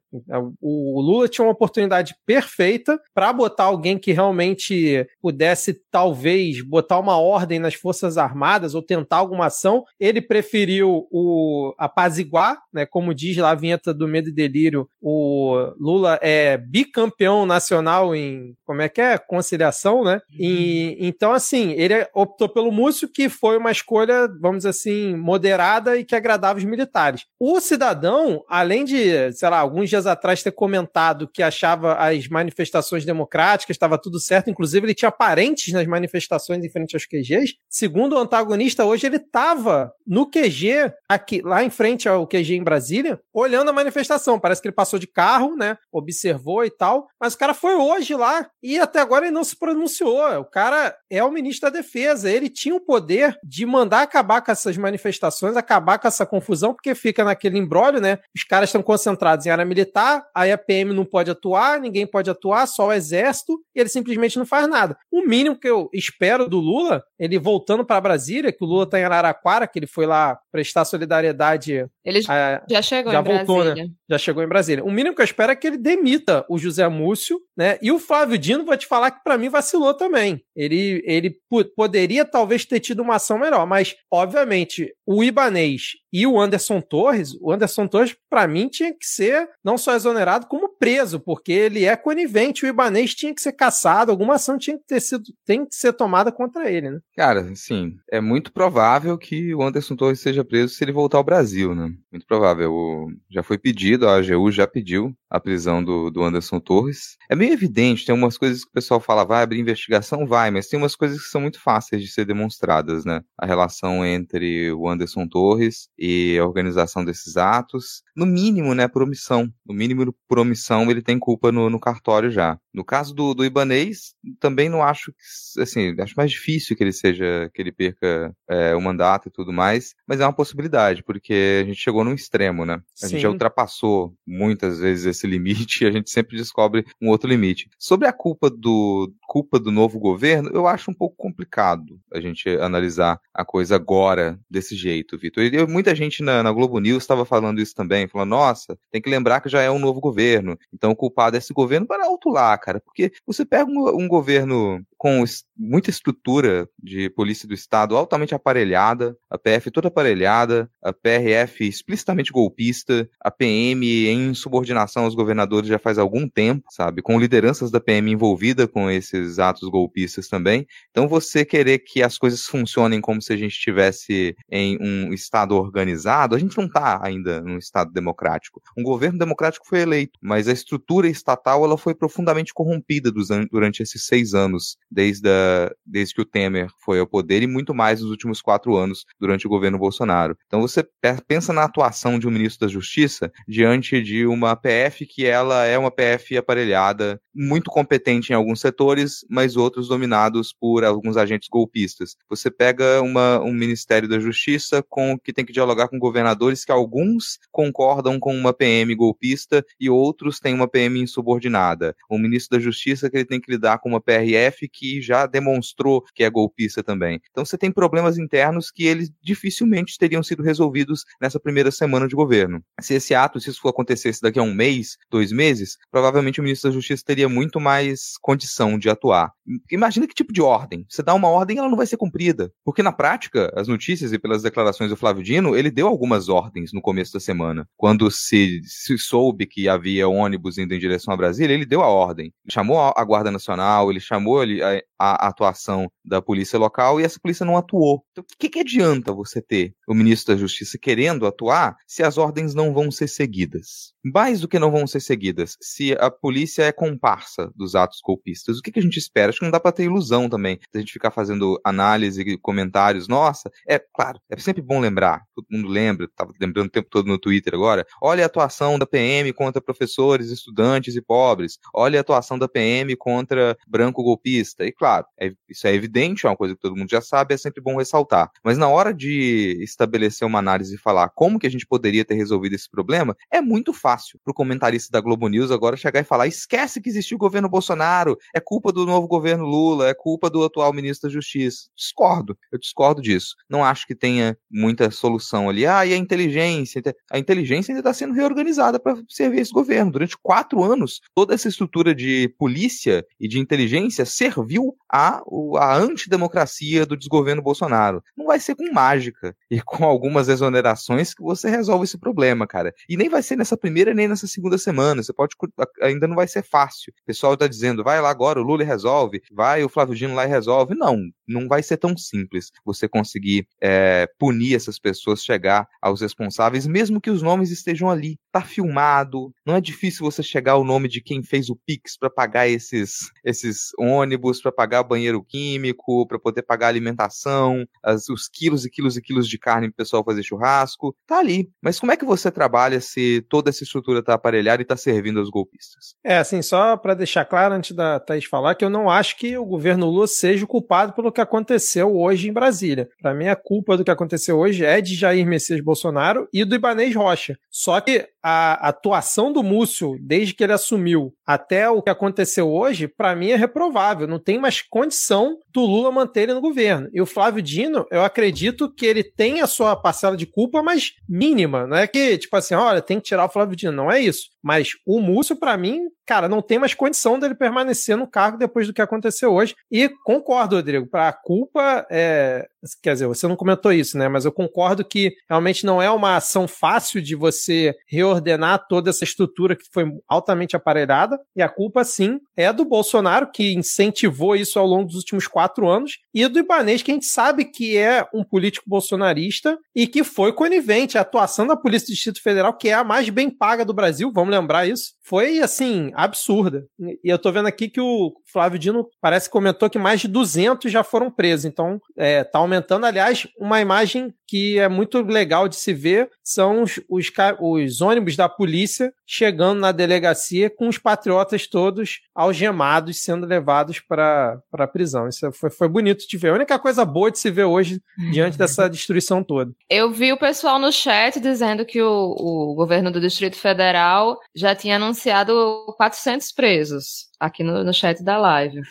O 0.61 1.01
Lula 1.01 1.27
tinha 1.27 1.45
uma 1.45 1.51
oportunidade 1.51 2.15
perfeita 2.25 2.99
para 3.13 3.31
botar 3.33 3.65
alguém 3.65 3.97
que 3.97 4.11
realmente 4.11 5.07
pudesse, 5.21 5.81
talvez, 5.91 6.61
botar 6.61 6.99
uma 6.99 7.17
ordem 7.17 7.59
nas 7.59 7.73
Forças 7.73 8.17
Armadas 8.17 8.75
ou 8.75 8.81
tentar 8.81 9.17
alguma 9.17 9.47
ação. 9.47 9.83
Ele 9.99 10.21
preferiu 10.21 11.07
o 11.11 11.73
apaziguar, 11.77 12.61
né? 12.73 12.85
Como 12.85 13.13
diz 13.13 13.37
lá 13.37 13.51
a 13.51 13.55
vinheta 13.55 13.93
do 13.93 14.07
Medo 14.07 14.29
e 14.29 14.33
Delírio, 14.33 14.87
o 15.01 15.73
Lula 15.79 16.19
é 16.21 16.57
bicampeão 16.57 17.45
nacional 17.45 18.15
em 18.15 18.55
como 18.65 18.81
é 18.81 18.89
que 18.89 19.01
é? 19.01 19.17
Conciliação, 19.51 20.03
né? 20.03 20.21
E, 20.31 20.97
uhum. 20.99 21.07
então, 21.07 21.33
assim, 21.33 21.71
ele 21.71 22.07
optou 22.13 22.47
pelo 22.47 22.71
Múcio, 22.71 23.07
que 23.07 23.27
foi 23.27 23.57
uma 23.57 23.71
escolha, 23.71 24.27
vamos 24.39 24.59
dizer 24.59 24.69
assim, 24.69 25.15
moderada 25.15 25.97
e 25.97 26.05
que 26.05 26.15
agradava 26.15 26.57
os 26.57 26.65
militares. 26.65 27.25
O 27.39 27.59
cidadão, 27.59 28.43
além 28.47 28.85
de, 28.85 29.31
sei 29.33 29.49
lá, 29.49 29.59
alguns 29.59 29.89
dias 29.89 30.07
atrás 30.07 30.41
ter 30.41 30.51
comentado 30.51 31.27
que 31.27 31.43
achava 31.43 31.95
as 31.95 32.27
manifestações 32.27 33.03
democráticas, 33.03 33.75
estava 33.75 33.97
tudo 33.97 34.19
certo, 34.19 34.49
inclusive 34.49 34.85
ele 34.85 34.95
tinha 34.95 35.11
parentes 35.11 35.73
nas 35.73 35.85
manifestações 35.85 36.63
em 36.63 36.69
frente 36.69 36.95
aos 36.95 37.05
QGs. 37.05 37.55
Segundo 37.69 38.13
o 38.13 38.19
antagonista, 38.19 38.85
hoje 38.85 39.07
ele 39.07 39.17
estava 39.17 39.91
no 40.07 40.29
QG, 40.29 40.93
aqui, 41.09 41.41
lá 41.41 41.63
em 41.63 41.69
frente 41.69 42.07
ao 42.07 42.25
QG 42.27 42.55
em 42.55 42.63
Brasília, 42.63 43.19
olhando 43.33 43.69
a 43.69 43.73
manifestação. 43.73 44.39
Parece 44.39 44.61
que 44.61 44.67
ele 44.67 44.75
passou 44.75 44.99
de 44.99 45.07
carro, 45.07 45.55
né? 45.55 45.77
Observou 45.91 46.63
e 46.63 46.69
tal. 46.69 47.07
Mas 47.19 47.33
o 47.33 47.37
cara 47.37 47.53
foi 47.53 47.75
hoje 47.75 48.15
lá 48.15 48.47
e 48.61 48.79
até 48.79 48.99
agora 48.99 49.25
ele 49.25 49.33
não 49.33 49.40
se 49.43 49.57
pronunciou. 49.57 50.39
O 50.39 50.45
cara 50.45 50.95
é 51.09 51.23
o 51.23 51.31
ministro 51.31 51.69
da 51.69 51.77
Defesa. 51.79 52.29
Ele 52.29 52.49
tinha 52.49 52.75
o 52.75 52.79
poder 52.79 53.37
de 53.43 53.65
mandar 53.65 54.01
acabar 54.01 54.41
com 54.41 54.51
essas 54.51 54.77
manifestações, 54.77 55.55
acabar 55.55 55.99
com 55.99 56.07
essa 56.07 56.25
confusão, 56.25 56.73
porque 56.73 56.95
fica 56.95 57.23
naquele 57.23 57.57
embrólio, 57.57 57.99
né? 57.99 58.19
Os 58.35 58.43
caras 58.43 58.69
estão 58.69 58.81
concentrados 58.81 59.45
em 59.45 59.49
área 59.49 59.65
militar, 59.65 60.25
aí 60.35 60.51
a 60.51 60.57
PM 60.57 60.93
não 60.93 61.05
pode 61.05 61.31
atuar, 61.31 61.79
ninguém 61.79 62.05
pode 62.05 62.29
atuar, 62.29 62.65
só 62.67 62.87
o 62.87 62.93
exército, 62.93 63.59
e 63.75 63.79
ele 63.79 63.89
simplesmente 63.89 64.37
não 64.37 64.45
faz 64.45 64.67
nada. 64.67 64.97
O 65.11 65.25
mínimo 65.25 65.57
que 65.57 65.69
eu 65.69 65.89
espero 65.93 66.47
do 66.47 66.59
Lula, 66.59 67.03
ele 67.19 67.37
voltando 67.37 67.85
para 67.85 68.01
Brasília, 68.01 68.51
que 68.51 68.63
o 68.63 68.67
Lula 68.67 68.89
tá 68.89 68.99
em 68.99 69.03
Araraquara, 69.03 69.67
que 69.67 69.79
ele 69.79 69.87
foi 69.87 70.05
lá 70.05 70.39
prestar 70.51 70.85
solidariedade. 70.85 71.85
Ele 72.03 72.21
a, 72.27 72.63
já 72.69 72.81
chegou 72.81 73.11
já 73.11 73.21
voltou, 73.21 73.59
né? 73.59 73.63
Brasília. 73.63 73.85
Né? 73.85 73.93
Já 74.11 74.17
chegou 74.17 74.43
em 74.43 74.47
Brasília. 74.47 74.83
O 74.83 74.91
mínimo 74.91 75.15
que 75.15 75.21
eu 75.21 75.25
espero 75.25 75.53
é 75.53 75.55
que 75.55 75.65
ele 75.65 75.77
demita 75.77 76.45
o 76.49 76.57
José 76.59 76.85
Múcio, 76.89 77.39
né? 77.55 77.79
E 77.81 77.93
o 77.93 77.97
Flávio 77.97 78.37
Dino, 78.37 78.65
vou 78.65 78.75
te 78.75 78.85
falar 78.85 79.09
que 79.09 79.23
para 79.23 79.37
mim 79.37 79.47
vacilou 79.47 79.93
também. 79.93 80.43
Ele, 80.53 81.01
ele 81.05 81.33
poderia 81.77 82.25
talvez 82.25 82.65
ter 82.65 82.81
tido 82.81 83.01
uma 83.01 83.15
ação 83.15 83.39
melhor, 83.39 83.65
mas, 83.65 83.95
obviamente, 84.11 84.93
o 85.07 85.23
Ibanês 85.23 85.93
e 86.11 86.27
o 86.27 86.39
Anderson 86.39 86.81
Torres, 86.81 87.37
o 87.39 87.51
Anderson 87.51 87.87
Torres, 87.87 88.15
para 88.29 88.47
mim, 88.47 88.67
tinha 88.67 88.91
que 88.91 89.05
ser 89.05 89.49
não 89.63 89.77
só 89.77 89.95
exonerado, 89.95 90.47
como 90.47 90.69
preso, 90.69 91.19
porque 91.19 91.51
ele 91.51 91.85
é 91.85 91.95
conivente. 91.95 92.65
O 92.65 92.67
Ibanês 92.67 93.15
tinha 93.15 93.33
que 93.33 93.41
ser 93.41 93.53
caçado, 93.53 94.11
alguma 94.11 94.35
ação 94.35 94.57
tinha 94.57 94.77
que 94.77 94.85
ter 94.85 94.99
sido, 94.99 95.23
tem 95.45 95.65
que 95.65 95.75
ser 95.75 95.93
tomada 95.93 96.31
contra 96.31 96.69
ele, 96.69 96.91
né? 96.91 96.99
Cara, 97.15 97.55
sim, 97.55 97.95
é 98.09 98.19
muito 98.19 98.51
provável 98.51 99.17
que 99.17 99.53
o 99.55 99.63
Anderson 99.63 99.95
Torres 99.95 100.19
seja 100.19 100.43
preso 100.43 100.73
se 100.73 100.83
ele 100.83 100.91
voltar 100.91 101.17
ao 101.17 101.23
Brasil, 101.23 101.73
né? 101.73 101.89
Muito 102.11 102.25
provável. 102.25 102.73
O, 102.73 103.11
já 103.29 103.41
foi 103.41 103.57
pedido, 103.57 104.07
a 104.07 104.17
AGU 104.17 104.51
já 104.51 104.67
pediu 104.67 105.15
a 105.29 105.39
prisão 105.39 105.81
do, 105.83 106.09
do 106.09 106.23
Anderson 106.23 106.59
Torres. 106.59 107.17
É 107.29 107.35
meio 107.35 107.53
evidente, 107.53 108.05
tem 108.05 108.13
umas 108.13 108.37
coisas 108.37 108.65
que 108.65 108.69
o 108.69 108.73
pessoal 108.73 108.99
fala, 108.99 109.23
vai 109.23 109.43
abrir 109.43 109.59
investigação, 109.59 110.27
vai, 110.27 110.51
mas 110.51 110.67
tem 110.67 110.77
umas 110.77 110.95
coisas 110.95 111.21
que 111.21 111.29
são 111.29 111.39
muito 111.39 111.59
fáceis 111.61 112.01
de 112.01 112.09
ser 112.09 112.25
demonstradas, 112.25 113.05
né? 113.05 113.21
A 113.37 113.45
relação 113.45 114.05
entre 114.05 114.71
o 114.73 114.89
Anderson 114.89 115.25
Torres 115.27 115.87
e 116.01 116.39
a 116.39 116.45
organização 116.45 117.05
desses 117.05 117.37
atos. 117.37 118.01
No 118.15 118.25
mínimo, 118.25 118.73
né, 118.73 118.87
por 118.87 119.03
omissão. 119.03 119.53
No 119.63 119.71
mínimo, 119.71 120.11
por 120.27 120.39
omissão, 120.39 120.89
ele 120.89 121.01
tem 121.01 121.19
culpa 121.19 121.51
no, 121.51 121.69
no 121.69 121.79
cartório 121.79 122.31
já. 122.31 122.57
No 122.73 122.83
caso 122.83 123.13
do, 123.13 123.35
do 123.35 123.45
Ibanês, 123.45 124.15
também 124.39 124.67
não 124.67 124.81
acho 124.81 125.11
que, 125.11 125.61
assim, 125.61 125.95
acho 125.99 126.15
mais 126.17 126.31
difícil 126.31 126.75
que 126.75 126.83
ele 126.83 126.91
seja, 126.91 127.51
que 127.53 127.61
ele 127.61 127.71
perca 127.71 128.35
é, 128.49 128.73
o 128.75 128.81
mandato 128.81 129.27
e 129.27 129.31
tudo 129.31 129.53
mais, 129.53 129.93
mas 130.07 130.19
é 130.19 130.25
uma 130.25 130.33
possibilidade, 130.33 131.03
porque 131.03 131.61
a 131.61 131.67
gente 131.67 131.79
chegou 131.79 132.03
num 132.03 132.15
extremo, 132.15 132.65
né? 132.65 132.81
A 133.03 133.05
Sim. 133.05 133.09
gente 133.09 133.21
já 133.21 133.29
ultrapassou 133.29 134.15
muitas 134.25 134.79
vezes 134.79 135.05
esse 135.05 135.27
limite 135.27 135.83
e 135.85 135.87
a 135.87 135.91
gente 135.91 136.09
sempre 136.09 136.35
descobre 136.35 136.83
um 136.99 137.09
outro 137.09 137.29
limite. 137.29 137.69
Sobre 137.77 138.07
a 138.07 138.13
culpa 138.13 138.49
do, 138.49 139.13
culpa 139.27 139.59
do 139.59 139.71
novo 139.71 139.99
governo, 139.99 140.49
eu 140.51 140.65
acho 140.65 140.89
um 140.89 140.95
pouco 140.95 141.15
complicado 141.15 141.99
a 142.11 142.19
gente 142.19 142.49
analisar 142.49 143.19
a 143.31 143.45
coisa 143.45 143.75
agora 143.75 144.39
desse 144.49 144.75
jeito, 144.75 145.17
Vitor. 145.17 145.43
E 145.43 145.51
muita 145.91 145.95
gente 145.95 146.23
na, 146.23 146.41
na 146.41 146.51
Globo 146.51 146.79
News 146.79 147.03
estava 147.03 147.25
falando 147.25 147.59
isso 147.59 147.75
também, 147.75 148.07
falando, 148.07 148.29
nossa, 148.29 148.77
tem 148.89 149.01
que 149.01 149.09
lembrar 149.09 149.41
que 149.41 149.49
já 149.49 149.61
é 149.61 149.69
um 149.69 149.79
novo 149.79 149.99
governo, 149.99 150.57
então 150.73 150.91
o 150.91 150.95
culpado 150.95 151.35
é 151.35 151.39
esse 151.39 151.53
governo 151.53 151.85
para 151.85 152.07
lá, 152.25 152.57
cara, 152.57 152.79
porque 152.79 153.11
você 153.25 153.45
pega 153.45 153.69
um, 153.69 154.03
um 154.03 154.07
governo 154.07 154.81
com 155.01 155.23
muita 155.57 155.89
estrutura 155.89 156.69
de 156.77 157.09
polícia 157.09 157.47
do 157.47 157.55
Estado 157.55 157.97
altamente 157.97 158.35
aparelhada, 158.35 159.17
a 159.31 159.35
PF 159.35 159.71
toda 159.71 159.87
aparelhada, 159.87 160.69
a 160.79 160.93
PRF 160.93 161.67
explicitamente 161.67 162.31
golpista, 162.31 163.09
a 163.19 163.31
PM 163.31 163.83
em 164.07 164.31
subordinação 164.35 165.05
aos 165.05 165.15
governadores 165.15 165.67
já 165.67 165.79
faz 165.79 165.97
algum 165.97 166.29
tempo, 166.29 166.65
sabe? 166.69 167.01
Com 167.01 167.19
lideranças 167.19 167.71
da 167.71 167.79
PM 167.79 168.11
envolvida 168.11 168.67
com 168.67 168.91
esses 168.91 169.39
atos 169.39 169.67
golpistas 169.69 170.27
também. 170.27 170.67
Então 170.91 171.07
você 171.07 171.43
querer 171.43 171.79
que 171.79 172.03
as 172.03 172.19
coisas 172.19 172.43
funcionem 172.43 173.01
como 173.01 173.23
se 173.23 173.33
a 173.33 173.37
gente 173.37 173.53
estivesse 173.53 174.35
em 174.51 174.77
um 174.79 175.11
Estado 175.11 175.55
organizado, 175.55 176.35
a 176.35 176.39
gente 176.39 176.55
não 176.55 176.65
está 176.65 176.99
ainda 177.03 177.41
num 177.41 177.57
Estado 177.57 177.91
democrático. 177.91 178.61
Um 178.77 178.83
governo 178.83 179.17
democrático 179.17 179.65
foi 179.67 179.79
eleito, 179.79 180.19
mas 180.21 180.47
a 180.47 180.53
estrutura 180.53 181.07
estatal 181.07 181.65
ela 181.65 181.75
foi 181.75 181.95
profundamente 181.95 182.53
corrompida 182.53 183.11
durante 183.11 183.81
esses 183.81 184.05
seis 184.05 184.35
anos 184.35 184.77
desde, 184.91 185.29
a, 185.29 185.71
desde 185.85 186.13
que 186.13 186.21
o 186.21 186.25
Temer 186.25 186.69
foi 186.83 186.99
ao 186.99 187.07
poder 187.07 187.41
e 187.41 187.47
muito 187.47 187.73
mais 187.73 188.01
nos 188.01 188.11
últimos 188.11 188.41
quatro 188.41 188.75
anos 188.75 189.05
durante 189.19 189.47
o 189.47 189.49
governo 189.49 189.79
Bolsonaro. 189.79 190.37
Então 190.45 190.59
você 190.59 190.85
pensa 191.27 191.53
na 191.53 191.63
atuação 191.63 192.19
de 192.19 192.27
um 192.27 192.31
ministro 192.31 192.67
da 192.67 192.71
Justiça 192.71 193.31
diante 193.47 194.01
de 194.01 194.25
uma 194.25 194.55
PF 194.55 195.05
que 195.05 195.25
ela 195.25 195.65
é 195.65 195.77
uma 195.77 195.91
PF 195.91 196.37
aparelhada, 196.37 197.21
muito 197.33 197.69
competente 197.71 198.31
em 198.31 198.35
alguns 198.35 198.59
setores, 198.59 199.25
mas 199.29 199.55
outros 199.55 199.87
dominados 199.87 200.53
por 200.53 200.83
alguns 200.83 201.17
agentes 201.17 201.47
golpistas. 201.49 202.15
Você 202.29 202.49
pega 202.51 203.01
uma, 203.01 203.39
um 203.39 203.53
Ministério 203.53 204.07
da 204.07 204.19
Justiça 204.19 204.83
com 204.89 205.17
que 205.17 205.33
tem 205.33 205.45
que 205.45 205.53
dialogar 205.53 205.87
com 205.87 205.99
governadores 205.99 206.65
que 206.65 206.71
alguns 206.71 207.39
concordam 207.51 208.19
com 208.19 208.35
uma 208.35 208.53
PM 208.53 208.93
golpista 208.95 209.63
e 209.79 209.89
outros 209.89 210.39
têm 210.39 210.53
uma 210.53 210.67
PM 210.67 210.99
insubordinada. 210.99 211.95
Um 212.09 212.17
ministro 212.17 212.57
da 212.57 212.63
Justiça 212.63 213.09
que 213.09 213.17
ele 213.17 213.25
tem 213.25 213.39
que 213.39 213.51
lidar 213.51 213.79
com 213.79 213.89
uma 213.89 214.01
PRF 214.01 214.67
que 214.67 215.01
já 215.01 215.25
demonstrou 215.25 216.03
que 216.13 216.23
é 216.23 216.29
golpista 216.29 216.83
também. 216.83 217.21
Então 217.31 217.45
você 217.45 217.57
tem 217.57 217.71
problemas 217.71 218.17
internos 218.17 218.71
que 218.71 218.85
eles 218.85 219.11
dificilmente 219.21 219.97
teriam 219.97 220.23
sido 220.23 220.43
resolvidos 220.43 221.05
nessa 221.19 221.39
primeira 221.39 221.71
semana 221.71 222.07
de 222.07 222.15
governo. 222.15 222.63
Se 222.79 222.95
esse 222.95 223.13
ato, 223.13 223.39
se 223.39 223.49
isso 223.49 223.67
acontecesse 223.67 224.21
daqui 224.21 224.39
a 224.39 224.43
um 224.43 224.53
mês, 224.53 224.97
dois 225.09 225.31
meses, 225.31 225.77
provavelmente 225.91 226.39
o 226.39 226.43
ministro 226.43 226.69
da 226.69 226.73
Justiça 226.73 227.03
teria 227.05 227.20
muito 227.27 227.59
mais 227.59 228.13
condição 228.21 228.77
de 228.77 228.89
atuar. 228.89 229.31
Imagina 229.71 230.07
que 230.07 230.13
tipo 230.13 230.33
de 230.33 230.41
ordem. 230.41 230.85
Você 230.89 231.03
dá 231.03 231.13
uma 231.13 231.27
ordem, 231.27 231.57
ela 231.57 231.69
não 231.69 231.77
vai 231.77 231.85
ser 231.85 231.97
cumprida. 231.97 232.51
Porque 232.63 232.83
na 232.83 232.91
prática, 232.91 233.51
as 233.55 233.67
notícias 233.67 234.13
e 234.13 234.19
pelas 234.19 234.43
declarações 234.43 234.89
do 234.89 234.97
Flávio 234.97 235.23
Dino, 235.23 235.55
ele 235.55 235.71
deu 235.71 235.87
algumas 235.87 236.29
ordens 236.29 236.71
no 236.73 236.81
começo 236.81 237.13
da 237.13 237.19
semana. 237.19 237.67
Quando 237.75 238.09
se, 238.09 238.61
se 238.65 238.97
soube 238.97 239.45
que 239.45 239.67
havia 239.67 240.07
ônibus 240.07 240.57
indo 240.57 240.73
em 240.73 240.79
direção 240.79 241.13
a 241.13 241.17
Brasília, 241.17 241.53
ele 241.53 241.65
deu 241.65 241.81
a 241.81 241.87
ordem. 241.87 242.33
Chamou 242.49 242.79
a 242.79 243.03
Guarda 243.03 243.31
Nacional, 243.31 243.89
ele 243.89 243.99
chamou 243.99 244.43
ele, 244.43 244.61
a, 245.01 245.27
atuação 245.27 245.91
da 246.05 246.21
polícia 246.21 246.59
local 246.59 246.99
e 246.99 247.03
essa 247.03 247.19
polícia 247.19 247.45
não 247.45 247.57
atuou. 247.57 248.03
Então, 248.11 248.23
o 248.23 248.37
que, 248.37 248.49
que 248.49 248.59
adianta 248.59 249.11
você 249.11 249.41
ter 249.41 249.73
o 249.87 249.95
ministro 249.95 250.33
da 250.33 250.39
Justiça 250.39 250.77
querendo 250.79 251.25
atuar 251.25 251.75
se 251.87 252.03
as 252.03 252.17
ordens 252.17 252.53
não 252.53 252.73
vão 252.73 252.91
ser 252.91 253.07
seguidas? 253.07 253.93
Mais 254.03 254.41
do 254.41 254.47
que 254.47 254.59
não 254.59 254.71
vão 254.71 254.85
ser 254.85 254.99
seguidas, 254.99 255.57
se 255.59 255.93
a 255.93 256.11
polícia 256.11 256.63
é 256.63 256.71
comparsa 257.11 257.51
dos 257.55 257.75
atos 257.75 257.99
golpistas, 258.03 258.57
o 258.57 258.61
que, 258.61 258.71
que 258.71 258.79
a 258.79 258.81
gente 258.81 258.97
espera? 258.97 259.29
Acho 259.29 259.39
que 259.39 259.45
não 259.45 259.51
dá 259.51 259.59
para 259.59 259.71
ter 259.71 259.83
ilusão 259.83 260.29
também, 260.29 260.59
a 260.73 260.77
gente 260.79 260.93
ficar 260.93 261.11
fazendo 261.11 261.59
análise 261.63 262.21
e 262.21 262.37
comentários. 262.37 263.07
Nossa, 263.07 263.51
é 263.67 263.79
claro, 263.79 264.19
é 264.29 264.37
sempre 264.37 264.61
bom 264.61 264.79
lembrar, 264.79 265.23
todo 265.35 265.45
mundo 265.51 265.67
lembra, 265.67 266.05
estava 266.05 266.31
lembrando 266.39 266.67
o 266.67 266.71
tempo 266.71 266.87
todo 266.89 267.07
no 267.07 267.17
Twitter 267.17 267.53
agora. 267.53 267.85
Olha 268.01 268.23
a 268.23 268.27
atuação 268.27 268.79
da 268.79 268.85
PM 268.85 269.33
contra 269.33 269.61
professores, 269.61 270.29
estudantes 270.29 270.95
e 270.95 271.01
pobres. 271.01 271.57
Olha 271.73 271.99
a 271.99 272.01
atuação 272.01 272.37
da 272.37 272.47
PM 272.47 272.95
contra 272.95 273.57
branco 273.67 274.03
golpista. 274.03 274.65
E 274.65 274.71
claro. 274.71 275.05
É, 275.19 275.31
isso 275.49 275.67
é 275.67 275.73
evidente, 275.73 276.25
é 276.25 276.29
uma 276.29 276.37
coisa 276.37 276.55
que 276.55 276.61
todo 276.61 276.75
mundo 276.75 276.89
já 276.89 277.01
sabe, 277.01 277.33
é 277.33 277.37
sempre 277.37 277.61
bom 277.61 277.77
ressaltar. 277.77 278.29
Mas 278.43 278.57
na 278.57 278.67
hora 278.67 278.93
de 278.93 279.57
estabelecer 279.61 280.27
uma 280.27 280.39
análise 280.39 280.75
e 280.75 280.77
falar 280.79 281.09
como 281.09 281.39
que 281.39 281.47
a 281.47 281.51
gente 281.51 281.65
poderia 281.65 282.05
ter 282.05 282.15
resolvido 282.15 282.53
esse 282.53 282.69
problema, 282.69 283.15
é 283.31 283.41
muito 283.41 283.73
fácil 283.73 284.19
para 284.23 284.31
o 284.31 284.35
comentarista 284.35 284.89
da 284.91 285.01
Globo 285.01 285.27
News 285.27 285.51
agora 285.51 285.77
chegar 285.77 285.99
e 285.99 286.03
falar: 286.03 286.27
esquece 286.27 286.81
que 286.81 286.89
existiu 287.01 287.15
o 287.15 287.19
governo 287.19 287.49
Bolsonaro, 287.49 288.17
é 288.33 288.39
culpa 288.39 288.71
do 288.71 288.85
novo 288.85 289.07
governo 289.07 289.45
Lula, 289.45 289.89
é 289.89 289.93
culpa 289.93 290.29
do 290.29 290.43
atual 290.43 290.71
ministro 290.73 291.09
da 291.09 291.13
Justiça. 291.13 291.69
Discordo, 291.75 292.37
eu 292.51 292.59
discordo 292.59 293.01
disso. 293.01 293.35
Não 293.49 293.63
acho 293.63 293.85
que 293.85 293.95
tenha 293.95 294.37
muita 294.49 294.89
solução 294.91 295.49
ali. 295.49 295.65
Ah, 295.65 295.85
e 295.85 295.93
a 295.93 295.97
inteligência? 295.97 296.81
A 297.11 297.19
inteligência 297.19 297.71
ainda 297.71 297.81
está 297.81 297.93
sendo 297.93 298.13
reorganizada 298.13 298.79
para 298.79 298.95
servir 299.09 299.41
esse 299.41 299.51
governo. 299.51 299.91
Durante 299.91 300.17
quatro 300.21 300.63
anos, 300.63 301.01
toda 301.13 301.33
essa 301.33 301.47
estrutura 301.47 301.93
de 301.93 302.33
polícia 302.37 303.05
e 303.19 303.27
de 303.27 303.39
inteligência 303.39 304.05
serviu 304.05 304.75
à, 304.91 305.21
à 305.57 305.77
antidemocracia 305.77 306.85
do 306.85 306.95
desgoverno 306.97 307.41
Bolsonaro. 307.41 308.03
Não 308.15 308.27
vai 308.27 308.39
ser 308.39 308.55
com 308.55 308.71
mágica 308.71 309.35
e 309.49 309.59
com 309.61 309.83
algumas 309.83 310.29
exonerações 310.29 311.13
que 311.13 311.23
você 311.23 311.49
resolve 311.49 311.85
esse 311.85 311.97
problema, 311.97 312.45
cara. 312.47 312.73
E 312.87 312.95
nem 312.95 313.09
vai 313.09 313.23
ser 313.23 313.35
nessa 313.35 313.57
primeira 313.57 313.93
nem 313.93 314.07
nessa 314.07 314.27
segunda 314.27 314.57
semana. 314.57 315.01
Você 315.01 315.13
pode 315.13 315.35
ainda 315.81 316.07
não 316.07 316.15
vai 316.15 316.27
ser 316.27 316.43
fácil. 316.43 316.90
O 317.01 317.05
pessoal 317.05 317.33
está 317.33 317.47
dizendo, 317.47 317.83
vai 317.83 318.01
lá 318.01 318.09
agora, 318.09 318.39
o 318.39 318.43
Lula 318.43 318.63
resolve, 318.63 319.21
vai 319.31 319.63
o 319.63 319.69
Flávio 319.69 319.95
Dino 319.95 320.15
lá 320.15 320.25
e 320.25 320.29
resolve. 320.29 320.75
Não, 320.75 320.97
não 321.27 321.47
vai 321.47 321.63
ser 321.63 321.77
tão 321.77 321.97
simples 321.97 322.51
você 322.65 322.87
conseguir 322.87 323.47
é, 323.61 324.07
punir 324.19 324.55
essas 324.55 324.79
pessoas, 324.79 325.23
chegar 325.23 325.67
aos 325.81 326.01
responsáveis, 326.01 326.67
mesmo 326.67 327.01
que 327.01 327.09
os 327.09 327.21
nomes 327.21 327.51
estejam 327.51 327.89
ali. 327.89 328.17
Tá 328.31 328.41
filmado, 328.41 329.33
não 329.45 329.55
é 329.55 329.61
difícil 329.61 330.05
você 330.05 330.23
chegar 330.23 330.53
ao 330.53 330.63
nome 330.63 330.87
de 330.87 331.01
quem 331.01 331.21
fez 331.21 331.49
o 331.49 331.55
Pix 331.65 331.97
para 331.97 332.09
pagar 332.09 332.47
esses, 332.47 333.11
esses 333.25 333.71
ônibus, 333.77 334.41
para 334.41 334.51
pagar 334.51 334.83
banheiro 334.83 335.23
químico, 335.23 336.07
para 336.07 336.19
poder 336.19 336.41
pagar 336.43 336.67
alimentação, 336.67 337.65
as, 337.83 338.07
os 338.09 338.27
quilos 338.27 338.65
e 338.65 338.69
quilos 338.69 338.95
e 338.95 339.01
quilos 339.01 339.27
de 339.27 339.37
carne 339.37 339.67
para 339.67 339.73
o 339.73 339.77
pessoal 339.77 340.03
fazer 340.03 340.23
churrasco. 340.23 340.95
Tá 341.05 341.19
ali. 341.19 341.49
Mas 341.61 341.79
como 341.79 341.91
é 341.91 341.97
que 341.97 342.05
você 342.05 342.31
trabalha 342.31 342.79
se 342.79 343.25
toda 343.29 343.49
essa 343.49 343.63
estrutura 343.63 344.03
tá 344.03 344.13
aparelhada 344.13 344.61
e 344.61 344.65
tá 344.65 344.77
servindo 344.77 345.19
aos 345.19 345.29
golpistas? 345.29 345.95
É, 346.03 346.17
assim, 346.17 346.41
só 346.41 346.77
para 346.77 346.93
deixar 346.93 347.25
claro 347.25 347.53
antes 347.53 347.75
da 347.75 347.99
Thaís 347.99 348.25
falar 348.25 348.55
que 348.55 348.63
eu 348.63 348.69
não 348.69 348.89
acho 348.89 349.17
que 349.17 349.37
o 349.37 349.45
governo 349.45 349.89
Lula 349.89 350.07
seja 350.07 350.45
o 350.45 350.47
culpado 350.47 350.93
pelo 350.93 351.11
que 351.11 351.21
aconteceu 351.21 351.95
hoje 351.95 352.29
em 352.29 352.33
Brasília. 352.33 352.89
Para 353.01 353.13
mim, 353.13 353.27
a 353.27 353.35
culpa 353.35 353.75
do 353.75 353.83
que 353.83 353.91
aconteceu 353.91 354.39
hoje 354.39 354.65
é 354.65 354.79
de 354.81 354.95
Jair 354.95 355.25
Messias 355.25 355.61
Bolsonaro 355.61 356.27
e 356.33 356.45
do 356.45 356.55
Ibanez 356.55 356.95
Rocha. 356.95 357.37
Só 357.49 357.79
que 357.81 358.07
a 358.23 358.67
atuação 358.67 359.31
do 359.31 359.41
Múcio, 359.41 359.97
desde 359.99 360.33
que 360.33 360.43
ele 360.43 360.53
assumiu 360.53 361.13
até 361.25 361.69
o 361.69 361.81
que 361.81 361.89
aconteceu 361.89 362.51
hoje, 362.51 362.87
para 362.87 363.15
mim 363.15 363.29
é 363.29 363.35
reprovável. 363.35 364.07
Não 364.07 364.19
tem 364.19 364.39
mais 364.39 364.61
condição 364.61 365.39
do 365.53 365.61
Lula 365.61 365.91
manter 365.91 366.21
ele 366.21 366.33
no 366.33 366.41
governo. 366.41 366.89
E 366.93 367.01
o 367.01 367.05
Flávio 367.05 367.41
Dino, 367.41 367.85
eu 367.91 368.03
acredito 368.03 368.73
que 368.73 368.85
ele 368.85 369.03
tem 369.03 369.41
a 369.41 369.47
sua 369.47 369.75
parcela 369.75 370.15
de 370.15 370.25
culpa, 370.25 370.61
mas 370.63 370.93
mínima. 371.07 371.67
Não 371.67 371.77
é 371.77 371.87
que, 371.87 372.17
tipo 372.17 372.35
assim, 372.35 372.53
olha, 372.53 372.81
tem 372.81 372.99
que 372.99 373.05
tirar 373.05 373.25
o 373.25 373.29
Flávio 373.29 373.55
Dino. 373.55 373.71
Não 373.71 373.91
é 373.91 373.99
isso. 373.99 374.29
Mas 374.41 374.71
o 374.85 374.99
Múcio, 374.99 375.35
para 375.35 375.55
mim, 375.55 375.81
cara, 376.05 376.27
não 376.27 376.41
tem 376.41 376.57
mais 376.57 376.73
condição 376.73 377.19
dele 377.19 377.35
permanecer 377.35 377.95
no 377.95 378.07
cargo 378.07 378.37
depois 378.37 378.67
do 378.67 378.73
que 378.73 378.81
aconteceu 378.81 379.31
hoje. 379.31 379.55
E 379.71 379.89
concordo, 380.03 380.55
Rodrigo, 380.55 380.87
para 380.87 381.07
a 381.07 381.13
culpa 381.13 381.85
é. 381.89 382.47
Quer 382.83 382.93
dizer, 382.93 383.07
você 383.07 383.27
não 383.27 383.35
comentou 383.35 383.73
isso, 383.73 383.97
né? 383.97 384.07
Mas 384.07 384.23
eu 384.23 384.31
concordo 384.31 384.85
que 384.85 385.15
realmente 385.27 385.65
não 385.65 385.81
é 385.81 385.89
uma 385.89 386.17
ação 386.17 386.47
fácil 386.47 387.01
de 387.01 387.15
você 387.15 387.75
reordenar 387.87 388.67
toda 388.67 388.91
essa 388.91 389.03
estrutura 389.03 389.55
que 389.55 389.65
foi 389.71 389.91
altamente 390.07 390.55
aparelhada. 390.55 391.19
E 391.35 391.41
a 391.41 391.49
culpa, 391.49 391.83
sim, 391.83 392.19
é 392.37 392.53
do 392.53 392.63
Bolsonaro, 392.63 393.31
que 393.31 393.53
incentivou 393.53 394.35
isso 394.35 394.59
ao 394.59 394.67
longo 394.67 394.85
dos 394.85 394.97
últimos 394.97 395.27
quatro 395.27 395.40
anos, 395.67 395.99
e 396.13 396.27
do 396.27 396.39
Ibanês, 396.39 396.81
que 396.81 396.91
a 396.91 396.93
gente 396.93 397.05
sabe 397.05 397.45
que 397.45 397.77
é 397.77 398.07
um 398.13 398.23
político 398.23 398.69
bolsonarista 398.69 399.57
e 399.75 399.87
que 399.87 400.03
foi 400.03 400.33
conivente. 400.33 400.97
A 400.97 401.01
atuação 401.01 401.47
da 401.47 401.55
Polícia 401.55 401.87
do 401.87 401.93
Distrito 401.93 402.21
Federal, 402.21 402.57
que 402.57 402.69
é 402.69 402.73
a 402.73 402.83
mais 402.83 403.09
bem 403.09 403.29
paga 403.29 403.65
do 403.65 403.73
Brasil, 403.73 404.11
vamos 404.13 404.31
lembrar 404.31 404.67
isso, 404.67 404.93
foi, 405.03 405.39
assim, 405.39 405.91
absurda. 405.95 406.65
E 406.79 407.11
eu 407.11 407.17
tô 407.17 407.31
vendo 407.31 407.47
aqui 407.47 407.67
que 407.67 407.81
o 407.81 408.13
Flávio 408.31 408.59
Dino 408.59 408.87
parece 409.01 409.27
que 409.27 409.33
comentou 409.33 409.69
que 409.69 409.79
mais 409.79 409.99
de 409.99 410.07
200 410.07 410.71
já 410.71 410.83
foram 410.83 411.11
presos. 411.11 411.45
Então, 411.45 411.79
é, 411.97 412.23
tá 412.23 412.39
aumentando. 412.39 412.85
Aliás, 412.85 413.27
uma 413.37 413.59
imagem 413.59 414.13
que 414.27 414.57
é 414.57 414.69
muito 414.69 415.01
legal 415.01 415.49
de 415.49 415.57
se 415.57 415.73
ver 415.73 416.09
são 416.23 416.63
os, 416.63 416.79
os, 416.89 417.11
os 417.41 417.81
ônibus 417.81 418.15
da 418.15 418.29
polícia 418.29 418.93
chegando 419.05 419.59
na 419.59 419.73
delegacia 419.73 420.49
com 420.49 420.69
os 420.69 420.77
patriotas 420.77 421.47
todos 421.47 421.99
algemados 422.15 423.01
sendo 423.01 423.25
levados 423.25 423.81
para 423.81 424.39
a 424.53 424.67
prisão. 424.67 425.09
Isso 425.09 425.29
foi, 425.33 425.49
foi 425.49 425.67
bonito 425.67 426.07
de 426.07 426.17
ver. 426.17 426.29
A 426.29 426.35
única 426.35 426.57
coisa 426.57 426.85
boa 426.85 427.11
de 427.11 427.19
se 427.19 427.29
ver 427.29 427.43
hoje 427.43 427.81
diante 428.11 428.37
dessa 428.39 428.69
destruição 428.69 429.21
toda. 429.21 429.51
Eu 429.69 429.91
vi 429.91 430.13
o 430.13 430.17
pessoal 430.17 430.57
no 430.59 430.71
chat 430.71 431.19
dizendo 431.19 431.65
que 431.65 431.81
o, 431.81 432.15
o 432.17 432.55
governo 432.55 432.89
do 432.89 433.01
Distrito 433.01 433.35
Federal 433.35 434.17
já 434.33 434.55
tinha 434.55 434.77
anunciado 434.77 435.00
400 435.01 436.31
presos 436.31 437.10
aqui 437.21 437.43
no, 437.43 437.63
no 437.63 437.71
chat 437.71 438.03
da 438.03 438.17
live. 438.17 438.61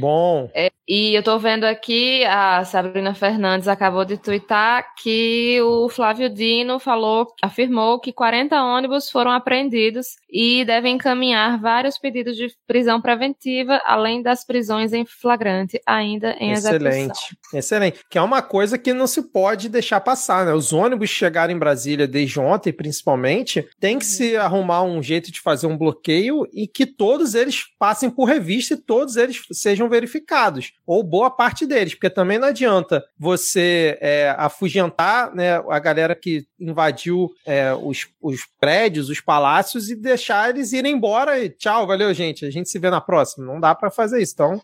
Bom. 0.00 0.50
É, 0.52 0.70
e 0.86 1.14
eu 1.14 1.22
tô 1.22 1.38
vendo 1.38 1.62
aqui, 1.62 2.24
a 2.24 2.64
Sabrina 2.64 3.14
Fernandes 3.14 3.68
acabou 3.68 4.04
de 4.04 4.16
twittar 4.16 4.84
que 5.00 5.60
o 5.62 5.88
Flávio 5.88 6.28
Dino 6.28 6.80
falou, 6.80 7.28
afirmou 7.40 8.00
que 8.00 8.12
40 8.12 8.60
ônibus 8.60 9.08
foram 9.08 9.30
apreendidos 9.30 10.16
e 10.28 10.64
devem 10.64 10.96
encaminhar 10.96 11.60
vários 11.60 11.96
pedidos 11.96 12.36
de 12.36 12.52
prisão 12.66 13.00
preventiva, 13.00 13.80
além 13.84 14.20
das 14.20 14.44
prisões 14.44 14.92
em 14.92 15.06
flagrante 15.06 15.80
ainda 15.86 16.32
em 16.40 16.50
excelente, 16.50 16.86
execução. 16.88 17.36
Excelente. 17.54 18.00
Que 18.10 18.18
é 18.18 18.22
uma 18.22 18.42
coisa 18.42 18.76
que 18.76 18.92
não 18.92 19.06
se 19.06 19.30
pode 19.30 19.68
deixar 19.68 20.00
passar, 20.00 20.44
né? 20.44 20.52
Os 20.52 20.72
ônibus 20.72 21.08
chegarem 21.08 21.54
em 21.54 21.58
Brasília 21.58 22.08
desde 22.08 22.40
ontem, 22.40 22.72
principalmente, 22.72 23.64
tem 23.78 23.96
que 23.96 24.04
se 24.04 24.36
arrumar 24.36 24.82
um 24.82 25.00
jeito 25.00 25.30
de 25.30 25.40
fazer 25.40 25.68
um 25.68 25.78
bloqueio 25.78 26.48
e 26.52 26.66
que 26.66 26.84
todos 26.84 27.36
eles 27.36 27.64
passem 27.78 27.99
por 28.08 28.24
revista 28.24 28.74
e 28.74 28.76
todos 28.76 29.16
eles 29.16 29.42
sejam 29.52 29.88
verificados, 29.88 30.72
ou 30.86 31.02
boa 31.02 31.30
parte 31.30 31.66
deles, 31.66 31.94
porque 31.94 32.08
também 32.08 32.38
não 32.38 32.48
adianta 32.48 33.04
você 33.18 33.98
é, 34.00 34.34
afugentar 34.38 35.34
né, 35.34 35.56
a 35.68 35.78
galera 35.78 36.14
que 36.14 36.46
invadiu 36.58 37.30
é, 37.44 37.72
os, 37.74 38.06
os 38.20 38.46
prédios, 38.60 39.08
os 39.08 39.20
palácios 39.20 39.90
e 39.90 39.96
deixar 39.96 40.50
eles 40.50 40.72
irem 40.72 40.94
embora 40.94 41.38
e 41.38 41.48
tchau, 41.48 41.86
valeu, 41.86 42.12
gente, 42.14 42.44
a 42.44 42.50
gente 42.50 42.68
se 42.68 42.78
vê 42.78 42.90
na 42.90 43.00
próxima. 43.00 43.46
Não 43.46 43.58
dá 43.58 43.74
para 43.74 43.90
fazer 43.90 44.22
isso. 44.22 44.34
Então, 44.34 44.60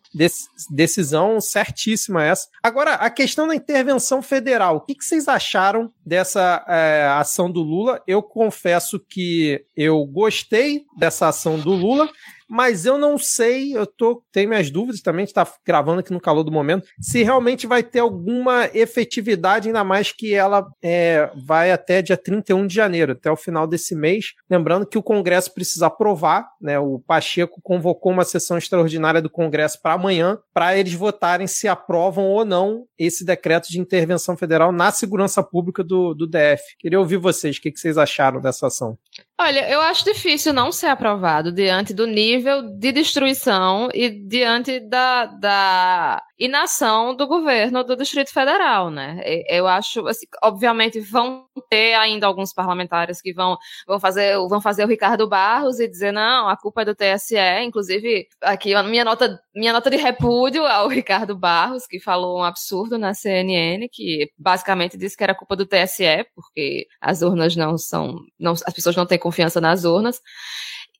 decisão 0.70 1.40
certíssima 1.40 2.25
essa. 2.25 2.49
Agora, 2.62 2.94
a 2.94 3.11
questão 3.11 3.49
da 3.49 3.55
intervenção 3.55 4.22
federal, 4.22 4.77
o 4.77 4.81
que, 4.81 4.94
que 4.94 5.05
vocês 5.05 5.27
acharam 5.29 5.92
dessa 6.05 6.64
é, 6.68 7.07
ação 7.09 7.51
do 7.51 7.62
Lula? 7.62 8.03
Eu 8.07 8.22
confesso 8.22 9.01
que 9.01 9.64
eu 9.77 10.05
gostei 10.05 10.85
dessa 10.96 11.29
ação 11.29 11.59
do 11.59 11.70
Lula 11.70 12.09
mas 12.48 12.87
eu 12.87 12.98
não 12.98 13.18
sei, 13.18 13.76
eu 13.76 13.87
tô, 13.87 14.22
tenho 14.32 14.48
minhas 14.48 14.70
dúvidas 14.70 15.00
também, 15.00 15.24
está 15.24 15.46
gravando 15.66 16.00
aqui 16.00 16.12
no 16.12 16.20
calor 16.20 16.44
do 16.44 16.52
momento, 16.52 16.87
se 17.00 17.22
realmente 17.22 17.66
vai 17.66 17.82
ter 17.82 18.00
alguma 18.00 18.70
efetividade, 18.72 19.68
ainda 19.68 19.85
mais 19.85 20.12
que 20.12 20.35
ela 20.35 20.66
é, 20.82 21.30
vai 21.44 21.72
até 21.72 22.00
dia 22.02 22.16
31 22.16 22.66
de 22.66 22.74
janeiro, 22.74 23.12
até 23.12 23.30
o 23.30 23.37
final 23.37 23.66
desse 23.66 23.94
mês. 23.94 24.32
Lembrando 24.48 24.87
que 24.87 24.98
o 24.98 25.02
Congresso 25.02 25.52
precisa 25.52 25.87
aprovar, 25.87 26.48
né? 26.61 26.78
O 26.78 27.00
Pacheco 27.00 27.61
convocou 27.62 28.12
uma 28.12 28.24
sessão 28.24 28.56
extraordinária 28.56 29.20
do 29.20 29.30
Congresso 29.30 29.80
para 29.82 29.94
amanhã, 29.94 30.38
para 30.52 30.76
eles 30.76 30.94
votarem 30.94 31.46
se 31.46 31.68
aprovam 31.68 32.24
ou 32.24 32.44
não 32.44 32.85
esse 32.98 33.24
decreto 33.24 33.68
de 33.68 33.80
intervenção 33.80 34.37
federal 34.37 34.72
na 34.72 34.90
segurança 34.90 35.42
pública 35.42 35.82
do, 35.82 36.14
do 36.14 36.26
DF. 36.26 36.76
Queria 36.78 36.98
ouvir 36.98 37.16
vocês, 37.16 37.56
o 37.56 37.61
que, 37.61 37.72
que 37.72 37.80
vocês 37.80 37.98
acharam 37.98 38.40
dessa 38.40 38.66
ação? 38.66 38.98
Olha, 39.38 39.68
eu 39.70 39.83
acho 39.83 40.03
difícil 40.03 40.53
não 40.55 40.72
ser 40.72 40.87
aprovado 40.87 41.53
diante 41.53 41.92
do 41.92 42.07
nível 42.07 42.62
de 42.62 42.90
destruição 42.90 43.90
e 43.92 44.09
diante 44.09 44.81
da, 44.81 45.27
da 45.27 46.22
inação 46.38 47.14
do 47.14 47.27
governo 47.27 47.83
do 47.83 47.96
Distrito 47.96 48.33
Federal, 48.33 48.90
né? 48.90 49.20
Eu 49.49 49.66
acho, 49.66 50.07
assim, 50.07 50.27
obviamente, 50.42 51.01
vão 51.01 51.46
ter 51.70 51.94
ainda 51.94 52.27
alguns 52.27 52.53
parlamentares 52.53 53.20
que 53.20 53.33
vão, 53.33 53.57
vão, 53.87 53.99
fazer, 53.99 54.37
vão 54.49 54.61
fazer 54.61 54.85
o 54.85 54.88
Ricardo 54.88 55.29
Barros 55.29 55.81
e 55.81 55.88
dizer, 55.88 56.12
não, 56.12 56.49
a 56.49 56.57
culpa 56.57 56.83
é 56.83 56.85
do 56.85 56.94
TSE. 56.94 57.37
Inclusive, 57.62 58.27
aqui, 58.42 58.75
minha 58.85 59.05
nota, 59.05 59.40
minha 59.55 59.72
nota 59.72 59.90
de 59.90 59.96
repúdio 59.96 60.66
ao 60.66 60.88
Ricardo 60.88 61.37
Barros, 61.37 61.87
que 61.87 61.99
falou 62.01 62.40
um 62.40 62.44
absurdo 62.44 62.99
na 62.99 63.14
CNN, 63.14 63.88
que 63.90 64.31
basicamente 64.38 64.99
disse 64.99 65.16
que 65.16 65.25
era 65.25 65.35
culpa 65.35 65.57
do 65.57 65.66
TSE, 65.66 66.27
porque 66.35 66.87
as 67.01 67.22
urnas 67.22 67.57
não 67.57 67.79
são, 67.79 68.16
não, 68.38 68.53
as 68.53 68.75
pessoas 68.75 68.96
não 68.96 69.07
têm 69.07 69.18
confiança 69.26 69.60
nas 69.60 69.84
urnas. 69.84 70.20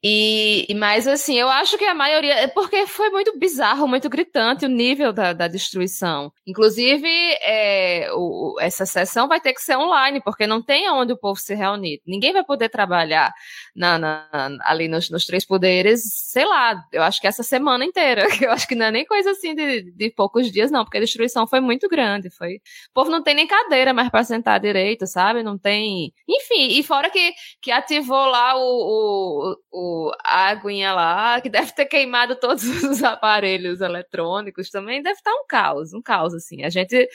E, 0.03 0.67
mas 0.77 1.07
assim, 1.09 1.39
eu 1.39 1.49
acho 1.49 1.77
que 1.79 1.85
a 1.85 1.95
maioria. 1.95 2.35
É 2.35 2.47
porque 2.47 2.87
foi 2.87 3.11
muito 3.11 3.39
bizarro, 3.39 3.89
muito 3.89 4.09
gritante 4.09 4.65
o 4.65 4.69
nível 4.69 5.13
da, 5.13 5.33
da 5.33 5.49
destruição. 5.49 6.33
Inclusive, 6.47 7.09
é, 7.43 8.09
o, 8.13 8.57
essa 8.61 8.87
sessão 8.87 9.29
vai 9.29 9.41
ter 9.41 9.53
que 9.53 9.61
ser 9.61 9.77
online, 9.77 10.21
porque 10.23 10.47
não 10.47 10.63
tem 10.63 10.91
onde 10.91 11.13
o 11.13 11.19
povo 11.19 11.41
se 11.41 11.55
reunir. 11.55 12.01
Ninguém 12.07 12.33
vai 12.33 12.45
poder 12.45 12.69
trabalhar 12.69 13.33
na, 13.75 13.99
na, 13.99 14.29
ali 14.63 14.89
nos, 14.89 15.11
nos, 15.11 15.25
três 15.25 15.45
poderes, 15.45 16.03
sei 16.31 16.45
lá, 16.45 16.81
eu 16.93 17.03
acho 17.03 17.21
que 17.21 17.27
essa 17.27 17.43
semana 17.43 17.85
inteira. 17.85 18.27
Eu 18.47 18.53
acho 18.53 18.69
que 18.69 18.75
não 18.75 18.87
é 18.87 18.91
nem 18.91 19.05
coisa 19.05 19.31
assim 19.31 19.55
de, 19.55 19.91
de 19.93 20.11
poucos 20.11 20.53
dias, 20.53 20.71
não, 20.71 20.85
porque 20.85 20.99
a 20.99 21.01
destruição 21.01 21.47
foi 21.47 21.61
muito 21.61 21.89
grande. 21.89 22.31
Foi... 22.31 22.57
O 22.57 22.95
povo 22.95 23.11
não 23.11 23.23
tem 23.23 23.35
nem 23.35 23.47
cadeira 23.47 23.93
mais 23.93 24.09
para 24.09 24.23
sentar 24.23 24.61
direito, 24.61 25.07
sabe? 25.07 25.43
Não 25.43 25.59
tem. 25.59 26.13
Enfim, 26.29 26.79
e 26.79 26.83
fora 26.83 27.11
que, 27.11 27.33
que 27.61 27.73
ativou 27.73 28.27
lá 28.27 28.57
o, 28.57 28.61
o, 28.61 29.57
o, 29.73 29.86
a 30.25 30.49
aguinha 30.49 30.93
lá, 30.93 31.41
que 31.41 31.49
deve 31.49 31.73
ter 31.73 31.87
queimado 31.87 32.37
todos 32.37 32.63
os 32.85 33.03
aparelhos 33.03 33.81
eletrônicos 33.81 34.71
também, 34.71 35.03
deve 35.03 35.17
estar 35.17 35.33
um 35.33 35.47
caos, 35.47 35.93
um 35.93 36.03
caos, 36.03 36.35
assim. 36.35 36.65
A 36.65 36.71
gente 36.71 37.09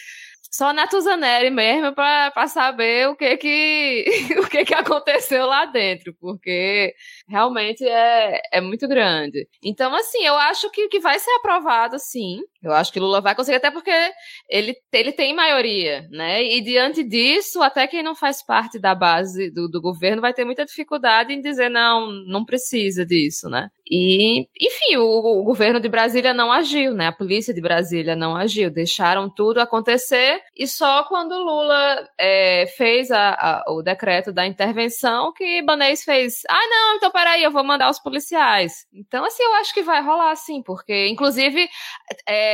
só 0.51 0.73
na 0.73 0.85
Tuzaneri 0.85 1.49
mesmo 1.49 1.93
para 1.95 2.47
saber 2.47 3.07
o 3.07 3.15
que 3.15 3.37
que 3.37 4.05
o 4.39 4.49
que 4.49 4.65
que 4.65 4.73
aconteceu 4.73 5.45
lá 5.45 5.65
dentro, 5.65 6.13
porque 6.19 6.93
realmente 7.27 7.85
é, 7.87 8.41
é 8.51 8.61
muito 8.61 8.87
grande. 8.87 9.47
Então, 9.63 9.95
assim, 9.95 10.25
eu 10.25 10.35
acho 10.35 10.69
que, 10.71 10.89
que 10.89 10.99
vai 10.99 11.17
ser 11.19 11.31
aprovado, 11.37 11.97
sim. 11.99 12.41
Eu 12.63 12.73
acho 12.73 12.93
que 12.93 12.99
Lula 12.99 13.21
vai 13.21 13.33
conseguir, 13.33 13.57
até 13.57 13.71
porque 13.71 13.91
ele, 14.47 14.75
ele 14.93 15.11
tem 15.11 15.33
maioria, 15.33 16.07
né? 16.11 16.43
E 16.43 16.61
diante 16.61 17.03
disso, 17.03 17.61
até 17.61 17.87
quem 17.87 18.03
não 18.03 18.15
faz 18.15 18.45
parte 18.45 18.77
da 18.77 18.93
base 18.93 19.49
do, 19.49 19.67
do 19.67 19.81
governo 19.81 20.21
vai 20.21 20.33
ter 20.33 20.45
muita 20.45 20.63
dificuldade 20.63 21.33
em 21.33 21.41
dizer, 21.41 21.69
não, 21.69 22.11
não 22.27 22.45
precisa 22.45 23.05
disso, 23.05 23.49
né? 23.49 23.69
E, 23.89 24.47
enfim, 24.59 24.97
o, 24.97 25.41
o 25.41 25.43
governo 25.43 25.79
de 25.79 25.89
Brasília 25.89 26.33
não 26.33 26.51
agiu, 26.51 26.93
né? 26.93 27.07
A 27.07 27.11
polícia 27.11 27.53
de 27.53 27.59
Brasília 27.59 28.15
não 28.15 28.35
agiu, 28.35 28.69
deixaram 28.69 29.29
tudo 29.29 29.59
acontecer 29.59 30.39
e 30.55 30.67
só 30.67 31.03
quando 31.05 31.35
Lula 31.35 32.07
é, 32.19 32.67
fez 32.77 33.11
a, 33.11 33.31
a, 33.31 33.63
o 33.69 33.81
decreto 33.81 34.31
da 34.31 34.45
intervenção 34.45 35.33
que 35.33 35.59
Ibanez 35.59 36.03
fez, 36.03 36.43
ah, 36.47 36.67
não, 36.69 36.95
então 36.95 37.11
peraí, 37.11 37.43
eu 37.43 37.51
vou 37.51 37.63
mandar 37.63 37.89
os 37.89 37.99
policiais. 37.99 38.85
Então, 38.93 39.25
assim, 39.25 39.43
eu 39.43 39.53
acho 39.55 39.73
que 39.73 39.81
vai 39.81 40.01
rolar, 40.01 40.35
sim, 40.35 40.61
porque, 40.61 41.07
inclusive, 41.07 41.67
é, 42.27 42.50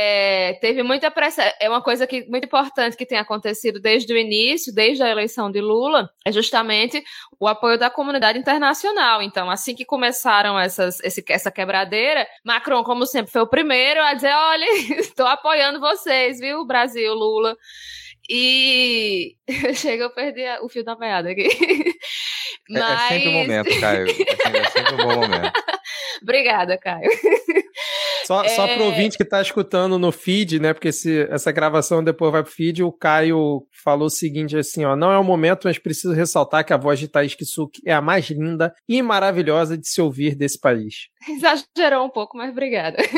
teve 0.60 0.82
muita 0.82 1.10
pressa, 1.10 1.42
é 1.60 1.68
uma 1.68 1.82
coisa 1.82 2.06
que, 2.06 2.24
muito 2.28 2.44
importante 2.44 2.96
que 2.96 3.06
tem 3.06 3.18
acontecido 3.18 3.80
desde 3.80 4.12
o 4.12 4.16
início, 4.16 4.74
desde 4.74 5.02
a 5.02 5.08
eleição 5.08 5.50
de 5.50 5.60
Lula, 5.60 6.10
é 6.24 6.32
justamente 6.32 7.02
o 7.38 7.46
apoio 7.46 7.78
da 7.78 7.90
comunidade 7.90 8.38
internacional. 8.38 9.22
Então, 9.22 9.50
assim 9.50 9.74
que 9.74 9.84
começaram 9.84 10.58
essas, 10.58 11.00
esse, 11.00 11.24
essa 11.28 11.50
quebradeira, 11.50 12.26
Macron, 12.44 12.82
como 12.82 13.06
sempre, 13.06 13.32
foi 13.32 13.42
o 13.42 13.46
primeiro 13.46 14.00
a 14.00 14.14
dizer, 14.14 14.32
olha, 14.34 14.66
estou 14.98 15.26
apoiando 15.26 15.80
vocês, 15.80 16.38
viu, 16.40 16.64
Brasil, 16.64 17.14
Lula. 17.14 17.56
E 18.28 19.36
chega, 19.74 20.04
eu 20.04 20.10
perdi 20.10 20.42
o 20.60 20.68
fio 20.68 20.84
da 20.84 20.96
meada 20.96 21.30
aqui. 21.30 21.48
Mas... 22.68 22.82
É, 22.82 22.92
é 22.92 23.08
sempre 23.08 23.28
um 23.28 23.32
momento, 23.32 23.80
Caio. 23.80 24.06
É 24.06 24.14
sempre, 24.14 24.58
é 24.58 24.70
sempre 24.70 24.94
um 24.94 24.96
bom 24.98 25.14
momento. 25.14 25.52
Obrigada, 26.22 26.76
Caio. 26.76 27.10
Só, 28.28 28.44
é... 28.44 28.48
só 28.50 28.68
pro 28.68 28.84
ouvinte 28.84 29.16
que 29.16 29.24
tá 29.24 29.40
escutando 29.40 29.98
no 29.98 30.12
feed, 30.12 30.60
né? 30.60 30.74
Porque 30.74 30.92
se 30.92 31.26
essa 31.30 31.50
gravação 31.50 32.04
depois 32.04 32.30
vai 32.30 32.42
pro 32.42 32.52
feed, 32.52 32.82
o 32.82 32.92
Caio 32.92 33.66
falou 33.82 34.08
o 34.08 34.10
seguinte 34.10 34.54
assim, 34.54 34.84
ó, 34.84 34.94
não 34.94 35.10
é 35.10 35.18
o 35.18 35.24
momento, 35.24 35.64
mas 35.64 35.78
preciso 35.78 36.12
ressaltar 36.12 36.62
que 36.62 36.74
a 36.74 36.76
voz 36.76 36.98
de 36.98 37.08
Thaís 37.08 37.34
Kisuki 37.34 37.80
é 37.86 37.94
a 37.94 38.02
mais 38.02 38.28
linda 38.28 38.74
e 38.86 39.00
maravilhosa 39.00 39.78
de 39.78 39.88
se 39.88 40.02
ouvir 40.02 40.34
desse 40.34 40.60
país. 40.60 41.08
Exagerou 41.26 42.04
um 42.04 42.10
pouco, 42.10 42.36
mas 42.36 42.50
obrigada. 42.50 42.98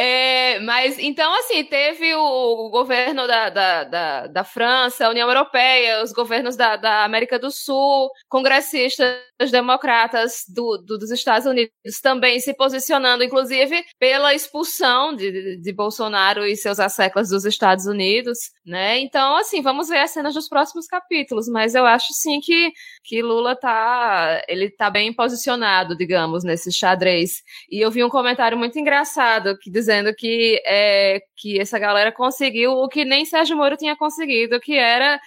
É, 0.00 0.60
mas 0.60 0.96
então, 0.96 1.34
assim, 1.40 1.64
teve 1.64 2.14
o, 2.14 2.70
governo 2.70 3.26
da, 3.26 3.50
da, 3.50 3.82
da, 3.82 4.26
da, 4.28 4.44
França, 4.44 5.04
a 5.04 5.10
União 5.10 5.28
Europeia, 5.28 6.04
os 6.04 6.12
governos 6.12 6.54
da, 6.54 6.76
da 6.76 7.02
América 7.02 7.36
do 7.36 7.50
Sul, 7.50 8.08
congressistas 8.28 9.50
democratas 9.50 10.44
do, 10.48 10.78
do, 10.78 10.98
dos 10.98 11.10
Estados 11.10 11.48
Unidos 11.48 11.72
também 12.00 12.38
se 12.38 12.54
posicionando, 12.54 13.24
inclusive, 13.24 13.84
pela 13.98 14.32
expulsão 14.32 15.16
de, 15.16 15.32
de, 15.32 15.56
de 15.60 15.72
Bolsonaro 15.72 16.46
e 16.46 16.56
seus 16.56 16.78
asseclas 16.78 17.30
dos 17.30 17.44
Estados 17.44 17.86
Unidos, 17.86 18.38
né? 18.68 18.98
Então, 19.00 19.36
assim, 19.36 19.62
vamos 19.62 19.88
ver 19.88 20.00
as 20.00 20.10
cenas 20.10 20.34
dos 20.34 20.48
próximos 20.48 20.86
capítulos, 20.86 21.48
mas 21.48 21.74
eu 21.74 21.86
acho 21.86 22.12
sim 22.12 22.40
que, 22.40 22.72
que 23.02 23.22
Lula 23.22 23.56
tá, 23.56 24.42
ele 24.46 24.70
tá 24.70 24.90
bem 24.90 25.12
posicionado, 25.12 25.96
digamos, 25.96 26.44
nesse 26.44 26.70
xadrez. 26.70 27.42
E 27.70 27.80
eu 27.80 27.90
vi 27.90 28.04
um 28.04 28.08
comentário 28.08 28.56
muito 28.58 28.78
engraçado 28.78 29.58
que 29.58 29.70
dizendo 29.70 30.14
que, 30.14 30.62
é, 30.66 31.20
que 31.36 31.58
essa 31.58 31.78
galera 31.78 32.12
conseguiu 32.12 32.72
o 32.72 32.88
que 32.88 33.04
nem 33.04 33.24
Sérgio 33.24 33.56
Moro 33.56 33.76
tinha 33.76 33.96
conseguido, 33.96 34.60
que 34.60 34.74
era 34.74 35.18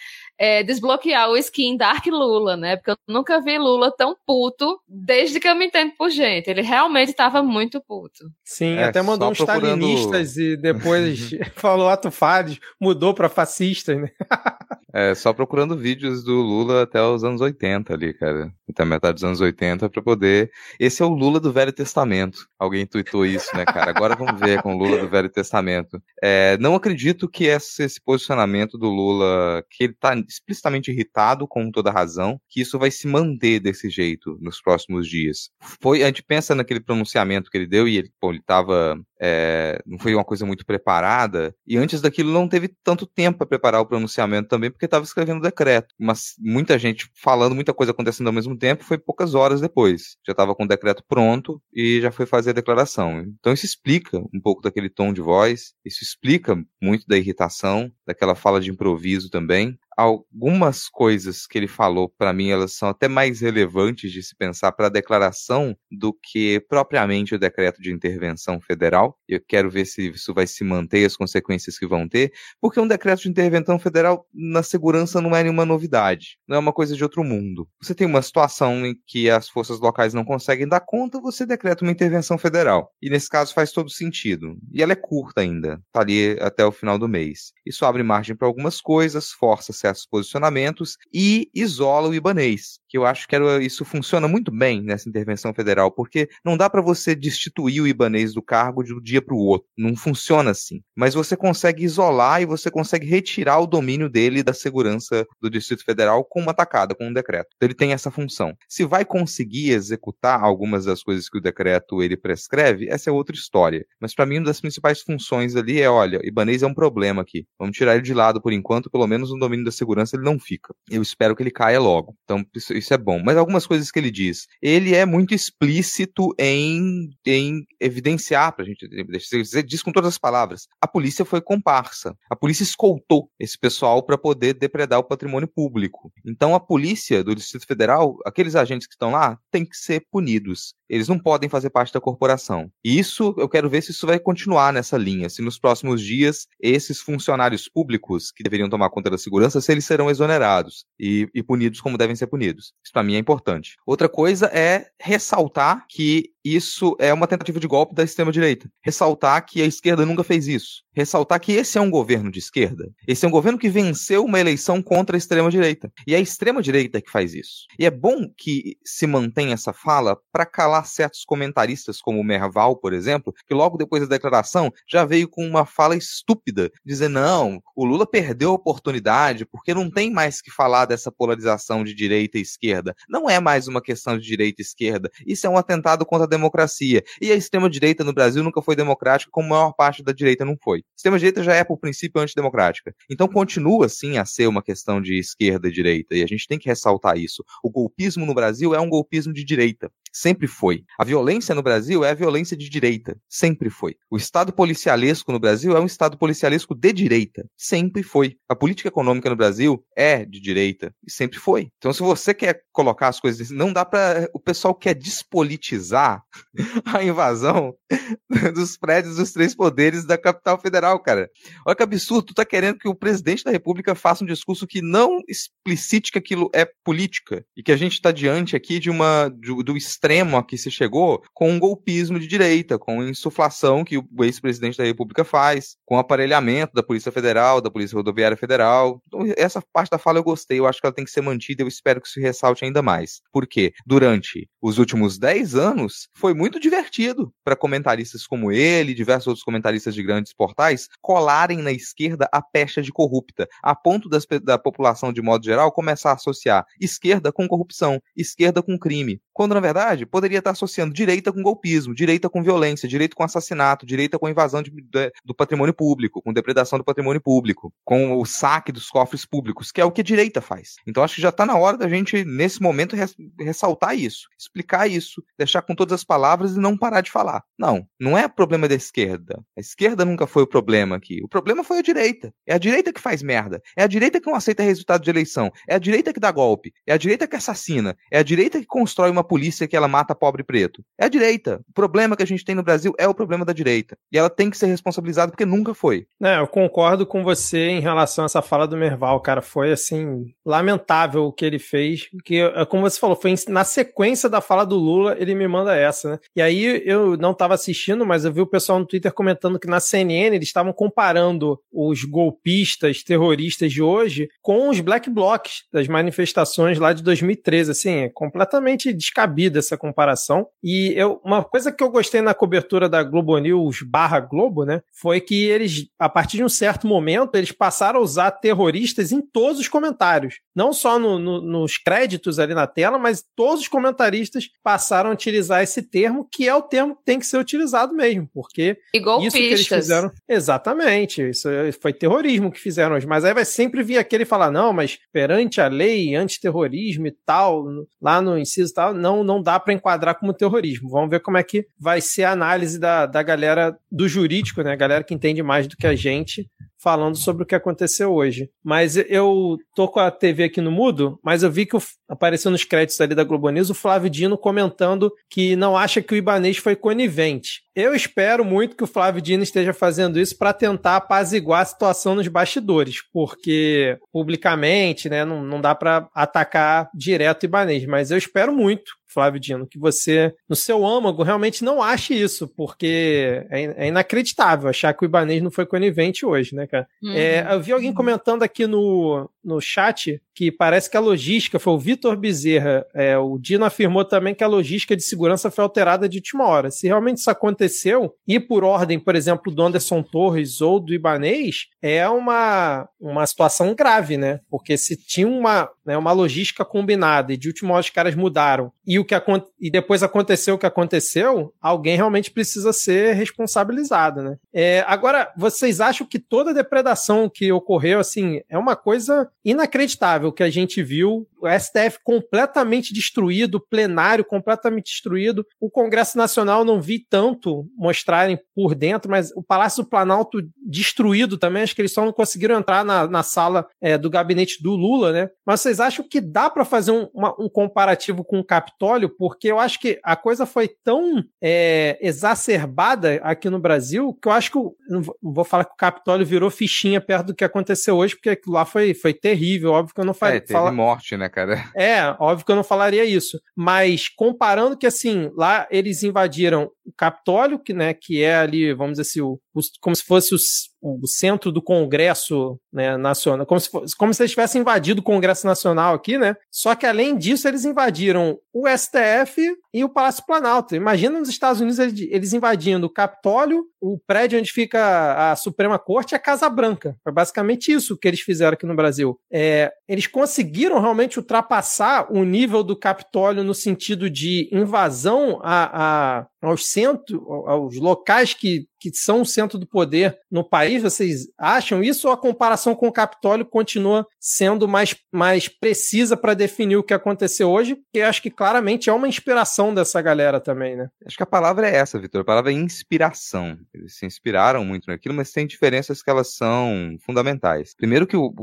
é, 0.42 0.64
desbloquear 0.64 1.30
o 1.30 1.38
skin 1.38 1.78
Dark 1.78 2.04
Lula, 2.08 2.58
né? 2.58 2.76
Porque 2.76 2.90
eu 2.90 2.98
nunca 3.08 3.40
vi 3.40 3.60
Lula 3.60 3.94
tão 3.96 4.18
puto 4.26 4.82
desde 4.88 5.40
que 5.40 5.48
eu 5.48 5.54
me 5.54 5.68
entendo 5.68 5.94
por 5.96 6.10
gente. 6.10 6.50
Ele 6.50 6.64
realmente 6.64 7.10
estava 7.10 7.44
muito 7.44 7.80
puto. 7.80 8.26
Sim, 8.44 8.74
é, 8.74 8.86
até 8.86 9.04
mandou 9.04 9.30
uns 9.30 9.38
procurando... 9.38 9.86
stalinistas 9.86 10.38
e 10.38 10.58
depois 10.58 11.30
falou 11.54 11.88
ato 11.88 12.10
fades, 12.10 12.58
mudou 12.80 13.14
para 13.14 13.30
fascistas, 13.30 14.02
né? 14.02 14.10
é, 14.94 15.16
só 15.16 15.34
procurando 15.34 15.78
vídeos 15.78 16.24
do 16.24 16.42
Lula 16.42 16.84
até 16.84 17.02
os 17.02 17.24
anos 17.24 17.42
80 17.42 17.94
ali, 17.94 18.14
cara. 18.14 18.54
Até 18.70 18.86
metade 18.86 19.16
dos 19.16 19.24
anos 19.24 19.42
80 19.42 19.90
para 19.90 20.02
poder. 20.02 20.52
Esse 20.80 21.02
é 21.02 21.06
o 21.06 21.10
Lula 21.10 21.40
do 21.40 21.52
Velho 21.52 21.72
Testamento. 21.72 22.48
Alguém 22.58 22.86
tweetou 22.86 23.26
isso, 23.26 23.48
né, 23.56 23.66
cara? 23.66 23.90
Agora 23.90 24.16
vamos 24.16 24.40
ver 24.40 24.62
com 24.62 24.76
o 24.76 24.78
Lula 24.78 24.98
do 24.98 25.10
Velho 25.10 25.30
Testamento. 25.30 26.02
É, 26.22 26.58
não 26.58 26.76
acredito 26.76 27.28
que 27.28 27.46
esse, 27.46 27.84
esse 27.84 28.02
posicionamento 28.02 28.78
do 28.78 28.90
Lula, 28.90 29.64
que 29.70 29.86
ele 29.86 29.94
tá 29.94 30.16
explicitamente 30.16 30.92
irritado, 30.92 31.48
com 31.48 31.72
toda 31.72 31.92
razão, 31.92 32.40
que 32.50 32.62
isso 32.62 32.80
vai 32.80 32.92
se 32.92 33.08
manter 33.08 33.60
desse 33.60 33.90
jeito 33.90 34.38
nos 34.42 34.62
próximos 34.62 35.08
dias. 35.08 35.50
Foi, 35.82 36.04
a 36.04 36.08
gente 36.08 36.24
pensa 36.24 36.56
naquele 36.56 36.80
pronunciamento 36.80 37.50
que 37.50 37.58
ele 37.58 37.68
deu 37.68 37.88
e 37.88 37.98
ele, 37.98 38.12
pô, 38.20 38.32
ele 38.32 38.42
tava 38.42 39.00
é, 39.22 39.80
não 39.86 40.00
foi 40.00 40.16
uma 40.16 40.26
coisa 40.26 40.46
muito 40.46 40.66
preparada, 40.66 41.56
e 41.68 41.78
antes 41.78 42.02
daquilo 42.02 42.32
não 42.32 42.48
teve 42.48 42.70
tanto 42.84 43.06
tempo 43.06 43.38
para 43.38 43.48
preparar 43.48 43.82
o 43.82 43.86
pronunciamento 43.86 44.50
também, 44.50 44.72
porque 44.72 44.86
estava 44.86 45.06
escrevendo 45.06 45.38
o 45.38 45.44
decreto. 45.44 45.94
Mas 46.00 46.34
muita 46.40 46.80
gente 46.80 47.08
falando, 47.14 47.54
muita 47.54 47.74
coisa 47.74 47.92
acontecendo 47.92 48.28
ao 48.28 48.34
mesmo 48.34 48.58
tempo, 48.58 48.84
foi 48.84 48.98
poucas 48.98 49.36
horas 49.36 49.62
depois. 49.62 50.18
Já 50.26 50.32
estava 50.32 50.56
com 50.56 50.64
o 50.64 50.68
decreto 50.68 51.04
pronto 51.08 51.62
e 51.72 52.02
já 52.02 52.12
foi 52.12 52.26
fazer 52.26 52.50
a 52.50 52.54
declaração. 52.54 53.20
Então 53.40 53.54
isso 53.54 53.66
explica 53.66 54.18
um 54.34 54.42
pouco 54.42 54.62
daquele 54.62 54.90
tom 54.90 55.14
de 55.14 55.22
voz, 55.22 55.74
isso 55.86 56.04
explica 56.04 56.56
muito 56.82 57.06
da 57.08 57.18
irritação, 57.18 57.92
daquela 58.06 58.34
fala 58.34 58.60
de 58.60 58.72
improviso 58.72 59.30
também 59.30 59.78
algumas 60.02 60.90
coisas 60.90 61.46
que 61.46 61.58
ele 61.58 61.68
falou, 61.68 62.10
para 62.10 62.34
mim, 62.34 62.50
elas 62.50 62.74
são 62.74 62.90
até 62.90 63.08
mais 63.08 63.42
relevantes 63.42 64.12
de 64.12 64.24
se 64.24 64.36
pensar 64.36 64.72
para 64.72 64.88
a 64.88 64.90
declaração 64.90 65.78
do 65.92 66.12
que 66.12 66.60
propriamente 66.68 67.36
o 67.36 67.40
decreto 67.40 67.82
de 67.82 67.92
intervenção 67.92 68.60
federal. 68.60 69.18
Eu 69.28 69.40
quero 69.48 69.70
ver 69.70 69.86
se 69.86 70.10
isso 70.10 70.34
vai 70.34 70.48
se 70.48 70.64
manter, 70.64 71.06
as 71.06 71.16
consequências 71.16 71.78
que 71.78 71.86
vão 71.86 72.08
ter, 72.08 72.34
porque 72.60 72.80
um 72.80 72.88
decreto 72.88 73.22
de 73.22 73.30
intervenção 73.30 73.78
federal 73.78 74.26
na 74.34 74.64
segurança 74.64 75.22
não 75.22 75.36
é 75.36 75.44
nenhuma 75.44 75.66
novidade, 75.66 76.38
não 76.48 76.58
é 76.58 76.60
uma 76.60 76.74
coisa 76.74 76.96
de 76.96 77.04
outro 77.04 77.24
mundo. 77.24 77.68
Você 77.82 77.94
tem 77.94 78.08
uma 78.08 78.22
situação 78.22 78.86
em 78.86 78.96
que 79.06 79.30
as 79.30 79.50
forças 79.50 79.80
locais 79.80 80.14
não 80.14 80.26
conseguem 80.26 80.68
dar 80.68 80.80
conta, 80.80 81.22
você 81.22 81.46
decreta 81.46 81.84
uma 81.86 81.92
intervenção 81.92 82.38
federal. 82.38 82.92
E 83.02 83.10
nesse 83.10 83.30
caso 83.30 83.54
faz 83.54 83.72
todo 83.72 83.90
sentido. 83.90 84.58
E 84.72 84.82
ela 84.82 84.94
é 84.94 84.96
curta 84.96 85.42
ainda, 85.42 85.82
tá 85.92 86.02
ali 86.02 86.38
até 86.40 86.66
o 86.66 86.72
final 86.72 86.98
do 86.98 87.08
mês. 87.08 87.54
Isso 87.66 87.86
abre 87.86 88.02
margem 88.04 88.36
para 88.36 88.48
algumas 88.48 88.82
coisas, 88.82 89.32
força 89.32 89.72
certos 89.92 90.06
posicionamentos 90.06 90.98
e 91.14 91.50
isola 91.54 92.10
o 92.10 92.16
ibanês, 92.16 92.80
que 92.88 92.98
eu 92.98 93.06
acho 93.06 93.28
que 93.28 93.36
era, 93.36 93.64
isso 93.64 93.86
funciona 93.86 94.28
muito 94.28 94.52
bem 94.52 94.82
nessa 94.82 95.08
intervenção 95.08 95.54
federal, 95.54 95.92
porque 95.92 96.30
não 96.44 96.58
dá 96.58 96.70
para 96.70 96.82
você 96.82 97.16
destituir 97.16 97.82
o 97.82 97.88
ibanês 97.88 98.34
do 98.34 98.42
cargo 98.42 98.84
de 98.84 98.94
um 98.94 99.02
dia 99.02 99.22
para 99.22 99.36
o 99.36 99.40
outro, 99.40 99.68
não 99.78 99.96
funciona 99.96 100.52
assim. 100.52 100.82
Mas 100.96 101.14
você 101.14 101.36
consegue 101.36 101.84
isolar 101.84 102.42
e 102.42 102.46
você 102.46 102.70
consegue 102.70 103.08
retirar 103.08 103.60
o 103.60 103.68
domínio 103.68 104.10
dele 104.10 104.44
da 104.44 104.54
segurança 104.54 105.26
do 105.42 105.50
Distrito 105.50 105.84
Federal 105.84 106.24
com 106.26 106.42
uma 106.42 106.54
tacada, 106.54 106.96
com 106.96 107.08
um 107.08 107.14
decreto. 107.14 107.50
Então 107.56 107.68
ele 107.68 107.76
tem 107.76 107.94
essa 107.94 108.12
função. 108.12 108.56
Se 108.68 108.86
vai 108.86 109.06
conseguir 109.06 109.72
executar 109.72 110.44
algumas 110.44 110.86
das 110.86 111.04
coisas 111.04 111.30
que 111.30 111.38
o 111.38 111.42
decreto 111.42 112.02
ele 112.04 112.18
prescreve, 112.18 112.90
essa 112.90 113.10
é 113.10 113.14
outra 113.14 113.36
história. 113.36 113.86
Mas 114.00 114.14
para 114.14 114.26
mim 114.26 114.38
uma 114.38 114.46
das 114.46 114.62
principais 114.62 115.02
funções 115.02 115.56
ali 115.56 115.82
é, 115.82 115.90
olha, 115.90 116.20
ibanês 116.24 116.64
é 116.64 116.68
um 116.68 116.74
problema 116.74 117.22
aqui. 117.22 117.46
Vamos 117.60 117.78
tirar 117.78 117.94
ele 117.94 118.04
de 118.04 118.14
lado 118.14 118.42
por 118.42 118.54
enquanto, 118.54 118.90
pelo 118.90 119.08
menos 119.08 119.32
no 119.32 119.40
domínio 119.40 119.66
da 119.66 119.71
da 119.72 119.78
segurança 119.78 120.16
ele 120.16 120.24
não 120.24 120.38
fica. 120.38 120.76
Eu 120.90 121.02
espero 121.02 121.36
que 121.36 121.42
ele 121.42 121.50
caia 121.50 121.80
logo. 121.80 122.16
Então, 122.24 122.46
isso, 122.56 122.74
isso 122.74 122.94
é 122.94 122.98
bom. 122.98 123.22
Mas 123.24 123.38
algumas 123.38 123.66
coisas 123.66 123.90
que 123.90 123.98
ele 123.98 124.12
diz. 124.12 124.48
Ele 124.62 124.94
é 124.94 125.06
muito 125.06 125.34
explícito 125.34 126.34
em, 126.38 127.10
em 127.26 127.66
evidenciar, 127.80 128.56
pra 128.56 128.66
gente 128.66 128.88
dizer, 128.88 129.64
diz 129.64 129.82
com 129.82 129.92
todas 129.92 130.10
as 130.10 130.18
palavras. 130.18 130.68
A 130.82 130.88
polícia 130.88 131.26
foi 131.26 131.42
comparsa. 131.42 132.16
A 132.30 132.36
polícia 132.36 132.64
escoltou 132.64 133.30
esse 133.40 133.58
pessoal 133.58 134.04
para 134.04 134.18
poder 134.18 134.54
depredar 134.54 135.00
o 135.00 135.04
patrimônio 135.04 135.48
público. 135.48 136.12
Então, 136.26 136.54
a 136.54 136.60
polícia 136.60 137.24
do 137.24 137.34
Distrito 137.34 137.66
Federal, 137.66 138.18
aqueles 138.26 138.56
agentes 138.56 138.88
que 138.88 138.94
estão 138.94 139.12
lá, 139.12 139.40
têm 139.50 139.66
que 139.66 139.78
ser 139.78 140.06
punidos. 140.12 140.76
Eles 140.92 141.08
não 141.08 141.18
podem 141.18 141.50
fazer 141.50 141.70
parte 141.70 141.94
da 141.94 142.02
corporação. 142.02 142.70
E 142.84 143.00
isso, 143.00 143.34
eu 143.38 143.48
quero 143.48 143.70
ver 143.70 143.82
se 143.82 143.92
isso 143.92 144.06
vai 144.06 144.20
continuar 144.20 144.74
nessa 144.74 144.98
linha. 144.98 145.30
Se 145.30 145.42
nos 145.42 145.58
próximos 145.58 146.02
dias, 146.02 146.48
esses 146.60 147.00
funcionários 147.00 147.70
públicos 147.70 148.30
que 148.30 148.44
deveriam 148.44 148.70
tomar 148.70 148.90
conta 148.90 149.10
da 149.10 149.18
segurança, 149.18 149.62
se 149.62 149.72
eles 149.72 149.86
serão 149.86 150.10
exonerados 150.10 150.86
e, 151.00 151.30
e 151.34 151.42
punidos 151.42 151.80
como 151.80 151.98
devem 151.98 152.16
ser 152.16 152.28
punidos. 152.28 152.74
Isso 152.84 152.92
para 152.92 153.04
mim 153.04 153.16
é 153.16 153.20
importante. 153.20 153.78
Outra 153.86 154.10
coisa 154.10 154.48
é 154.48 154.88
ressaltar 155.00 155.86
que 155.88 156.30
isso 156.44 156.96
é 157.00 157.14
uma 157.14 157.28
tentativa 157.28 157.60
de 157.60 157.68
golpe 157.68 157.94
da 157.94 158.04
extrema-direita. 158.04 158.70
Ressaltar 158.82 159.46
que 159.46 159.62
a 159.62 159.66
esquerda 159.66 160.06
nunca 160.06 160.24
fez 160.24 160.48
isso. 160.48 160.84
Ressaltar 160.94 161.40
que 161.40 161.54
esse 161.54 161.78
é 161.78 161.82
um 161.82 161.90
governo 161.90 162.32
de 162.32 162.40
esquerda. 162.40 162.90
Esse 163.08 163.26
é 163.26 163.28
um 163.28 163.32
governo 163.32 163.58
que 163.58 163.70
venceu 163.70 164.26
uma 164.26 164.40
eleição 164.40 164.82
contra 164.82 165.16
a 165.16 165.20
extrema-direita. 165.20 165.92
E 166.06 166.14
é 166.14 166.18
a 166.18 166.22
extrema-direita 166.22 167.02
que 167.02 167.12
faz 167.12 167.34
isso. 167.34 167.66
E 167.80 167.86
é 167.86 167.92
bom 167.92 168.28
que 168.36 168.76
se 168.84 169.08
mantenha 169.08 169.54
essa 169.54 169.72
fala 169.72 170.18
para 170.32 170.46
calar 170.46 170.86
certos 170.86 171.24
comentaristas, 171.24 172.02
como 172.02 172.20
o 172.20 172.24
Merval, 172.24 172.76
por 172.76 172.94
exemplo, 172.94 173.34
que 173.48 173.54
logo 173.54 173.78
depois 173.78 174.02
da 174.02 174.16
declaração 174.16 174.72
já 174.88 175.06
veio 175.06 175.30
com 175.30 175.46
uma 175.46 175.66
fala 175.66 175.96
estúpida, 175.96 176.72
dizer: 176.84 177.08
não, 177.08 177.62
o 177.76 177.86
Lula 177.86 178.06
perdeu 178.06 178.52
a 178.52 178.56
oportunidade 178.56 179.46
porque 179.46 179.74
não 179.74 179.90
tem 179.90 180.12
mais 180.12 180.42
que 180.42 180.52
falar 180.52 180.86
dessa 180.86 181.12
polarização 181.12 181.84
de 181.84 181.94
direita 181.94 182.38
e 182.38 182.42
esquerda. 182.42 182.96
Não 183.08 183.30
é 183.30 183.40
mais 183.40 183.68
uma 183.68 183.82
questão 183.82 184.18
de 184.18 184.26
direita 184.26 184.62
e 184.62 184.66
esquerda. 184.66 185.10
Isso 185.26 185.46
é 185.48 185.50
um 185.50 185.58
atentado 185.58 186.06
contra 186.06 186.28
democracia. 186.32 187.04
E 187.22 187.32
a 187.32 187.36
extrema-direita 187.36 188.04
no 188.04 188.14
Brasil 188.14 188.44
nunca 188.44 188.62
foi 188.62 188.76
democrática, 188.76 189.32
como 189.32 189.54
a 189.54 189.58
maior 189.58 189.74
parte 189.74 190.02
da 190.04 190.12
direita 190.12 190.44
não 190.44 190.58
foi. 190.62 190.80
A 190.80 190.82
extrema-direita 190.96 191.44
já 191.44 191.54
é, 191.54 191.64
por 191.64 191.78
princípio, 191.78 192.20
antidemocrática. 192.20 192.96
Então 193.10 193.28
continua, 193.28 193.88
sim, 193.88 194.18
a 194.18 194.26
ser 194.26 194.48
uma 194.48 194.64
questão 194.64 195.00
de 195.00 195.20
esquerda 195.20 195.68
e 195.68 195.72
direita, 195.72 196.16
e 196.16 196.24
a 196.24 196.28
gente 196.28 196.48
tem 196.48 196.58
que 196.58 196.70
ressaltar 196.70 197.18
isso. 197.18 197.44
O 197.64 197.70
golpismo 197.70 198.26
no 198.26 198.34
Brasil 198.34 198.74
é 198.74 198.80
um 198.80 198.90
golpismo 198.90 199.34
de 199.34 199.44
direita. 199.44 199.92
Sempre 200.12 200.48
foi. 200.48 200.84
A 200.98 201.04
violência 201.04 201.56
no 201.56 201.64
Brasil 201.64 202.04
é 202.04 202.12
a 202.12 202.16
violência 202.16 202.56
de 202.58 202.70
direita. 202.70 203.18
Sempre 203.30 203.70
foi. 203.70 203.96
O 204.10 204.18
Estado 204.18 204.52
policialesco 204.54 205.32
no 205.32 205.40
Brasil 205.40 205.76
é 205.76 205.80
um 205.80 205.86
Estado 205.86 206.18
policialesco 206.18 206.76
de 206.76 206.92
direita. 206.92 207.46
Sempre 207.56 208.04
foi. 208.04 208.36
A 208.50 208.56
política 208.56 208.90
econômica 208.90 209.30
no 209.30 209.36
Brasil 209.36 209.84
é 209.96 210.26
de 210.26 210.40
direita. 210.40 210.94
E 211.06 211.12
sempre 211.12 211.40
foi. 211.40 211.70
Então, 211.78 211.94
se 211.94 212.02
você 212.02 212.34
quer 212.34 212.62
colocar 212.72 213.10
as 213.10 213.20
coisas. 213.20 213.50
Não 213.50 213.72
dá 213.72 213.86
para. 213.86 214.30
O 214.34 214.40
pessoal 214.40 214.74
quer 214.74 214.96
despolitizar 214.96 216.24
a 216.86 217.04
invasão 217.04 217.74
dos 218.54 218.78
prédios 218.78 219.18
dos 219.18 219.32
três 219.32 219.56
poderes 219.56 220.06
da 220.06 220.18
capital 220.18 220.60
federal, 220.60 221.00
cara. 221.00 221.30
Olha 221.66 221.76
que 221.76 221.84
absurdo. 221.84 222.28
Tu 222.28 222.34
tá 222.34 222.46
querendo 222.46 222.80
que 222.80 222.88
o 222.88 222.96
presidente 222.96 223.44
da 223.44 223.52
República 223.52 223.96
faça 223.96 224.24
um 224.24 224.28
discurso 224.28 224.68
que 224.68 224.82
não 224.82 225.20
explicite 225.28 226.12
que 226.12 226.18
aquilo 226.18 226.50
é 226.54 226.68
política. 226.84 227.46
E 227.56 227.64
que 227.64 227.72
a 227.72 227.78
gente 227.78 227.94
está 227.94 228.12
diante 228.12 228.56
aqui 228.56 228.80
de 228.80 228.90
uma. 228.90 229.30
do, 229.30 229.64
do 229.64 229.78
extremo 230.02 230.36
a 230.36 230.44
que 230.44 230.58
se 230.58 230.72
chegou 230.72 231.24
com 231.32 231.52
um 231.52 231.60
golpismo 231.60 232.20
de 232.20 232.26
direita, 232.26 232.80
com 232.80 233.04
insuflação 233.04 233.84
que 233.84 234.00
o 234.00 234.24
ex-presidente 234.24 234.78
da 234.78 234.84
República 234.84 235.24
faz, 235.24 235.76
com 235.86 236.00
aparelhamento 236.00 236.74
da 236.74 236.82
Polícia 236.82 237.12
Federal, 237.12 237.62
da 237.62 237.70
Polícia 237.70 237.96
Rodoviária 237.96 238.36
Federal. 238.36 239.00
Então, 239.06 239.32
essa 239.38 239.62
parte 239.72 239.92
da 239.92 240.00
fala 240.00 240.18
eu 240.18 240.24
gostei, 240.24 240.58
eu 240.58 240.66
acho 240.66 240.82
que 240.82 240.88
ela 240.88 240.96
tem 240.96 241.06
que 241.06 241.12
ser 241.12 241.22
mantida, 241.22 241.62
eu 241.62 241.68
espero 241.68 242.02
que 242.02 242.10
se 242.10 242.20
ressalte 242.20 242.66
ainda 242.66 242.82
mais. 242.82 243.22
Porque 243.32 243.74
durante 243.86 244.50
os 244.60 244.80
últimos 244.80 245.20
10 245.20 245.54
anos 245.54 246.10
foi 246.16 246.34
muito 246.34 246.60
divertido 246.60 247.32
para 247.44 247.56
comentaristas 247.56 248.26
como 248.26 248.52
ele, 248.52 248.96
diversos 248.96 249.28
outros 249.28 249.44
comentaristas 249.44 249.94
de 249.94 250.02
grandes 250.02 250.34
portais, 250.34 250.88
colarem 251.00 251.60
na 251.60 251.72
esquerda 251.72 252.28
a 252.32 252.42
pecha 252.42 252.82
de 252.82 252.92
corrupta, 252.92 253.48
a 253.62 253.76
ponto 253.76 254.10
das, 254.10 254.26
da 254.42 254.58
população, 254.58 255.14
de 255.14 255.22
modo 255.22 255.46
geral, 255.46 255.72
começar 255.72 256.10
a 256.10 256.14
associar 256.14 256.66
esquerda 256.80 257.32
com 257.32 257.48
corrupção, 257.48 258.02
esquerda 258.18 258.64
com 258.64 258.80
crime. 258.80 259.22
Quando, 259.32 259.54
na 259.54 259.60
verdade, 259.60 259.91
verdade, 259.92 260.06
poderia 260.06 260.40
estar 260.40 260.52
associando 260.52 260.94
direita 260.94 261.32
com 261.32 261.42
golpismo, 261.42 261.94
direita 261.94 262.30
com 262.30 262.42
violência, 262.42 262.88
direita 262.88 263.16
com 263.16 263.24
assassinato, 263.24 263.86
direita 263.86 264.18
com 264.18 264.30
invasão 264.30 264.62
de, 264.62 264.72
de, 264.72 265.12
do 265.24 265.36
patrimônio 265.36 265.74
público, 265.74 266.22
com 266.22 266.34
depredação 266.34 266.80
do 266.80 266.86
patrimônio 266.86 267.22
público, 267.22 267.74
com 267.84 268.18
o 268.18 268.26
saque 268.26 268.72
dos 268.72 268.90
cofres 268.90 269.26
públicos, 269.26 269.72
que 269.72 269.82
é 269.82 269.86
o 269.86 269.92
que 269.92 270.02
a 270.02 270.04
direita 270.04 270.42
faz. 270.42 270.76
Então 270.88 271.04
acho 271.04 271.16
que 271.16 271.22
já 271.22 271.30
está 271.30 271.46
na 271.46 271.58
hora 271.58 271.78
da 271.78 271.88
gente, 271.88 272.24
nesse 272.26 272.62
momento, 272.62 272.96
res, 272.96 273.16
ressaltar 273.40 273.96
isso, 273.96 274.28
explicar 274.40 274.88
isso, 274.88 275.24
deixar 275.38 275.62
com 275.62 275.76
todas 275.76 275.94
as 275.94 276.04
palavras 276.04 276.56
e 276.56 276.60
não 276.60 276.78
parar 276.78 277.02
de 277.02 277.12
falar. 277.12 277.44
Não, 277.58 277.86
não 278.00 278.18
é 278.18 278.28
problema 278.28 278.68
da 278.68 278.76
esquerda. 278.76 279.44
A 279.58 279.60
esquerda 279.60 280.06
nunca 280.06 280.26
foi 280.26 280.44
o 280.44 280.48
problema 280.48 280.96
aqui. 280.96 281.22
O 281.24 281.28
problema 281.28 281.64
foi 281.64 281.80
a 281.80 281.82
direita. 281.82 282.34
É 282.48 282.54
a 282.54 282.58
direita 282.58 282.94
que 282.94 283.02
faz 283.02 283.22
merda. 283.22 283.62
É 283.78 283.84
a 283.84 283.88
direita 283.88 284.20
que 284.20 284.28
não 284.28 284.36
aceita 284.36 284.64
resultado 284.64 285.04
de 285.04 285.10
eleição. 285.10 285.52
É 285.68 285.76
a 285.76 285.80
direita 285.80 286.14
que 286.14 286.20
dá 286.20 286.32
golpe. 286.32 286.74
É 286.88 286.94
a 286.94 286.98
direita 286.98 287.28
que 287.28 287.36
assassina. 287.36 287.96
É 288.12 288.20
a 288.20 288.24
direita 288.24 288.60
que 288.60 288.66
constrói 288.66 289.10
uma 289.10 289.24
polícia 289.24 289.68
que 289.68 289.76
ela 289.82 289.88
mata 289.88 290.16
pobre 290.16 290.44
preto? 290.44 290.84
É 291.00 291.06
a 291.06 291.10
direita. 291.10 291.62
O 291.70 291.74
problema 291.74 292.16
que 292.16 292.24
a 292.24 292.28
gente 292.28 292.46
tem 292.46 292.56
no 292.56 292.64
Brasil 292.64 292.94
é 292.98 293.08
o 293.08 293.14
problema 293.14 293.44
da 293.44 293.54
direita. 293.54 293.98
E 294.12 294.18
ela 294.18 294.30
tem 294.30 294.50
que 294.50 294.58
ser 294.58 294.68
responsabilizada 294.68 295.32
porque 295.32 295.46
nunca 295.46 295.74
foi. 295.74 296.06
É, 296.22 296.40
eu 296.40 296.48
concordo 296.48 297.06
com 297.06 297.24
você 297.24 297.70
em 297.70 297.80
relação 297.80 298.24
a 298.24 298.28
essa 298.28 298.42
fala 298.42 298.68
do 298.68 298.78
Merval, 298.78 299.20
cara. 299.22 299.42
Foi, 299.42 299.72
assim, 299.72 300.26
lamentável 300.46 301.26
o 301.26 301.34
que 301.34 301.46
ele 301.46 301.60
fez. 301.60 302.08
Que, 302.24 302.42
é 302.42 302.66
como 302.66 302.84
você 302.84 303.00
falou, 303.00 303.16
foi 303.16 303.34
na 303.48 303.64
sequência 303.64 304.30
da 304.30 304.42
fala 304.42 304.66
do 304.66 304.76
Lula, 304.76 305.16
ele 305.20 305.36
me 305.36 305.48
manda 305.48 305.76
essa, 305.76 306.12
né? 306.12 306.20
E 306.36 306.42
aí 306.42 306.82
eu 306.86 307.18
não 307.18 307.32
estava 307.32 307.54
assistindo, 307.54 308.06
mas 308.06 308.26
eu 308.26 308.32
vi 308.32 308.42
o 308.42 308.48
pessoal 308.48 308.80
no 308.80 308.86
Twitter 308.86 309.12
comentando 309.14 309.60
que 309.60 309.68
na 309.68 309.80
CNN 309.80 310.36
eles 310.36 310.48
estavam 310.48 310.74
comparando 310.74 311.60
os 311.72 312.04
golpistas, 312.04 313.04
terroristas 313.04 313.72
de 313.72 313.82
hoje 313.82 314.30
com 314.42 314.70
os 314.70 314.80
black 314.80 315.10
blocs 315.10 315.64
das 315.72 315.88
manifestações 315.88 316.80
lá 316.80 316.94
de 316.94 317.04
2013. 317.04 317.72
Assim, 317.72 317.92
é 317.92 318.10
completamente 318.10 318.94
descabida 318.94 319.60
essa 319.60 319.71
comparação 319.78 320.02
comparação. 320.12 320.48
E 320.64 320.94
eu, 320.96 321.22
uma 321.24 321.44
coisa 321.44 321.72
que 321.72 321.84
eu 321.84 321.90
gostei 321.90 322.22
na 322.22 322.34
cobertura 322.34 322.90
da 322.90 323.04
Globo 323.04 323.38
News 323.38 323.82
barra 323.82 324.20
Globo, 324.20 324.66
né, 324.66 324.82
foi 324.92 325.22
que 325.22 325.44
eles, 325.44 325.88
a 326.00 326.10
partir 326.10 326.38
de 326.38 326.44
um 326.44 326.50
certo 326.50 326.88
momento, 326.88 327.36
eles 327.36 327.52
passaram 327.52 328.00
a 328.00 328.04
usar 328.04 328.32
terroristas 328.32 329.12
em 329.12 329.22
todos 329.22 329.60
os 329.60 329.68
comentários. 329.68 330.40
Não 330.56 330.74
só 330.74 331.00
no, 331.00 331.18
no, 331.18 331.42
nos 331.42 331.78
créditos 331.78 332.40
ali 332.40 332.54
na 332.54 332.68
tela, 332.68 332.98
mas 332.98 333.24
todos 333.36 333.62
os 333.62 333.68
comentaristas 333.68 334.50
passaram 334.64 335.10
a 335.10 335.14
utilizar 335.14 335.62
esse 335.62 335.82
termo, 335.82 336.28
que 336.32 336.48
é 336.48 336.56
o 336.56 336.62
termo 336.62 336.96
que 336.96 337.04
tem 337.04 337.20
que 337.20 337.26
ser 337.26 337.38
utilizado 337.38 337.94
mesmo, 337.94 338.30
porque 338.34 338.78
isso 339.22 339.38
que 339.38 339.44
eles 339.44 339.68
fizeram. 339.68 340.12
Exatamente, 340.28 341.30
isso 341.30 341.50
foi 341.82 341.94
terrorismo 341.94 342.52
que 342.52 342.60
fizeram 342.60 342.96
hoje. 342.96 343.08
Mas 343.08 343.24
aí 343.24 343.34
vai 343.34 343.46
sempre 343.46 343.84
vir 343.84 343.98
aquele 343.98 344.26
falar, 344.26 344.52
não, 344.52 344.74
mas 344.74 345.00
perante 345.12 345.60
a 345.62 345.68
lei 345.68 346.16
antiterrorismo 346.16 347.08
e 347.08 347.12
tal, 347.26 347.66
lá 348.02 348.22
no 348.22 348.38
inciso 348.38 348.74
tal, 348.74 348.94
não, 348.94 349.24
não 349.24 349.42
dá 349.42 349.60
para 349.62 349.74
enquadrar 349.74 350.16
como 350.16 350.34
terrorismo. 350.34 350.90
Vamos 350.90 351.10
ver 351.10 351.22
como 351.22 351.38
é 351.38 351.44
que 351.44 351.66
vai 351.80 352.02
ser 352.02 352.24
a 352.24 352.32
análise 352.32 352.80
da, 352.80 353.06
da 353.06 353.24
galera 353.24 353.78
do 353.92 354.08
jurídico, 354.08 354.62
né? 354.62 354.74
A 354.74 354.76
galera 354.76 355.04
que 355.04 355.14
entende 355.14 355.42
mais 355.42 355.68
do 355.68 355.78
que 355.78 355.88
a 355.88 355.96
gente 355.96 356.50
falando 356.82 357.16
sobre 357.16 357.44
o 357.44 357.46
que 357.46 357.54
aconteceu 357.54 358.12
hoje. 358.12 358.50
Mas 358.64 358.98
eu 358.98 359.58
tô 359.76 359.88
com 359.88 360.00
a 360.00 360.10
TV 360.10 360.46
aqui 360.46 360.60
no 360.60 360.72
mudo, 360.72 361.20
mas 361.24 361.44
eu 361.44 361.52
vi 361.52 361.66
que 361.66 361.78
apareceu 362.10 362.50
nos 362.50 362.64
créditos 362.64 363.00
ali 363.00 363.14
da 363.14 363.24
Globo 363.24 363.50
News 363.50 363.70
o 363.70 363.76
Flávio 363.76 364.10
Dino 364.10 364.38
comentando 364.38 365.14
que 365.30 365.56
não 365.56 365.78
acha 365.78 366.02
que 366.02 366.14
o 366.14 366.18
Ibanês 366.18 366.58
foi 366.58 366.76
conivente. 366.76 367.62
Eu 367.76 367.94
espero 367.94 368.44
muito 368.44 368.76
que 368.76 368.84
o 368.84 368.88
Flávio 368.88 369.22
Dino 369.22 369.44
esteja 369.44 369.74
fazendo 369.74 370.20
isso 370.20 370.38
para 370.38 370.52
tentar 370.52 370.98
apaziguar 370.98 371.62
a 371.62 371.66
situação 371.66 372.16
nos 372.16 372.28
bastidores, 372.28 372.98
porque 373.14 373.98
publicamente, 374.12 375.08
né, 375.08 375.24
não, 375.24 375.44
não 375.44 375.62
dá 375.62 375.76
para 375.76 376.10
atacar 376.14 376.90
direto 376.94 377.44
o 377.44 377.46
Ibanês, 377.46 377.86
mas 377.86 378.12
eu 378.12 378.18
espero 378.18 378.54
muito 378.54 378.92
Flávio 379.14 379.40
Dino, 379.40 379.68
que 379.68 379.78
você, 379.78 380.34
no 380.48 380.56
seu 380.56 380.86
âmago, 380.86 381.24
realmente 381.24 381.64
não 381.64 381.82
ache 381.82 382.14
isso, 382.14 382.48
porque 382.48 383.46
é, 383.50 383.86
é 383.86 383.88
inacreditável 383.88 384.70
achar 384.70 384.94
que 384.94 385.04
o 385.04 385.06
Ibanês 385.06 385.42
não 385.42 385.52
foi 385.52 385.66
conivente 385.66 386.26
hoje, 386.26 386.56
né, 386.56 386.66
cara? 386.68 386.88
Uhum. 387.04 387.14
É, 387.14 387.54
eu 387.54 387.62
vi 387.62 387.72
alguém 387.72 387.94
comentando 387.94 388.44
aqui 388.44 388.66
no, 388.66 389.30
no 389.44 389.60
chat 389.60 390.22
que 390.34 390.52
parece 390.52 390.90
que 390.90 390.98
a 390.98 391.02
logística 391.02 391.60
foi 391.60 391.74
o 391.74 391.80
Vitor 391.80 392.16
Bezerra. 392.16 392.86
É, 392.94 393.18
o 393.18 393.38
Dino 393.38 393.66
afirmou 393.66 394.04
também 394.04 394.34
que 394.34 394.44
a 394.44 394.48
logística 394.48 394.96
de 394.96 395.04
segurança 395.04 395.52
foi 395.52 395.64
alterada 395.64 396.08
de 396.08 396.18
última 396.18 396.48
hora. 396.48 396.72
Se 396.72 396.88
realmente 396.88 397.18
isso 397.18 397.30
aconteceu, 397.30 398.14
e 398.28 398.40
por 398.40 398.64
ordem, 398.64 399.00
por 399.00 399.16
exemplo, 399.16 399.54
do 399.54 399.62
Anderson 399.62 400.02
Torres 400.02 400.62
ou 400.62 400.80
do 400.80 400.94
Ibanês, 400.94 401.68
é 401.82 402.08
uma, 402.08 402.88
uma 403.00 403.26
situação 403.26 403.76
grave, 403.76 404.18
né? 404.18 404.40
Porque 404.50 404.78
se 404.78 404.96
tinha 404.96 405.28
uma, 405.28 405.70
né, 405.86 405.98
uma 405.98 406.12
logística 406.12 406.64
combinada 406.64 407.34
e 407.34 407.38
de 407.38 407.48
última 407.48 407.74
hora 407.74 407.82
os 407.82 407.90
caras 407.90 408.16
mudaram 408.16 408.72
e, 408.86 408.98
o 409.00 409.06
que, 409.06 409.16
e 409.60 409.70
depois 409.70 410.04
aconteceu 410.04 410.56
o 410.56 410.58
que 410.58 410.66
aconteceu, 410.66 411.54
alguém 411.62 411.96
realmente 411.96 412.32
precisa 412.32 412.74
ser 412.74 413.14
responsabilizado, 413.14 414.22
né? 414.22 414.38
É, 414.54 414.84
agora, 414.88 415.32
vocês 415.38 415.80
acham 415.80 416.06
que 416.08 416.20
toda 416.20 416.54
depredação 416.54 417.30
que 417.30 417.52
ocorreu, 417.52 418.00
assim, 418.00 418.42
é 418.50 418.58
uma 418.58 418.76
coisa 418.76 419.30
inacreditável 419.44 420.32
que 420.32 420.44
a 420.44 420.50
gente 420.50 420.82
viu 420.84 421.28
o 421.42 421.48
STF 421.50 422.00
completamente 422.04 422.94
destruído, 422.94 423.60
plenário 423.60 424.24
completamente 424.24 424.92
destruído. 424.92 425.46
O 425.60 425.70
Congresso 425.70 426.18
Nacional 426.18 426.64
não 426.64 426.80
vi 426.80 427.00
tanto 427.00 427.66
mostrarem 427.76 428.40
por 428.54 428.76
dentro, 428.76 429.10
mas 429.10 429.32
o 429.36 429.42
Palácio 429.42 429.84
do 429.84 429.90
Planalto 429.90 430.38
destruído 430.64 431.38
também. 431.38 431.64
Acho 431.64 431.76
que 431.76 431.82
eles 431.82 431.94
só 431.94 432.06
não 432.06 432.14
conseguiram 432.14 432.60
entrar 432.60 432.86
na, 432.86 433.08
na 433.08 433.24
sala 433.24 433.68
é, 433.82 433.98
do 433.98 434.10
gabinete 434.10 434.62
do 434.62 434.76
Lula, 434.76 435.12
né? 435.12 435.30
Mas 435.44 435.62
vocês 435.62 435.80
acham 435.80 436.06
que 436.08 436.22
dá 436.22 436.50
para 436.50 436.64
fazer 436.64 436.92
um, 436.92 437.10
uma, 437.14 437.36
um, 437.40 437.50
comparativo 437.50 438.24
com 438.24 438.40
o 438.40 438.46
Capitólio? 438.46 439.10
Porque 439.10 439.48
eu 439.48 439.60
acho 439.60 439.80
que 439.80 440.00
a 440.04 440.16
coisa 440.16 440.46
foi 440.46 440.70
tão 440.84 441.24
é, 441.42 441.98
exacerbada 442.02 443.20
aqui 443.24 443.50
no 443.50 443.60
Brasil 443.60 444.14
que 444.22 444.28
eu 444.28 444.32
acho 444.32 444.52
que. 444.52 444.60
Não 444.90 445.02
vou 445.22 445.44
falar 445.44 445.66
que 445.66 445.74
o 445.74 445.78
Capitólio 445.78 446.26
virou 446.26 446.52
fichinha 446.52 447.02
perto 447.02 447.28
do 447.28 447.36
que 447.36 447.44
aconteceu 447.44 447.98
hoje, 447.98 448.16
porque 448.16 448.30
aquilo 448.30 448.54
lá 448.54 448.66
foi, 448.66 448.94
foi 448.94 449.14
terrível. 449.14 449.31
Óbvio 449.72 449.94
que 449.94 450.02
eu 450.02 450.06
não 450.06 450.14
falei. 450.14 450.38
É, 450.38 450.40
teve 450.40 450.54
fala... 450.54 450.72
morte, 450.72 451.18
né? 451.18 451.30
cara? 451.30 451.64
É, 451.76 452.16
óbvio 452.20 452.46
que 452.46 452.52
eu 452.52 452.56
não 452.56 452.64
falaria 452.64 453.04
isso. 453.06 453.40
Mas 453.56 454.08
comparando 454.08 454.78
que, 454.78 454.86
assim, 454.86 455.32
lá 455.36 455.68
eles 455.72 456.04
invadiram 456.04 456.70
o 456.86 456.92
Capitólio, 456.96 457.60
que, 457.60 457.74
né, 457.74 457.94
que 457.94 458.22
é 458.24 458.36
ali, 458.36 458.74
vamos 458.74 458.94
dizer 458.94 459.02
assim, 459.04 459.22
o, 459.22 459.40
como 459.80 459.96
se 459.96 460.04
fosse 460.04 460.36
o, 460.82 461.08
centro 461.08 461.52
do 461.52 461.62
Congresso 461.62 462.60
né, 462.72 462.98
Nacional, 462.98 463.46
como 463.46 463.60
se, 463.60 463.70
fosse, 463.70 463.96
como 463.96 464.14
se 464.14 464.24
eles 464.24 464.32
tivessem 464.32 464.62
invadido 464.62 465.02
o 465.02 465.04
Congresso 465.04 465.46
Nacional 465.46 465.94
aqui, 465.94 466.18
né? 466.18 466.36
Só 466.50 466.74
que 466.74 466.86
além 466.86 467.18
disso, 467.18 467.48
eles 467.48 467.66
invadiram 467.66 468.40
o 468.54 468.68
STF 468.68 469.42
e 469.74 469.84
o 469.84 469.90
Palácio 469.90 470.26
Planalto. 470.26 470.76
Imagina 470.76 471.20
nos 471.20 471.30
Estados 471.30 471.62
Unidos 471.62 471.80
eles, 471.80 472.00
eles 472.10 472.34
invadindo 472.34 472.88
o 472.88 472.90
Capitólio, 472.90 473.66
o 473.80 473.98
prédio 474.00 474.40
onde 474.40 474.52
fica 474.52 475.32
a 475.32 475.36
Suprema 475.36 475.78
Corte 475.78 476.14
e 476.14 476.16
a 476.16 476.20
Casa 476.20 476.50
Branca. 476.50 476.96
Foi 477.04 477.12
basicamente 477.12 477.72
isso 477.72 477.98
que 477.98 478.08
eles 478.08 478.22
fizeram 478.22 478.54
aqui 478.54 478.66
no 478.66 478.76
Brasil. 478.76 479.20
É, 479.32 479.72
eles 479.88 480.08
conseguiram 480.08 480.80
realmente 480.80 481.20
ultrapassar 481.20 482.12
o 482.12 482.24
nível 482.24 482.64
do 482.64 482.76
Capitólio 482.76 483.44
no 483.44 483.54
sentido 483.54 484.10
de 484.10 484.50
invasão 484.52 485.40
a, 485.44 486.20
a 486.20 486.28
aos 486.42 486.66
centros, 486.66 487.22
aos 487.46 487.78
locais 487.78 488.34
que, 488.34 488.66
que 488.82 488.92
são 488.92 489.22
o 489.22 489.26
centro 489.26 489.60
do 489.60 489.68
poder 489.68 490.18
no 490.30 490.44
país, 490.44 490.82
vocês 490.82 491.28
acham 491.38 491.84
isso 491.84 492.08
ou 492.08 492.14
a 492.14 492.18
comparação 492.18 492.74
com 492.74 492.88
o 492.88 492.92
Capitólio 492.92 493.46
continua 493.46 494.08
sendo 494.20 494.68
mais, 494.68 494.96
mais 495.12 495.48
precisa 495.48 496.18
para 496.18 496.34
definir 496.34 496.78
o 496.78 496.84
que 496.84 496.94
aconteceu 496.94 497.52
hoje? 497.52 497.78
Que 497.94 498.02
acho 498.02 498.24
que 498.24 498.32
claramente 498.32 498.90
é 498.90 498.94
uma 498.94 499.08
inspiração 499.08 499.72
dessa 499.72 500.02
galera 500.02 500.40
também, 500.40 500.76
né? 500.76 500.90
Acho 501.06 501.16
que 501.16 501.24
a 501.24 501.28
palavra 501.28 501.70
é 501.70 501.76
essa, 501.76 502.00
Vitor. 502.00 502.22
A 502.22 502.26
palavra 502.26 502.52
é 502.52 502.56
inspiração. 502.56 503.56
Eles 503.72 503.96
se 503.96 504.06
inspiraram 504.06 504.66
muito 504.66 504.88
naquilo, 504.88 505.14
mas 505.14 505.32
tem 505.32 505.46
diferenças 505.46 506.02
que 506.02 506.10
elas 506.10 506.34
são 506.36 506.98
fundamentais. 507.06 507.76
Primeiro 507.76 508.08
que 508.08 508.18
o, 508.18 508.34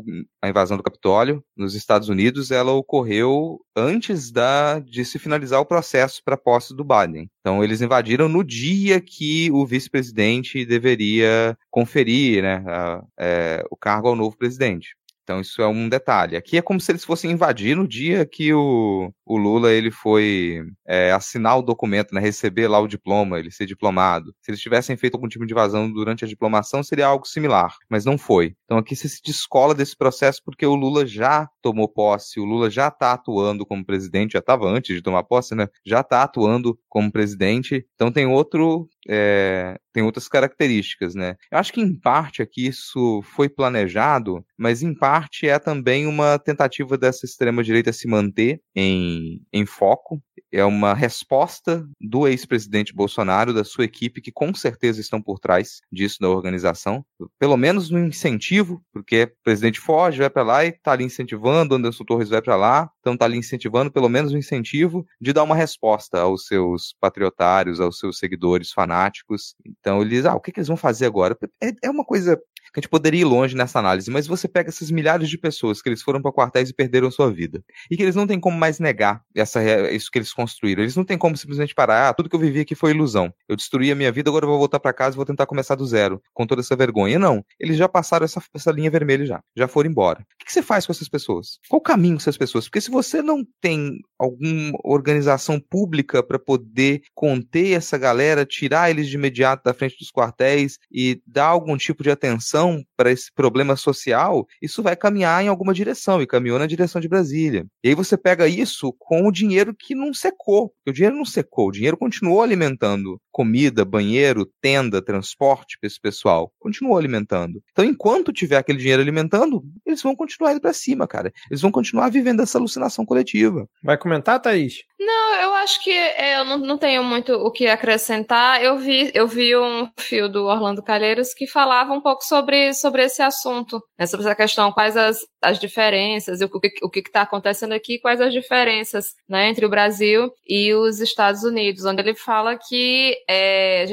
a 0.41 0.49
invasão 0.49 0.77
do 0.77 0.85
Capitólio 0.85 1.43
nos 1.57 1.75
Estados 1.75 2.09
Unidos, 2.09 2.53
ela 2.53 2.71
ocorreu 2.71 3.61
antes 3.79 4.31
da, 4.31 4.79
de 4.81 5.05
se 5.05 5.19
finalizar 5.19 5.61
o 5.61 5.67
processo 5.67 6.23
para 6.25 6.37
posse 6.37 6.75
do 6.75 6.85
Biden. 6.85 7.31
Então, 7.41 7.63
eles 7.63 7.81
invadiram 7.81 8.29
no 8.29 8.43
dia 8.43 9.01
que 9.01 9.51
o 9.53 9.65
vice-presidente 9.65 10.67
deveria 10.67 11.57
conferir 11.71 12.43
né, 12.43 12.65
a, 12.67 13.05
é, 13.19 13.65
o 13.71 13.77
cargo 13.77 14.09
ao 14.09 14.17
novo 14.17 14.37
presidente. 14.37 14.98
Então 15.29 15.43
isso 15.43 15.61
é 15.61 15.69
um 15.69 15.91
detalhe. 15.91 16.39
Aqui 16.39 16.57
é 16.57 16.63
como 16.63 16.81
se 16.81 16.91
eles 16.91 17.05
fossem 17.05 17.31
invadir 17.31 17.77
no 17.77 17.87
dia 17.87 18.25
que 18.25 18.55
o, 18.55 19.13
o 19.27 19.37
Lula 19.37 19.71
ele 19.71 19.91
foi 19.91 20.63
é, 20.87 21.13
assinar 21.13 21.59
o 21.59 21.63
documento, 21.63 22.15
né, 22.15 22.21
receber 22.21 22.67
lá 22.67 22.81
o 22.81 22.89
diploma, 22.89 23.39
ele 23.39 23.51
ser 23.51 23.67
diplomado. 23.67 24.35
Se 24.41 24.51
eles 24.51 24.61
tivessem 24.63 24.97
feito 24.97 25.17
algum 25.17 25.29
tipo 25.29 25.45
de 25.45 25.53
invasão 25.53 25.93
durante 25.93 26.25
a 26.25 26.29
diplomação, 26.29 26.83
seria 26.83 27.07
algo 27.07 27.29
similar, 27.29 27.77
mas 27.91 28.07
não 28.07 28.17
foi. 28.17 28.55
Então 28.65 28.79
aqui 28.79 28.97
se 28.97 29.21
descola 29.23 29.75
desse 29.75 29.95
processo 29.95 30.41
porque 30.43 30.65
o 30.65 30.75
Lula 30.75 31.07
já 31.07 31.47
tomou 31.61 31.89
posse, 31.89 32.41
o 32.41 32.45
Lula 32.47 32.71
já 32.71 32.89
está 32.89 33.13
atuando 33.13 33.67
como 33.67 33.85
presidente, 33.85 34.33
já 34.33 34.39
estava 34.39 34.67
antes 34.67 34.97
de 34.97 35.03
tomar 35.03 35.25
posse, 35.25 35.55
né? 35.55 35.69
Já 35.85 36.01
está 36.01 36.23
atuando 36.23 36.79
como 36.89 37.13
presidente. 37.13 37.87
Então 37.95 38.11
tem 38.11 38.27
outro 38.27 38.89
é, 39.07 39.79
tem 39.93 40.03
outras 40.03 40.29
características, 40.29 41.15
né? 41.15 41.37
Eu 41.51 41.59
acho 41.59 41.73
que 41.73 41.81
em 41.81 41.99
parte 41.99 42.41
aqui 42.41 42.67
isso 42.67 43.21
foi 43.23 43.49
planejado, 43.49 44.45
mas 44.59 44.83
em 44.83 44.93
parte 44.93 45.49
é 45.49 45.59
também 45.59 46.07
uma 46.07 46.39
tentativa 46.39 46.99
dessa 46.99 47.25
extrema-direita 47.25 47.93
se 47.93 48.09
manter 48.09 48.61
em, 48.75 49.41
em 49.53 49.65
foco. 49.65 50.21
É 50.51 50.65
uma 50.65 50.95
resposta 50.95 51.87
do 52.01 52.27
ex-presidente 52.27 52.95
Bolsonaro, 52.95 53.53
da 53.53 53.65
sua 53.65 53.85
equipe, 53.85 54.23
que 54.23 54.33
com 54.33 54.55
certeza 54.55 55.01
estão 55.01 55.21
por 55.21 55.39
trás 55.39 55.81
disso 55.93 56.19
da 56.21 56.29
organização. 56.29 57.05
Pelo 57.39 57.57
menos 57.57 57.91
no 57.91 57.99
incentivo, 57.99 58.83
porque 58.93 59.25
o 59.25 59.45
presidente 59.45 59.79
foge, 59.79 60.19
vai 60.19 60.31
para 60.31 60.43
lá 60.43 60.65
e 60.65 60.71
está 60.71 60.93
ali 60.93 61.05
incentivando, 61.05 61.75
Anderson 61.75 62.05
Torres 62.05 62.31
vai 62.31 62.41
para 62.41 62.57
lá, 62.57 62.91
então 63.01 63.13
está 63.13 63.27
ali 63.27 63.37
incentivando, 63.37 63.93
pelo 63.93 64.09
menos 64.09 64.33
o 64.33 64.39
incentivo 64.39 65.07
de 65.21 65.33
dar 65.33 65.43
uma 65.43 65.55
resposta 65.55 66.21
aos 66.21 66.47
seus 66.47 66.95
patriotários, 66.99 67.81
aos 67.81 67.99
seus 67.99 68.19
seguidores 68.19 68.73
fanáticos. 68.73 69.55
Então 69.67 70.01
eles, 70.01 70.25
ah, 70.25 70.35
o 70.35 70.41
que, 70.41 70.51
que 70.51 70.61
eles 70.61 70.69
vão 70.69 70.77
fazer 70.77 71.07
agora? 71.07 71.37
É, 71.63 71.73
é 71.85 71.91
uma 71.91 72.05
coisa 72.05 72.41
que 72.73 72.79
a 72.79 72.81
gente 72.81 72.89
poderia 72.89 73.21
ir 73.21 73.25
longe 73.25 73.57
nessa 73.57 73.79
análise, 73.79 74.11
mas 74.11 74.27
você 74.27 74.49
pega 74.49 74.69
essas 74.69 74.91
milhares 74.91 75.29
de 75.29 75.39
pessoas 75.39 75.81
que 75.81 75.89
eles 75.89 76.03
foram 76.03 76.21
para 76.21 76.33
quartéis 76.33 76.71
e 76.71 76.75
perderam 76.75 77.11
sua 77.11 77.31
vida, 77.33 77.63
e 77.91 77.97
que 77.97 78.03
eles 78.03 78.15
não 78.15 78.27
têm 78.27 78.39
como 78.39 78.57
mais 78.57 78.79
negar 78.79 79.23
essa, 79.35 79.63
isso 79.91 80.11
que 80.11 80.19
eles 80.19 80.33
construíram. 80.33 80.83
Eles 80.83 80.97
não 80.97 81.05
têm 81.05 81.19
como 81.19 81.37
simplesmente 81.37 81.75
parar, 81.75 82.09
ah, 82.09 82.15
tudo 82.15 82.29
que 82.29 82.37
eu 82.37 82.41
vivi 82.41 82.61
aqui 82.61 82.75
foi 82.75 82.91
ilusão. 82.91 83.33
Eu 83.49 83.57
destruí 83.57 83.91
a 83.91 83.95
minha 83.95 84.13
vida, 84.13 84.31
agora 84.31 84.45
eu 84.45 84.49
vou 84.49 84.59
voltar 84.59 84.81
para 84.81 84.93
casa 84.93 85.15
e 85.15 85.17
vou 85.17 85.25
tentar 85.25 85.47
começar 85.47 85.75
do 85.75 85.87
zero, 85.87 86.21
com 86.35 86.47
toda 86.47 86.61
essa 86.61 86.77
vergonha. 86.77 87.19
Não, 87.19 87.45
eles 87.59 87.77
já 87.77 87.89
passaram 87.89 88.25
essa, 88.25 88.43
essa 88.55 88.71
linha 88.71 88.91
vermelha 88.91 89.25
já, 89.25 89.43
já 89.57 89.69
foram 89.69 89.91
embora. 89.91 90.21
O 90.21 90.45
que 90.45 90.53
você 90.53 90.63
faz 90.63 90.87
com 90.87 90.93
essas 90.93 91.09
pessoas? 91.09 91.59
Qual 91.69 91.81
o 91.81 91.83
caminho 91.83 92.17
com 92.17 92.21
essas 92.21 92.37
pessoas? 92.37 92.67
Porque 92.67 92.81
se 92.81 92.91
você 92.91 93.23
não 93.23 93.45
tem 93.61 93.99
alguma 94.19 94.73
organização 94.85 95.61
pública 95.61 96.23
para 96.23 96.39
poder 96.39 97.03
conter 97.15 97.73
essa 97.73 97.97
galera, 97.97 98.45
tirar 98.45 98.91
eles 98.91 99.09
de 99.09 99.17
imediato 99.17 99.63
da 99.65 99.75
frente 99.75 99.97
dos 99.99 100.11
quartéis 100.11 100.79
e 100.91 101.21
dar 101.27 101.47
algum 101.47 101.77
tipo 101.77 102.03
de 102.03 102.11
atenção 102.11 102.48
solução 102.49 102.83
para 102.97 103.13
esse 103.13 103.33
problema 103.33 103.77
social, 103.77 104.47
isso 104.63 104.83
vai 104.83 104.97
caminhar 104.97 105.45
em 105.45 105.49
alguma 105.49 105.75
direção, 105.75 106.23
e 106.23 106.27
caminhou 106.27 106.59
na 106.59 106.67
direção 106.67 107.01
de 107.01 107.09
Brasília. 107.09 107.67
E 107.85 107.91
aí 107.91 107.95
você 107.95 108.17
pega 108.17 108.49
isso 108.49 108.93
com 108.99 109.27
o 109.27 109.33
dinheiro 109.33 109.75
que 109.79 109.95
não 109.95 110.15
secou. 110.15 110.73
O 110.87 110.93
dinheiro 110.93 111.17
não 111.17 111.25
secou, 111.25 111.69
o 111.69 111.73
dinheiro 111.73 111.97
continuou 111.97 112.43
alimentando 112.43 113.21
comida, 113.39 113.85
banheiro, 113.85 114.45
tenda, 114.61 115.01
transporte 115.01 115.79
para 115.79 115.87
esse 115.87 116.01
pessoal. 116.01 116.53
Continuou 116.59 116.99
alimentando. 116.99 117.63
Então, 117.71 117.85
enquanto 117.85 118.33
tiver 118.33 118.57
aquele 118.57 118.79
dinheiro 118.79 119.01
alimentando, 119.01 119.63
eles 119.87 120.03
vão 120.03 120.17
continuar 120.17 120.51
indo 120.51 120.61
para 120.61 120.73
cima, 120.73 121.07
cara. 121.07 121.33
Eles 121.49 121.63
vão 121.63 121.71
continuar 121.71 122.11
vivendo 122.11 122.43
essa 122.43 122.59
alucinação 122.59 123.07
coletiva. 123.07 123.69
Vai 123.81 123.97
comentar, 123.97 124.43
Thaís? 124.43 124.83
Não, 124.99 125.35
eu 125.41 125.55
acho 125.55 125.85
que 125.85 125.93
é, 125.93 126.41
eu 126.41 126.45
não, 126.45 126.59
não 126.59 126.77
tenho 126.77 127.05
muito 127.05 127.33
o 127.33 127.53
que 127.53 127.69
acrescentar. 127.69 128.61
Eu 128.61 128.77
vi, 128.77 129.13
eu 129.15 129.29
vi 129.29 129.57
um 129.57 129.89
fio 129.97 130.29
do 130.29 130.47
Orlando 130.47 130.83
Calheiros 130.83 131.33
que 131.33 131.47
falava 131.47 131.93
um 131.93 132.01
pouco 132.01 132.25
sobre, 132.25 132.38
sobre 132.75 133.05
esse 133.05 133.23
assunto, 133.23 133.83
né, 133.99 134.07
sobre 134.07 134.27
essa 134.27 134.35
questão, 134.35 134.73
quais 134.73 134.97
as, 134.97 135.19
as 135.43 135.59
diferenças, 135.59 136.41
o 136.41 136.49
que 136.49 136.71
o 136.83 136.91
que 136.91 137.01
está 137.01 137.23
acontecendo 137.23 137.73
aqui, 137.73 137.99
quais 137.99 138.21
as 138.21 138.33
diferenças 138.33 139.15
né, 139.29 139.49
entre 139.49 139.65
o 139.67 139.69
Brasil 139.69 140.33
e 140.47 140.75
os 140.75 141.01
Estados 141.01 141.43
Unidos, 141.43 141.85
onde 141.85 142.01
ele 142.01 142.15
fala 142.15 142.57
que 142.57 143.17
é, 143.29 143.87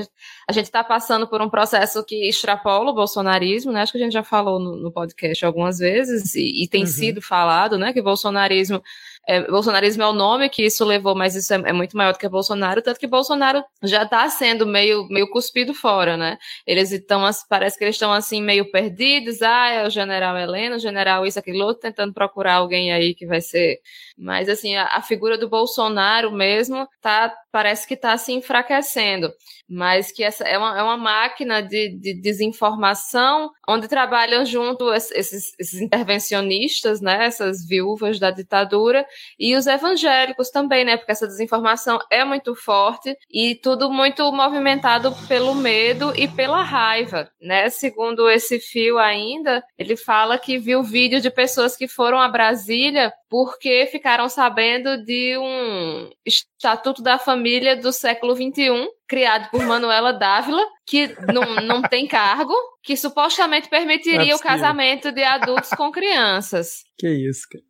a 0.47 0.51
gente 0.51 0.65
está 0.65 0.83
passando 0.83 1.27
por 1.27 1.41
um 1.41 1.49
processo 1.49 2.03
que 2.05 2.27
extrapola 2.29 2.91
o 2.91 2.95
bolsonarismo, 2.95 3.71
né? 3.71 3.81
Acho 3.81 3.91
que 3.91 3.97
a 3.97 4.01
gente 4.01 4.13
já 4.13 4.23
falou 4.23 4.59
no, 4.59 4.75
no 4.75 4.91
podcast 4.91 5.43
algumas 5.43 5.79
vezes 5.79 6.35
e, 6.35 6.63
e 6.63 6.67
tem 6.67 6.81
uhum. 6.81 6.87
sido 6.87 7.21
falado, 7.21 7.77
né? 7.77 7.91
Que 7.91 7.99
o 7.99 8.03
bolsonarismo 8.03 8.81
é, 9.27 9.41
bolsonarismo 9.49 10.03
é 10.03 10.07
o 10.07 10.13
nome 10.13 10.49
que 10.49 10.63
isso 10.65 10.85
levou, 10.85 11.15
mas 11.15 11.35
isso 11.35 11.53
é, 11.53 11.57
é 11.65 11.73
muito 11.73 11.97
maior 11.97 12.13
do 12.13 12.19
que 12.19 12.29
Bolsonaro, 12.29 12.81
tanto 12.81 12.99
que 12.99 13.07
Bolsonaro 13.07 13.63
já 13.83 14.03
está 14.03 14.27
sendo 14.29 14.65
meio, 14.65 15.07
meio 15.09 15.29
cuspido 15.29 15.73
fora, 15.73 16.15
né? 16.15 16.37
Eles 16.65 16.91
estão, 16.91 17.23
parece 17.49 17.77
que 17.77 17.83
eles 17.83 17.95
estão 17.95 18.11
assim 18.13 18.41
meio 18.41 18.69
perdidos, 18.71 19.41
ah, 19.41 19.69
é 19.69 19.87
o 19.87 19.89
general 19.89 20.37
Helena, 20.37 20.75
o 20.75 20.79
general 20.79 21.25
isso, 21.25 21.39
aquilo 21.39 21.73
tentando 21.73 22.13
procurar 22.13 22.55
alguém 22.55 22.91
aí 22.93 23.15
que 23.15 23.25
vai 23.25 23.41
ser. 23.41 23.79
Mas 24.17 24.49
assim, 24.49 24.75
a, 24.75 24.85
a 24.87 25.01
figura 25.01 25.37
do 25.37 25.49
Bolsonaro 25.49 26.31
mesmo 26.31 26.87
tá, 27.01 27.33
parece 27.51 27.87
que 27.87 27.93
está 27.93 28.17
se 28.17 28.31
enfraquecendo 28.31 29.31
mas 29.67 30.11
que 30.11 30.23
essa 30.23 30.43
é 30.43 30.57
uma, 30.57 30.77
é 30.77 30.83
uma 30.83 30.97
máquina 30.97 31.61
de, 31.61 31.89
de 31.89 32.13
desinformação 32.13 33.49
onde 33.67 33.87
trabalham 33.87 34.45
junto 34.45 34.93
esses, 34.93 35.53
esses, 35.57 35.81
intervencionistas, 35.81 37.01
né, 37.01 37.25
essas 37.25 37.65
viúvas 37.67 38.19
da 38.19 38.29
ditadura 38.31 39.05
e 39.39 39.55
os 39.55 39.65
evangélicos 39.65 40.49
também, 40.49 40.85
né, 40.85 40.97
porque 40.97 41.11
essa 41.11 41.27
desinformação 41.27 41.99
é 42.11 42.23
muito 42.23 42.55
forte 42.55 43.15
e 43.29 43.55
tudo 43.55 43.91
muito 43.91 44.31
movimentado 44.31 45.13
pelo 45.27 45.55
medo 45.55 46.13
e 46.15 46.27
pela 46.27 46.61
raiva, 46.61 47.29
né? 47.41 47.69
Segundo 47.69 48.29
esse 48.29 48.59
fio 48.59 48.97
ainda, 48.97 49.63
ele 49.77 49.95
fala 49.95 50.37
que 50.37 50.57
viu 50.57 50.83
vídeo 50.83 51.19
de 51.21 51.29
pessoas 51.29 51.75
que 51.75 51.87
foram 51.87 52.19
a 52.19 52.27
Brasília 52.27 53.11
porque 53.29 53.87
ficaram 53.91 54.04
sabendo 54.29 55.03
de 55.03 55.37
um 55.37 56.09
estatuto 56.25 57.01
da 57.01 57.17
família 57.17 57.75
do 57.75 57.91
século 57.91 58.35
XXI 58.35 58.87
criado 59.07 59.49
por 59.49 59.63
Manuela 59.63 60.13
Dávila, 60.13 60.63
que 60.85 61.15
não, 61.33 61.55
não 61.63 61.81
tem 61.81 62.07
cargo, 62.07 62.53
que 62.83 62.95
supostamente 62.95 63.69
permitiria 63.69 64.33
é 64.33 64.35
o 64.35 64.39
casamento 64.39 65.11
de 65.11 65.23
adultos 65.23 65.69
com 65.71 65.91
crianças. 65.91 66.83
Que 66.97 67.07
isso, 67.07 67.47
cara. 67.51 67.63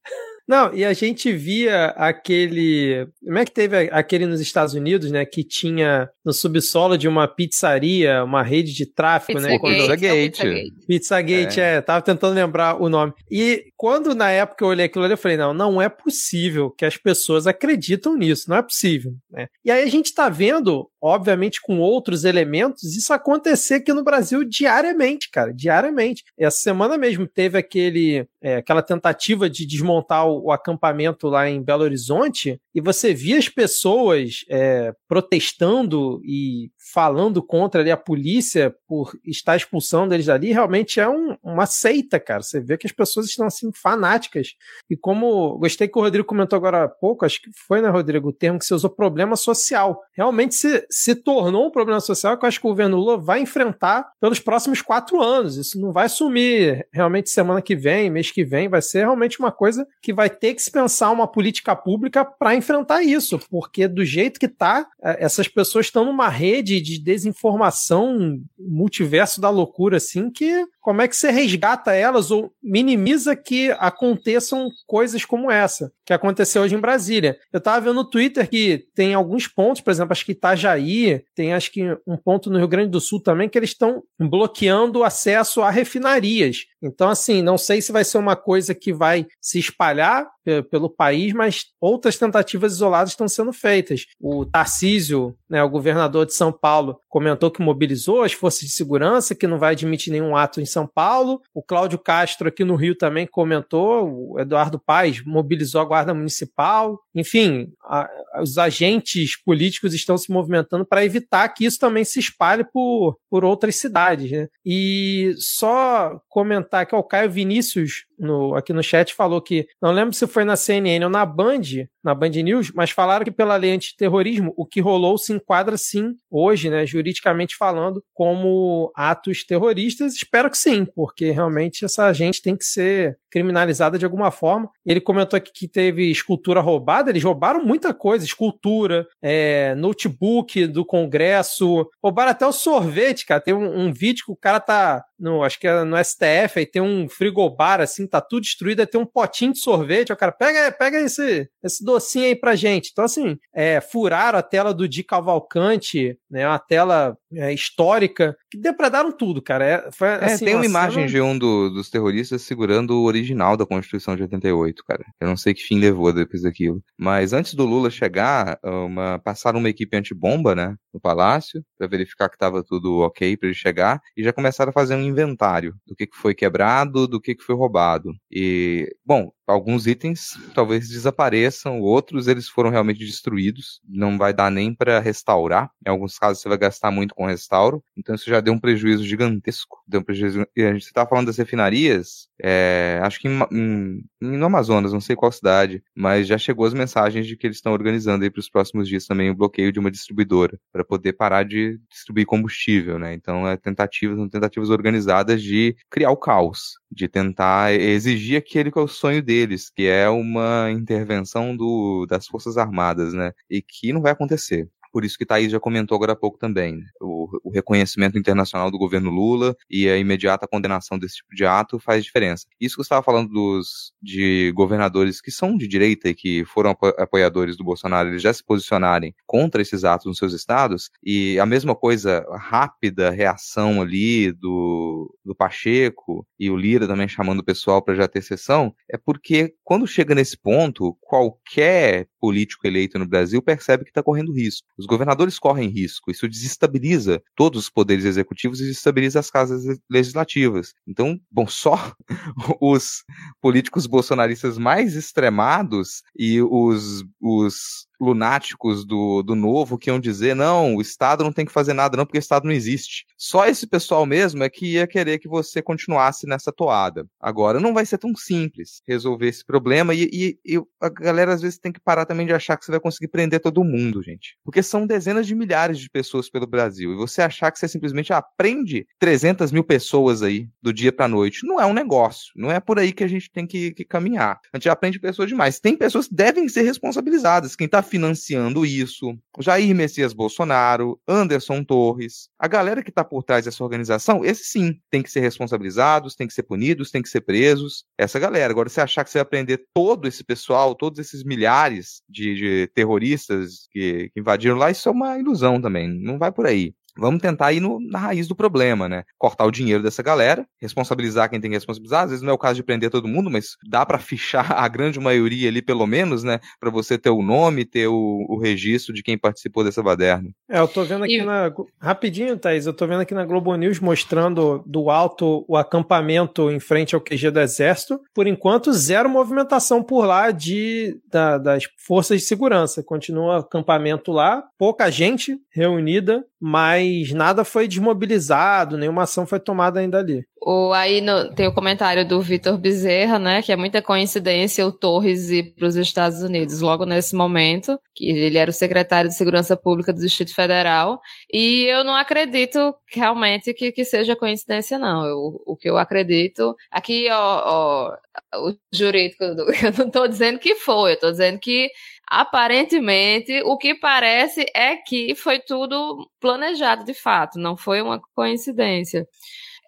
Não, 0.47 0.73
e 0.73 0.85
a 0.85 0.93
gente 0.93 1.31
via 1.31 1.87
aquele. 1.97 3.07
Como 3.23 3.37
é 3.37 3.45
que 3.45 3.51
teve 3.51 3.89
aquele 3.91 4.27
nos 4.27 4.39
Estados 4.39 4.75
Unidos, 4.75 5.09
né? 5.09 5.25
Que 5.25 5.43
tinha 5.43 6.07
no 6.23 6.31
subsolo 6.31 6.97
de 6.97 7.07
uma 7.07 7.27
pizzaria, 7.27 8.23
uma 8.23 8.43
rede 8.43 8.73
de 8.73 8.85
tráfico, 8.85 9.39
Pizza 9.39 9.47
né? 9.47 9.57
Gate, 9.57 10.37
Pizzagate. 10.37 10.73
Pizzagate, 10.87 11.59
é. 11.59 11.75
é, 11.75 11.81
tava 11.81 12.01
tentando 12.01 12.35
lembrar 12.35 12.79
o 12.79 12.89
nome. 12.89 13.13
E 13.29 13.65
quando 13.75 14.13
na 14.13 14.29
época 14.29 14.63
eu 14.63 14.69
olhei 14.69 14.85
aquilo 14.85 15.03
ali, 15.03 15.13
eu 15.13 15.17
falei, 15.17 15.37
não, 15.37 15.53
não 15.53 15.81
é 15.81 15.89
possível 15.89 16.69
que 16.69 16.85
as 16.85 16.95
pessoas 16.95 17.47
acreditam 17.47 18.15
nisso, 18.15 18.49
não 18.49 18.57
é 18.57 18.61
possível. 18.61 19.13
Né? 19.31 19.47
E 19.63 19.71
aí 19.71 19.83
a 19.83 19.89
gente 19.89 20.13
tá 20.13 20.29
vendo, 20.29 20.89
obviamente, 21.05 21.61
com 21.61 21.79
outros 21.79 22.23
elementos, 22.23 22.95
isso 22.95 23.13
acontecer 23.13 23.75
aqui 23.75 23.93
no 23.93 24.03
Brasil 24.03 24.43
diariamente, 24.43 25.29
cara, 25.29 25.53
diariamente. 25.53 26.23
Essa 26.35 26.57
semana 26.57 26.97
mesmo 26.97 27.27
teve 27.27 27.59
aquele, 27.59 28.27
é, 28.41 28.55
aquela 28.55 28.81
tentativa 28.81 29.47
de 29.47 29.67
desmontar 29.67 30.27
o, 30.27 30.45
o, 30.45 30.51
acampamento 30.51 31.27
lá 31.27 31.47
em 31.47 31.61
Belo 31.61 31.83
Horizonte, 31.83 32.59
e 32.73 32.81
você 32.81 33.13
via 33.13 33.37
as 33.37 33.47
pessoas 33.47 34.43
é, 34.49 34.93
protestando 35.07 36.19
e 36.25 36.71
falando 36.91 37.41
contra 37.43 37.81
ali, 37.81 37.91
a 37.91 37.97
polícia 37.97 38.73
por 38.87 39.11
estar 39.25 39.55
expulsando 39.55 40.13
eles 40.13 40.25
dali, 40.25 40.51
realmente 40.51 40.99
é 40.99 41.07
um, 41.07 41.35
uma 41.43 41.65
seita, 41.65 42.19
cara. 42.19 42.41
Você 42.41 42.59
vê 42.59 42.77
que 42.77 42.87
as 42.87 42.93
pessoas 42.93 43.27
estão 43.27 43.45
assim 43.45 43.71
fanáticas. 43.73 44.55
E 44.89 44.95
como 44.95 45.57
gostei 45.57 45.87
que 45.87 45.99
o 45.99 46.01
Rodrigo 46.01 46.27
comentou 46.27 46.57
agora 46.57 46.85
há 46.85 46.87
pouco, 46.87 47.25
acho 47.25 47.41
que 47.41 47.49
foi, 47.67 47.81
né, 47.81 47.89
Rodrigo, 47.89 48.29
o 48.29 48.33
termo 48.33 48.57
que 48.57 48.65
você 48.65 48.73
usou, 48.73 48.89
problema 48.89 49.35
social. 49.35 50.01
Realmente 50.13 50.55
se, 50.55 50.85
se 50.95 51.13
tornou 51.13 51.67
um 51.67 51.71
problema 51.71 51.99
social 51.99 52.37
que 52.37 52.45
eu 52.45 52.47
acho 52.47 52.57
que 52.57 52.65
o 52.65 52.69
governo 52.69 52.95
Lula 52.95 53.17
vai 53.17 53.41
enfrentar 53.41 54.09
pelos 54.17 54.39
próximos 54.39 54.81
quatro 54.81 55.21
anos. 55.21 55.57
Isso 55.57 55.77
não 55.77 55.91
vai 55.91 56.07
sumir 56.07 56.87
realmente 56.89 57.29
semana 57.29 57.61
que 57.61 57.75
vem, 57.75 58.09
mês 58.09 58.31
que 58.31 58.45
vem, 58.45 58.69
vai 58.69 58.81
ser 58.81 58.99
realmente 58.99 59.37
uma 59.37 59.51
coisa 59.51 59.85
que 60.01 60.13
vai 60.13 60.29
ter 60.29 60.53
que 60.53 60.61
se 60.61 60.71
pensar 60.71 61.11
uma 61.11 61.27
política 61.27 61.75
pública 61.75 62.23
para 62.23 62.55
enfrentar 62.55 63.03
isso, 63.03 63.37
porque 63.49 63.89
do 63.89 64.05
jeito 64.05 64.39
que 64.39 64.47
tá, 64.47 64.87
é, 65.03 65.25
essas 65.25 65.49
pessoas 65.49 65.87
estão 65.87 66.05
numa 66.05 66.29
rede 66.29 66.79
de 66.79 66.97
desinformação, 66.97 68.39
multiverso 68.57 69.41
da 69.41 69.49
loucura, 69.49 69.97
assim, 69.97 70.31
que 70.31 70.65
como 70.85 71.01
é 71.01 71.07
que 71.07 71.15
você 71.15 71.31
resgata 71.31 71.95
elas 71.95 72.29
ou 72.29 72.53
minimiza 72.61 73.35
que 73.35 73.71
aconteçam 73.79 74.69
coisas 74.85 75.25
como 75.25 75.49
essa, 75.49 75.91
que 76.05 76.13
aconteceu 76.13 76.61
hoje 76.61 76.75
em 76.75 76.79
Brasília. 76.79 77.39
Eu 77.51 77.59
tava 77.59 77.81
vendo 77.81 77.95
no 77.95 78.07
Twitter 78.07 78.47
que 78.47 78.85
tem 78.93 79.15
alguns 79.15 79.47
pontos, 79.47 79.81
por 79.81 79.89
exemplo, 79.89 80.11
acho 80.11 80.23
que 80.23 80.33
Itajaí, 80.33 81.23
tem 81.33 81.53
acho 81.53 81.71
que 81.71 81.81
um 82.05 82.15
ponto 82.15 82.51
no 82.51 82.59
Rio 82.59 82.67
Grande 82.67 82.91
do 82.91 83.01
Sul 83.01 83.19
também, 83.19 83.49
que 83.49 83.57
eles 83.57 83.71
estão 83.71 84.03
bloqueando 84.19 84.99
o 84.99 85.03
acesso 85.03 85.63
a 85.63 85.71
refinarias. 85.71 86.67
Então, 86.85 87.09
assim, 87.09 87.41
não 87.41 87.57
sei 87.57 87.81
se 87.81 87.91
vai 87.91 88.03
ser 88.03 88.17
uma 88.17 88.35
coisa 88.35 88.73
que 88.73 88.93
vai 88.93 89.27
se 89.41 89.59
espalhar 89.59 90.27
pelo 90.69 90.89
país, 90.89 91.33
mas 91.33 91.65
outras 91.81 92.17
tentativas 92.17 92.73
isoladas 92.73 93.11
estão 93.11 93.27
sendo 93.27 93.51
feitas. 93.51 94.05
O 94.19 94.45
Tarcísio, 94.45 95.35
né, 95.49 95.63
o 95.63 95.69
governador 95.69 96.25
de 96.25 96.33
São 96.33 96.51
Paulo, 96.51 96.99
comentou 97.09 97.49
que 97.49 97.61
mobilizou 97.61 98.21
as 98.21 98.33
forças 98.33 98.61
de 98.61 98.69
segurança, 98.69 99.33
que 99.33 99.47
não 99.47 99.57
vai 99.57 99.71
admitir 99.71 100.11
nenhum 100.11 100.35
ato 100.35 100.61
em 100.61 100.65
São 100.65 100.85
Paulo. 100.85 101.41
O 101.53 101.63
Cláudio 101.63 101.97
Castro 101.97 102.47
aqui 102.47 102.63
no 102.63 102.75
Rio 102.75 102.95
também 102.95 103.25
comentou, 103.25 104.33
o 104.33 104.39
Eduardo 104.39 104.79
Paes 104.79 105.23
mobilizou 105.25 105.81
a 105.81 105.85
Guarda 105.85 106.13
Municipal. 106.13 106.99
Enfim, 107.13 107.71
a, 107.83 108.07
os 108.41 108.57
agentes 108.57 109.41
políticos 109.41 109.93
estão 109.93 110.17
se 110.17 110.31
movimentando 110.31 110.85
para 110.85 111.05
evitar 111.05 111.47
que 111.49 111.65
isso 111.65 111.79
também 111.79 112.03
se 112.03 112.19
espalhe 112.19 112.63
por, 112.63 113.17
por 113.29 113.43
outras 113.43 113.75
cidades. 113.77 114.29
Né? 114.31 114.47
E 114.65 115.33
só 115.37 116.19
comentar 116.29 116.74
que 116.83 116.95
o 116.95 117.03
Caio 117.03 117.29
Vinícius 117.29 118.07
no, 118.17 118.55
aqui 118.55 118.73
no 118.73 118.83
chat 118.83 119.13
falou 119.13 119.41
que, 119.41 119.67
não 119.81 119.91
lembro 119.91 120.13
se 120.13 120.27
foi 120.27 120.43
na 120.43 120.55
CNN 120.55 121.03
ou 121.03 121.09
na 121.09 121.25
Band, 121.25 121.61
na 122.03 122.13
Band 122.13 122.29
News, 122.29 122.71
mas 122.73 122.91
falaram 122.91 123.25
que 123.25 123.31
pela 123.31 123.55
lei 123.55 123.73
antiterrorismo, 123.73 124.53
o 124.55 124.65
que 124.65 124.79
rolou 124.79 125.17
se 125.17 125.33
enquadra 125.33 125.77
sim, 125.77 126.15
hoje, 126.29 126.69
né, 126.69 126.85
juridicamente 126.85 127.55
falando, 127.57 128.03
como 128.13 128.91
atos 128.95 129.43
terroristas. 129.43 130.13
Espero 130.13 130.49
que 130.49 130.57
sim, 130.57 130.85
porque 130.85 131.31
realmente 131.31 131.83
essa 131.83 132.11
gente 132.13 132.41
tem 132.41 132.55
que 132.55 132.65
ser 132.65 133.17
criminalizada 133.31 133.97
de 133.97 134.05
alguma 134.05 134.31
forma. 134.31 134.69
Ele 134.85 135.01
comentou 135.01 135.35
aqui 135.35 135.51
que 135.53 135.67
teve 135.67 136.09
escultura 136.09 136.61
roubada, 136.61 137.09
eles 137.09 137.23
roubaram 137.23 137.63
muita 137.65 137.93
coisa, 137.93 138.23
escultura, 138.23 139.05
é, 139.21 139.75
notebook 139.75 140.67
do 140.67 140.85
Congresso, 140.85 141.89
roubaram 142.01 142.31
até 142.31 142.45
o 142.45 142.53
sorvete, 142.53 143.25
cara. 143.25 143.41
Tem 143.41 143.53
um, 143.53 143.87
um 143.87 143.91
vídeo 143.91 144.25
que 144.25 144.31
o 144.31 144.37
cara 144.37 144.59
tá 144.59 145.03
no, 145.19 145.43
acho 145.43 145.59
que 145.59 145.67
é 145.67 145.83
no 145.83 145.97
STF, 145.97 146.59
aí 146.59 146.65
tem 146.65 146.81
um 146.81 147.07
frigobar 147.07 147.81
assim, 147.81 148.04
tá 148.07 148.21
tudo 148.21 148.43
destruído, 148.43 148.79
aí 148.79 148.87
tem 148.87 148.99
um 148.99 149.05
potinho 149.05 149.53
de 149.53 149.59
sorvete, 149.59 150.11
o 150.11 150.17
cara 150.17 150.31
pega, 150.31 150.71
pega 150.71 150.99
esse, 150.99 151.49
esse 151.63 151.83
docinho 151.83 152.25
aí 152.25 152.35
pra 152.35 152.55
gente. 152.55 152.89
Então, 152.91 153.05
assim, 153.05 153.37
é, 153.53 153.81
furaram 153.81 154.39
a 154.39 154.43
tela 154.43 154.73
do 154.73 154.87
Di 154.87 155.03
Cavalcante, 155.03 156.17
né, 156.29 156.47
uma 156.47 156.59
tela 156.59 157.17
é, 157.35 157.53
histórica, 157.53 158.35
que 158.49 158.57
depredaram 158.57 159.11
tudo, 159.11 159.41
cara. 159.41 159.65
É, 159.65 159.91
foi, 159.91 160.07
é, 160.07 160.25
assim, 160.25 160.45
tem 160.45 160.55
uma 160.55 160.65
imagem 160.65 161.05
de 161.07 161.21
um 161.21 161.37
do, 161.37 161.69
dos 161.69 161.89
terroristas 161.89 162.41
segurando 162.41 162.91
o 162.91 163.03
original 163.03 163.57
da 163.57 163.65
Constituição 163.65 164.15
de 164.15 164.23
88, 164.23 164.83
cara. 164.85 165.03
Eu 165.19 165.27
não 165.27 165.37
sei 165.37 165.53
que 165.53 165.63
fim 165.63 165.79
levou 165.79 166.11
depois 166.13 166.43
daquilo. 166.43 166.81
Mas 166.97 167.33
antes 167.33 167.53
do 167.53 167.65
Lula 167.65 167.89
chegar, 167.89 168.59
uma, 168.63 169.19
passaram 169.19 169.59
uma 169.59 169.69
equipe 169.69 169.95
antibomba, 169.95 170.55
né, 170.55 170.75
no 170.93 170.99
palácio, 170.99 171.63
para 171.77 171.87
verificar 171.87 172.29
que 172.29 172.37
tava 172.37 172.63
tudo 172.63 172.99
ok 172.99 173.35
para 173.37 173.47
ele 173.47 173.55
chegar, 173.55 174.01
e 174.15 174.23
já 174.23 174.31
começaram 174.31 174.69
a 174.69 174.73
fazer 174.73 174.95
um 174.95 175.01
inventário 175.01 175.75
do 175.85 175.95
que, 175.95 176.07
que 176.07 176.17
foi 176.17 176.33
quebrado, 176.33 177.07
do 177.07 177.19
que, 177.19 177.35
que 177.35 177.43
foi 177.43 177.55
roubado. 177.55 178.13
E, 178.31 178.89
bom, 179.05 179.31
alguns 179.47 179.85
itens 179.87 180.37
talvez 180.53 180.89
desapareçam, 180.89 181.79
outros 181.79 182.27
eles 182.27 182.47
foram 182.47 182.69
realmente 182.69 182.99
destruídos, 182.99 183.81
não 183.87 184.17
vai 184.17 184.33
dar 184.33 184.49
nem 184.49 184.73
para 184.73 184.99
restaurar. 184.99 185.69
Em 185.85 185.89
alguns 185.89 186.17
casos 186.17 186.41
você 186.41 186.49
vai 186.49 186.57
gastar 186.57 186.91
muito 186.91 187.13
com 187.13 187.24
restauro, 187.25 187.83
então 187.97 188.15
isso 188.15 188.29
já 188.29 188.39
deu 188.39 188.53
um 188.53 188.59
prejuízo 188.59 189.03
gigantesco. 189.03 189.83
Deu 189.87 190.01
um 190.01 190.03
prejuízo. 190.03 190.45
E 190.55 190.63
a 190.63 190.73
gente 190.73 190.83
está 190.83 191.05
falando 191.05 191.27
das 191.27 191.37
refinarias, 191.37 192.27
é, 192.41 192.99
acho 193.03 193.19
que 193.19 193.27
em, 193.27 193.39
em, 193.51 194.03
no 194.21 194.45
Amazonas, 194.45 194.93
não 194.93 195.01
sei 195.01 195.15
qual 195.15 195.31
cidade, 195.31 195.83
mas 195.95 196.27
já 196.27 196.37
chegou 196.37 196.65
as 196.65 196.73
mensagens 196.73 197.25
de 197.27 197.37
que 197.37 197.47
eles 197.47 197.57
estão 197.57 197.73
organizando 197.73 198.23
aí 198.23 198.29
para 198.29 198.39
os 198.39 198.49
próximos 198.49 198.87
dias 198.87 199.05
também 199.05 199.29
o 199.29 199.35
bloqueio 199.35 199.71
de 199.71 199.79
uma 199.79 199.91
distribuidora 199.91 200.59
para 200.71 200.83
poder 200.83 201.13
parar 201.13 201.43
de 201.43 201.79
distribuir 201.89 202.25
combustível, 202.25 202.99
né? 202.99 203.13
Então 203.13 203.47
é 203.47 203.57
tentativas, 203.57 204.17
são 204.17 204.29
tentativas 204.29 204.69
organizadas 204.69 205.41
de 205.41 205.75
criar 205.89 206.11
o 206.11 206.17
caos, 206.17 206.75
de 206.91 207.07
tentar 207.07 207.73
exigir 207.73 208.37
aquele 208.37 208.71
que 208.71 208.79
é 208.79 208.81
o 208.81 208.87
sonho 208.87 209.21
deles, 209.21 209.69
que 209.69 209.87
é 209.87 210.09
uma 210.09 210.69
intervenção 210.71 211.55
do, 211.55 212.05
das 212.07 212.27
Forças 212.27 212.57
Armadas, 212.57 213.13
né? 213.13 213.31
E 213.49 213.61
que 213.61 213.93
não 213.93 214.01
vai 214.01 214.11
acontecer 214.11 214.69
por 214.95 215.03
isso 215.03 215.17
que 215.17 215.25
Thaís 215.25 215.51
já 215.51 215.59
comentou 215.59 215.93
agora 215.93 216.13
há 216.13 216.15
pouco 216.15 216.37
também. 216.37 216.81
O, 217.01 217.27
o 217.43 217.51
reconhecimento 217.51 218.17
internacional 218.17 218.71
do 218.71 218.77
governo 218.77 219.09
Lula 219.09 219.53
e 219.69 219.89
a 219.89 219.97
imediata 219.97 220.47
condenação 220.47 220.97
desse 220.97 221.17
tipo 221.17 221.35
de 221.35 221.45
ato 221.45 221.77
faz 221.77 222.05
diferença. 222.05 222.45
Isso 222.61 222.75
que 222.75 222.81
você 222.81 222.85
estava 222.85 223.03
falando 223.03 223.27
dos 223.27 223.91
de 224.01 224.53
governadores 224.55 225.19
que 225.19 225.31
são 225.31 225.57
de 225.57 225.67
direita 225.67 226.07
e 226.07 226.15
que 226.15 226.45
foram 226.45 226.71
apoiadores 226.97 227.57
do 227.57 227.63
Bolsonaro, 227.65 228.07
eles 228.07 228.21
já 228.21 228.31
se 228.31 228.41
posicionarem 228.41 229.13
contra 229.25 229.61
esses 229.61 229.83
atos 229.83 230.05
nos 230.05 230.17
seus 230.17 230.31
estados, 230.31 230.89
e 231.03 231.37
a 231.39 231.45
mesma 231.45 231.75
coisa, 231.75 232.25
rápida 232.37 233.09
reação 233.09 233.81
ali 233.81 234.31
do, 234.31 235.13
do 235.25 235.35
Pacheco 235.35 236.25
e 236.39 236.49
o 236.49 236.55
Lira 236.55 236.87
também 236.87 237.09
chamando 237.09 237.39
o 237.39 237.45
pessoal 237.45 237.81
para 237.81 237.95
já 237.95 238.07
ter 238.07 238.21
sessão, 238.21 238.73
é 238.89 238.97
porque 238.97 239.55
quando 239.61 239.85
chega 239.85 240.15
nesse 240.15 240.37
ponto, 240.37 240.95
qualquer 241.01 242.07
político 242.25 242.65
eleito 242.65 242.97
no 242.97 243.07
Brasil 243.07 243.39
percebe 243.39 243.83
que 243.83 243.91
está 243.91 244.01
correndo 244.01 244.33
risco. 244.33 244.67
Os 244.75 244.87
governadores 244.87 245.37
correm 245.37 245.69
risco, 245.69 246.09
isso 246.09 246.27
desestabiliza 246.27 247.21
todos 247.35 247.65
os 247.65 247.69
poderes 247.69 248.03
executivos 248.03 248.59
e 248.59 248.63
desestabiliza 248.63 249.19
as 249.19 249.29
casas 249.29 249.79
legislativas. 249.87 250.73
Então, 250.87 251.19
bom, 251.29 251.45
só 251.45 251.93
os 252.59 253.03
políticos 253.39 253.85
bolsonaristas 253.85 254.57
mais 254.57 254.95
extremados 254.95 256.01
e 256.17 256.41
os, 256.41 257.05
os 257.21 257.85
lunáticos 257.99 258.85
do, 258.85 259.21
do 259.23 259.35
novo 259.35 259.77
que 259.77 259.89
iam 259.89 259.99
dizer, 259.99 260.35
não, 260.35 260.75
o 260.75 260.81
Estado 260.81 261.23
não 261.23 261.31
tem 261.31 261.45
que 261.45 261.51
fazer 261.51 261.73
nada 261.73 261.97
não, 261.97 262.05
porque 262.05 262.17
o 262.17 262.19
Estado 262.19 262.45
não 262.45 262.51
existe. 262.51 263.05
Só 263.17 263.45
esse 263.47 263.67
pessoal 263.67 264.05
mesmo 264.05 264.43
é 264.43 264.49
que 264.49 264.73
ia 264.73 264.87
querer 264.87 265.19
que 265.19 265.27
você 265.27 265.61
continuasse 265.61 266.27
nessa 266.27 266.51
toada. 266.51 267.05
Agora, 267.19 267.59
não 267.59 267.73
vai 267.73 267.85
ser 267.85 267.97
tão 267.97 268.15
simples 268.15 268.81
resolver 268.87 269.27
esse 269.27 269.43
problema 269.43 269.93
e, 269.93 270.09
e, 270.11 270.39
e, 270.45 270.61
a 270.81 270.89
galera 270.89 271.33
às 271.33 271.41
vezes 271.41 271.57
tem 271.57 271.71
que 271.71 271.79
parar 271.79 272.05
também 272.05 272.25
de 272.25 272.33
achar 272.33 272.57
que 272.57 272.65
você 272.65 272.71
vai 272.71 272.79
conseguir 272.79 273.07
prender 273.07 273.39
todo 273.39 273.63
mundo, 273.63 274.01
gente. 274.03 274.37
Porque 274.43 274.61
são 274.61 274.85
dezenas 274.85 275.27
de 275.27 275.35
milhares 275.35 275.79
de 275.79 275.89
pessoas 275.89 276.29
pelo 276.29 276.47
Brasil 276.47 276.93
e 276.93 276.95
você 276.95 277.21
achar 277.21 277.51
que 277.51 277.59
você 277.59 277.67
simplesmente 277.67 278.13
aprende 278.13 278.87
300 278.99 279.51
mil 279.51 279.63
pessoas 279.63 280.21
aí 280.21 280.47
do 280.61 280.73
dia 280.73 280.91
pra 280.91 281.07
noite, 281.07 281.45
não 281.45 281.59
é 281.59 281.65
um 281.65 281.73
negócio. 281.73 282.31
Não 282.35 282.51
é 282.51 282.59
por 282.59 282.79
aí 282.79 282.91
que 282.91 283.03
a 283.03 283.07
gente 283.07 283.31
tem 283.31 283.45
que, 283.45 283.71
que 283.71 283.85
caminhar. 283.85 284.39
A 284.51 284.57
gente 284.57 284.69
aprende 284.69 284.99
pessoas 284.99 285.29
demais. 285.29 285.59
Tem 285.59 285.75
pessoas 285.75 286.07
que 286.07 286.15
devem 286.15 286.47
ser 286.49 286.63
responsabilizadas. 286.63 287.55
Quem 287.55 287.67
tá 287.67 287.81
financiando 287.85 288.65
isso, 288.65 289.17
Jair 289.39 289.73
Messias 289.75 290.13
Bolsonaro, 290.13 290.99
Anderson 291.07 291.63
Torres, 291.63 292.29
a 292.37 292.47
galera 292.47 292.83
que 292.83 292.89
está 292.89 293.03
por 293.03 293.23
trás 293.23 293.45
dessa 293.45 293.63
organização, 293.63 294.25
esses 294.25 294.47
sim, 294.47 294.79
tem 294.89 295.01
que 295.01 295.11
ser 295.11 295.21
responsabilizados, 295.21 296.15
tem 296.15 296.27
que 296.27 296.33
ser 296.33 296.43
punidos, 296.43 296.91
tem 296.91 297.01
que 297.01 297.09
ser 297.09 297.21
presos, 297.21 297.85
essa 297.97 298.19
galera. 298.19 298.51
Agora, 298.51 298.67
você 298.67 298.81
achar 298.81 299.03
que 299.03 299.09
você 299.09 299.19
vai 299.19 299.25
prender 299.25 299.65
todo 299.73 300.07
esse 300.07 300.23
pessoal, 300.23 300.75
todos 300.75 300.99
esses 300.99 301.23
milhares 301.23 302.01
de, 302.09 302.35
de 302.35 302.67
terroristas 302.73 303.67
que, 303.71 304.09
que 304.13 304.19
invadiram 304.19 304.57
lá, 304.57 304.71
isso 304.71 304.89
é 304.89 304.91
uma 304.91 305.17
ilusão 305.17 305.61
também, 305.61 305.87
não 305.87 306.17
vai 306.17 306.31
por 306.31 306.45
aí. 306.45 306.73
Vamos 306.97 307.21
tentar 307.21 307.51
ir 307.51 307.59
no, 307.59 307.79
na 307.79 307.99
raiz 307.99 308.27
do 308.27 308.35
problema, 308.35 308.87
né? 308.87 309.03
Cortar 309.17 309.45
o 309.45 309.51
dinheiro 309.51 309.83
dessa 309.83 310.01
galera, 310.01 310.47
responsabilizar 310.61 311.29
quem 311.29 311.41
tem 311.41 311.49
que 311.51 311.57
responsabilizar. 311.57 312.03
Às 312.03 312.09
vezes 312.11 312.23
não 312.23 312.31
é 312.31 312.33
o 312.33 312.37
caso 312.37 312.55
de 312.55 312.63
prender 312.63 312.89
todo 312.89 313.07
mundo, 313.07 313.29
mas 313.29 313.57
dá 313.67 313.85
para 313.85 313.99
fichar 313.99 314.51
a 314.57 314.67
grande 314.67 314.99
maioria 314.99 315.49
ali, 315.49 315.61
pelo 315.61 315.85
menos, 315.85 316.23
né? 316.23 316.39
Para 316.59 316.69
você 316.69 316.97
ter 316.97 317.09
o 317.09 317.21
nome, 317.21 317.65
ter 317.65 317.87
o, 317.87 318.25
o, 318.29 318.39
registro 318.39 318.93
de 318.93 319.03
quem 319.03 319.17
participou 319.17 319.63
dessa 319.63 319.83
baderna. 319.83 320.29
É, 320.49 320.59
eu 320.59 320.67
tô 320.67 320.83
vendo 320.83 321.03
aqui 321.03 321.19
e... 321.19 321.23
na. 321.23 321.51
Rapidinho, 321.79 322.37
Thaís, 322.37 322.65
eu 322.65 322.73
tô 322.73 322.87
vendo 322.87 323.01
aqui 323.01 323.13
na 323.13 323.25
Globo 323.25 323.55
News 323.55 323.79
mostrando 323.79 324.63
do 324.65 324.89
alto 324.89 325.45
o 325.47 325.57
acampamento 325.57 326.49
em 326.49 326.59
frente 326.59 326.95
ao 326.95 327.01
QG 327.01 327.31
do 327.31 327.39
Exército. 327.39 327.99
Por 328.13 328.27
enquanto, 328.27 328.71
zero 328.73 329.09
movimentação 329.09 329.83
por 329.83 330.05
lá 330.05 330.31
de, 330.31 330.97
da, 331.09 331.37
das 331.37 331.63
forças 331.77 332.21
de 332.21 332.27
segurança. 332.27 332.83
Continua 332.83 333.39
acampamento 333.39 334.11
lá, 334.11 334.43
pouca 334.57 334.89
gente 334.89 335.37
reunida, 335.51 336.23
mas 336.39 336.84
nada 337.13 337.43
foi 337.43 337.67
desmobilizado, 337.67 338.77
nenhuma 338.77 339.03
ação 339.03 339.25
foi 339.25 339.39
tomada 339.39 339.79
ainda 339.79 339.99
ali. 339.99 340.25
O, 340.41 340.71
aí 340.73 341.01
no, 341.01 341.33
tem 341.33 341.47
o 341.47 341.53
comentário 341.53 342.07
do 342.07 342.21
Vitor 342.21 342.57
Bezerra, 342.57 343.17
né, 343.17 343.41
que 343.41 343.51
é 343.51 343.55
muita 343.55 343.81
coincidência 343.81 344.65
o 344.65 344.71
Torres 344.71 345.31
ir 345.31 345.55
para 345.55 345.67
os 345.67 345.75
Estados 345.75 346.21
Unidos 346.21 346.61
logo 346.61 346.85
nesse 346.85 347.15
momento, 347.15 347.79
que 347.95 348.07
ele 348.09 348.37
era 348.37 348.51
o 348.51 348.53
secretário 348.53 349.09
de 349.09 349.15
Segurança 349.15 349.57
Pública 349.57 349.91
do 349.91 349.99
Distrito 349.99 350.35
Federal, 350.35 351.01
e 351.33 351.63
eu 351.63 351.83
não 351.83 351.95
acredito 351.95 352.75
realmente 352.93 353.53
que, 353.55 353.71
que 353.71 353.83
seja 353.83 354.15
coincidência, 354.15 354.77
não. 354.77 355.05
Eu, 355.05 355.41
o 355.45 355.57
que 355.57 355.67
eu 355.67 355.77
acredito, 355.77 356.55
aqui, 356.69 357.07
ó, 357.09 357.41
ó 357.45 357.97
o 358.35 358.55
jurídico, 358.71 359.23
eu 359.63 359.73
não 359.77 359.87
estou 359.87 360.07
dizendo 360.07 360.39
que 360.39 360.55
foi, 360.55 360.91
eu 360.91 360.95
estou 360.95 361.11
dizendo 361.11 361.39
que 361.39 361.69
aparentemente, 362.09 363.41
o 363.45 363.57
que 363.57 363.75
parece 363.75 364.45
é 364.55 364.75
que 364.77 365.15
foi 365.15 365.39
tudo 365.39 366.09
planejado 366.19 366.83
de 366.85 366.93
fato, 366.93 367.39
não 367.39 367.57
foi 367.57 367.81
uma 367.81 367.99
coincidência. 368.15 369.07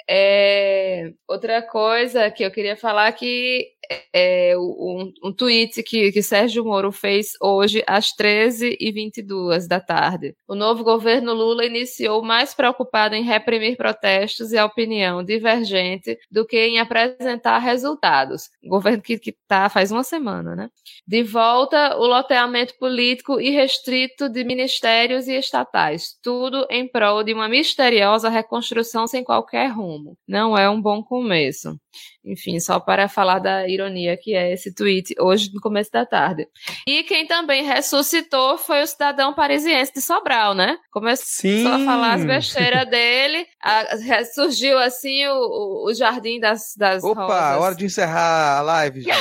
É, 0.09 1.11
outra 1.27 1.61
coisa 1.61 2.31
que 2.31 2.43
eu 2.43 2.51
queria 2.51 2.77
falar 2.77 3.11
que 3.11 3.67
é, 4.13 4.53
um, 4.57 5.11
um 5.23 5.33
tweet 5.33 5.81
que, 5.83 6.11
que 6.11 6.21
Sérgio 6.21 6.63
Moro 6.63 6.91
fez 6.91 7.31
hoje 7.41 7.83
às 7.87 8.15
13h22 8.15 9.67
da 9.67 9.79
tarde. 9.79 10.35
O 10.47 10.55
novo 10.55 10.83
governo 10.83 11.33
Lula 11.33 11.65
iniciou 11.65 12.21
mais 12.21 12.53
preocupado 12.53 13.15
em 13.15 13.23
reprimir 13.23 13.77
protestos 13.77 14.51
e 14.51 14.57
a 14.57 14.65
opinião 14.65 15.23
divergente 15.23 16.17
do 16.29 16.45
que 16.45 16.57
em 16.57 16.79
apresentar 16.79 17.59
resultados. 17.59 18.49
governo 18.63 19.01
que 19.01 19.13
está 19.13 19.69
faz 19.69 19.91
uma 19.91 20.03
semana, 20.03 20.55
né? 20.55 20.69
De 21.07 21.23
volta, 21.23 21.97
o 21.97 22.05
loteamento 22.05 22.77
político 22.77 23.39
irrestrito 23.39 24.29
de 24.29 24.43
ministérios 24.43 25.27
e 25.27 25.33
estatais. 25.33 26.17
Tudo 26.21 26.65
em 26.69 26.87
prol 26.87 27.23
de 27.23 27.33
uma 27.33 27.47
misteriosa 27.47 28.29
reconstrução 28.29 29.07
sem 29.07 29.23
qualquer 29.23 29.67
rumo. 29.67 29.96
Não 30.27 30.57
é 30.57 30.69
um 30.69 30.81
bom 30.81 31.03
começo. 31.03 31.79
Enfim, 32.27 32.59
só 32.59 32.79
para 32.79 33.07
falar 33.07 33.39
da 33.39 33.67
ironia 33.67 34.17
que 34.17 34.35
é 34.35 34.51
esse 34.53 34.73
tweet 34.73 35.15
hoje 35.19 35.49
no 35.53 35.61
começo 35.61 35.89
da 35.91 36.05
tarde. 36.05 36.47
E 36.85 37.03
quem 37.03 37.25
também 37.25 37.63
ressuscitou 37.63 38.57
foi 38.57 38.81
o 38.81 38.87
cidadão 38.87 39.33
parisiense 39.33 39.93
de 39.93 40.01
Sobral, 40.01 40.53
né? 40.53 40.77
Começou 40.91 41.25
Sim. 41.25 41.65
a 41.65 41.85
falar 41.85 42.13
as 42.15 42.25
besteiras 42.25 42.89
dele, 42.89 43.47
a, 43.63 44.25
surgiu 44.25 44.77
assim 44.77 45.25
o, 45.27 45.85
o, 45.87 45.93
jardim 45.93 46.39
das, 46.39 46.75
das 46.77 47.03
Opa, 47.03 47.21
rosas. 47.21 47.61
hora 47.61 47.75
de 47.75 47.85
encerrar 47.85 48.57
a 48.57 48.61
live, 48.61 49.01
gente. 49.01 49.17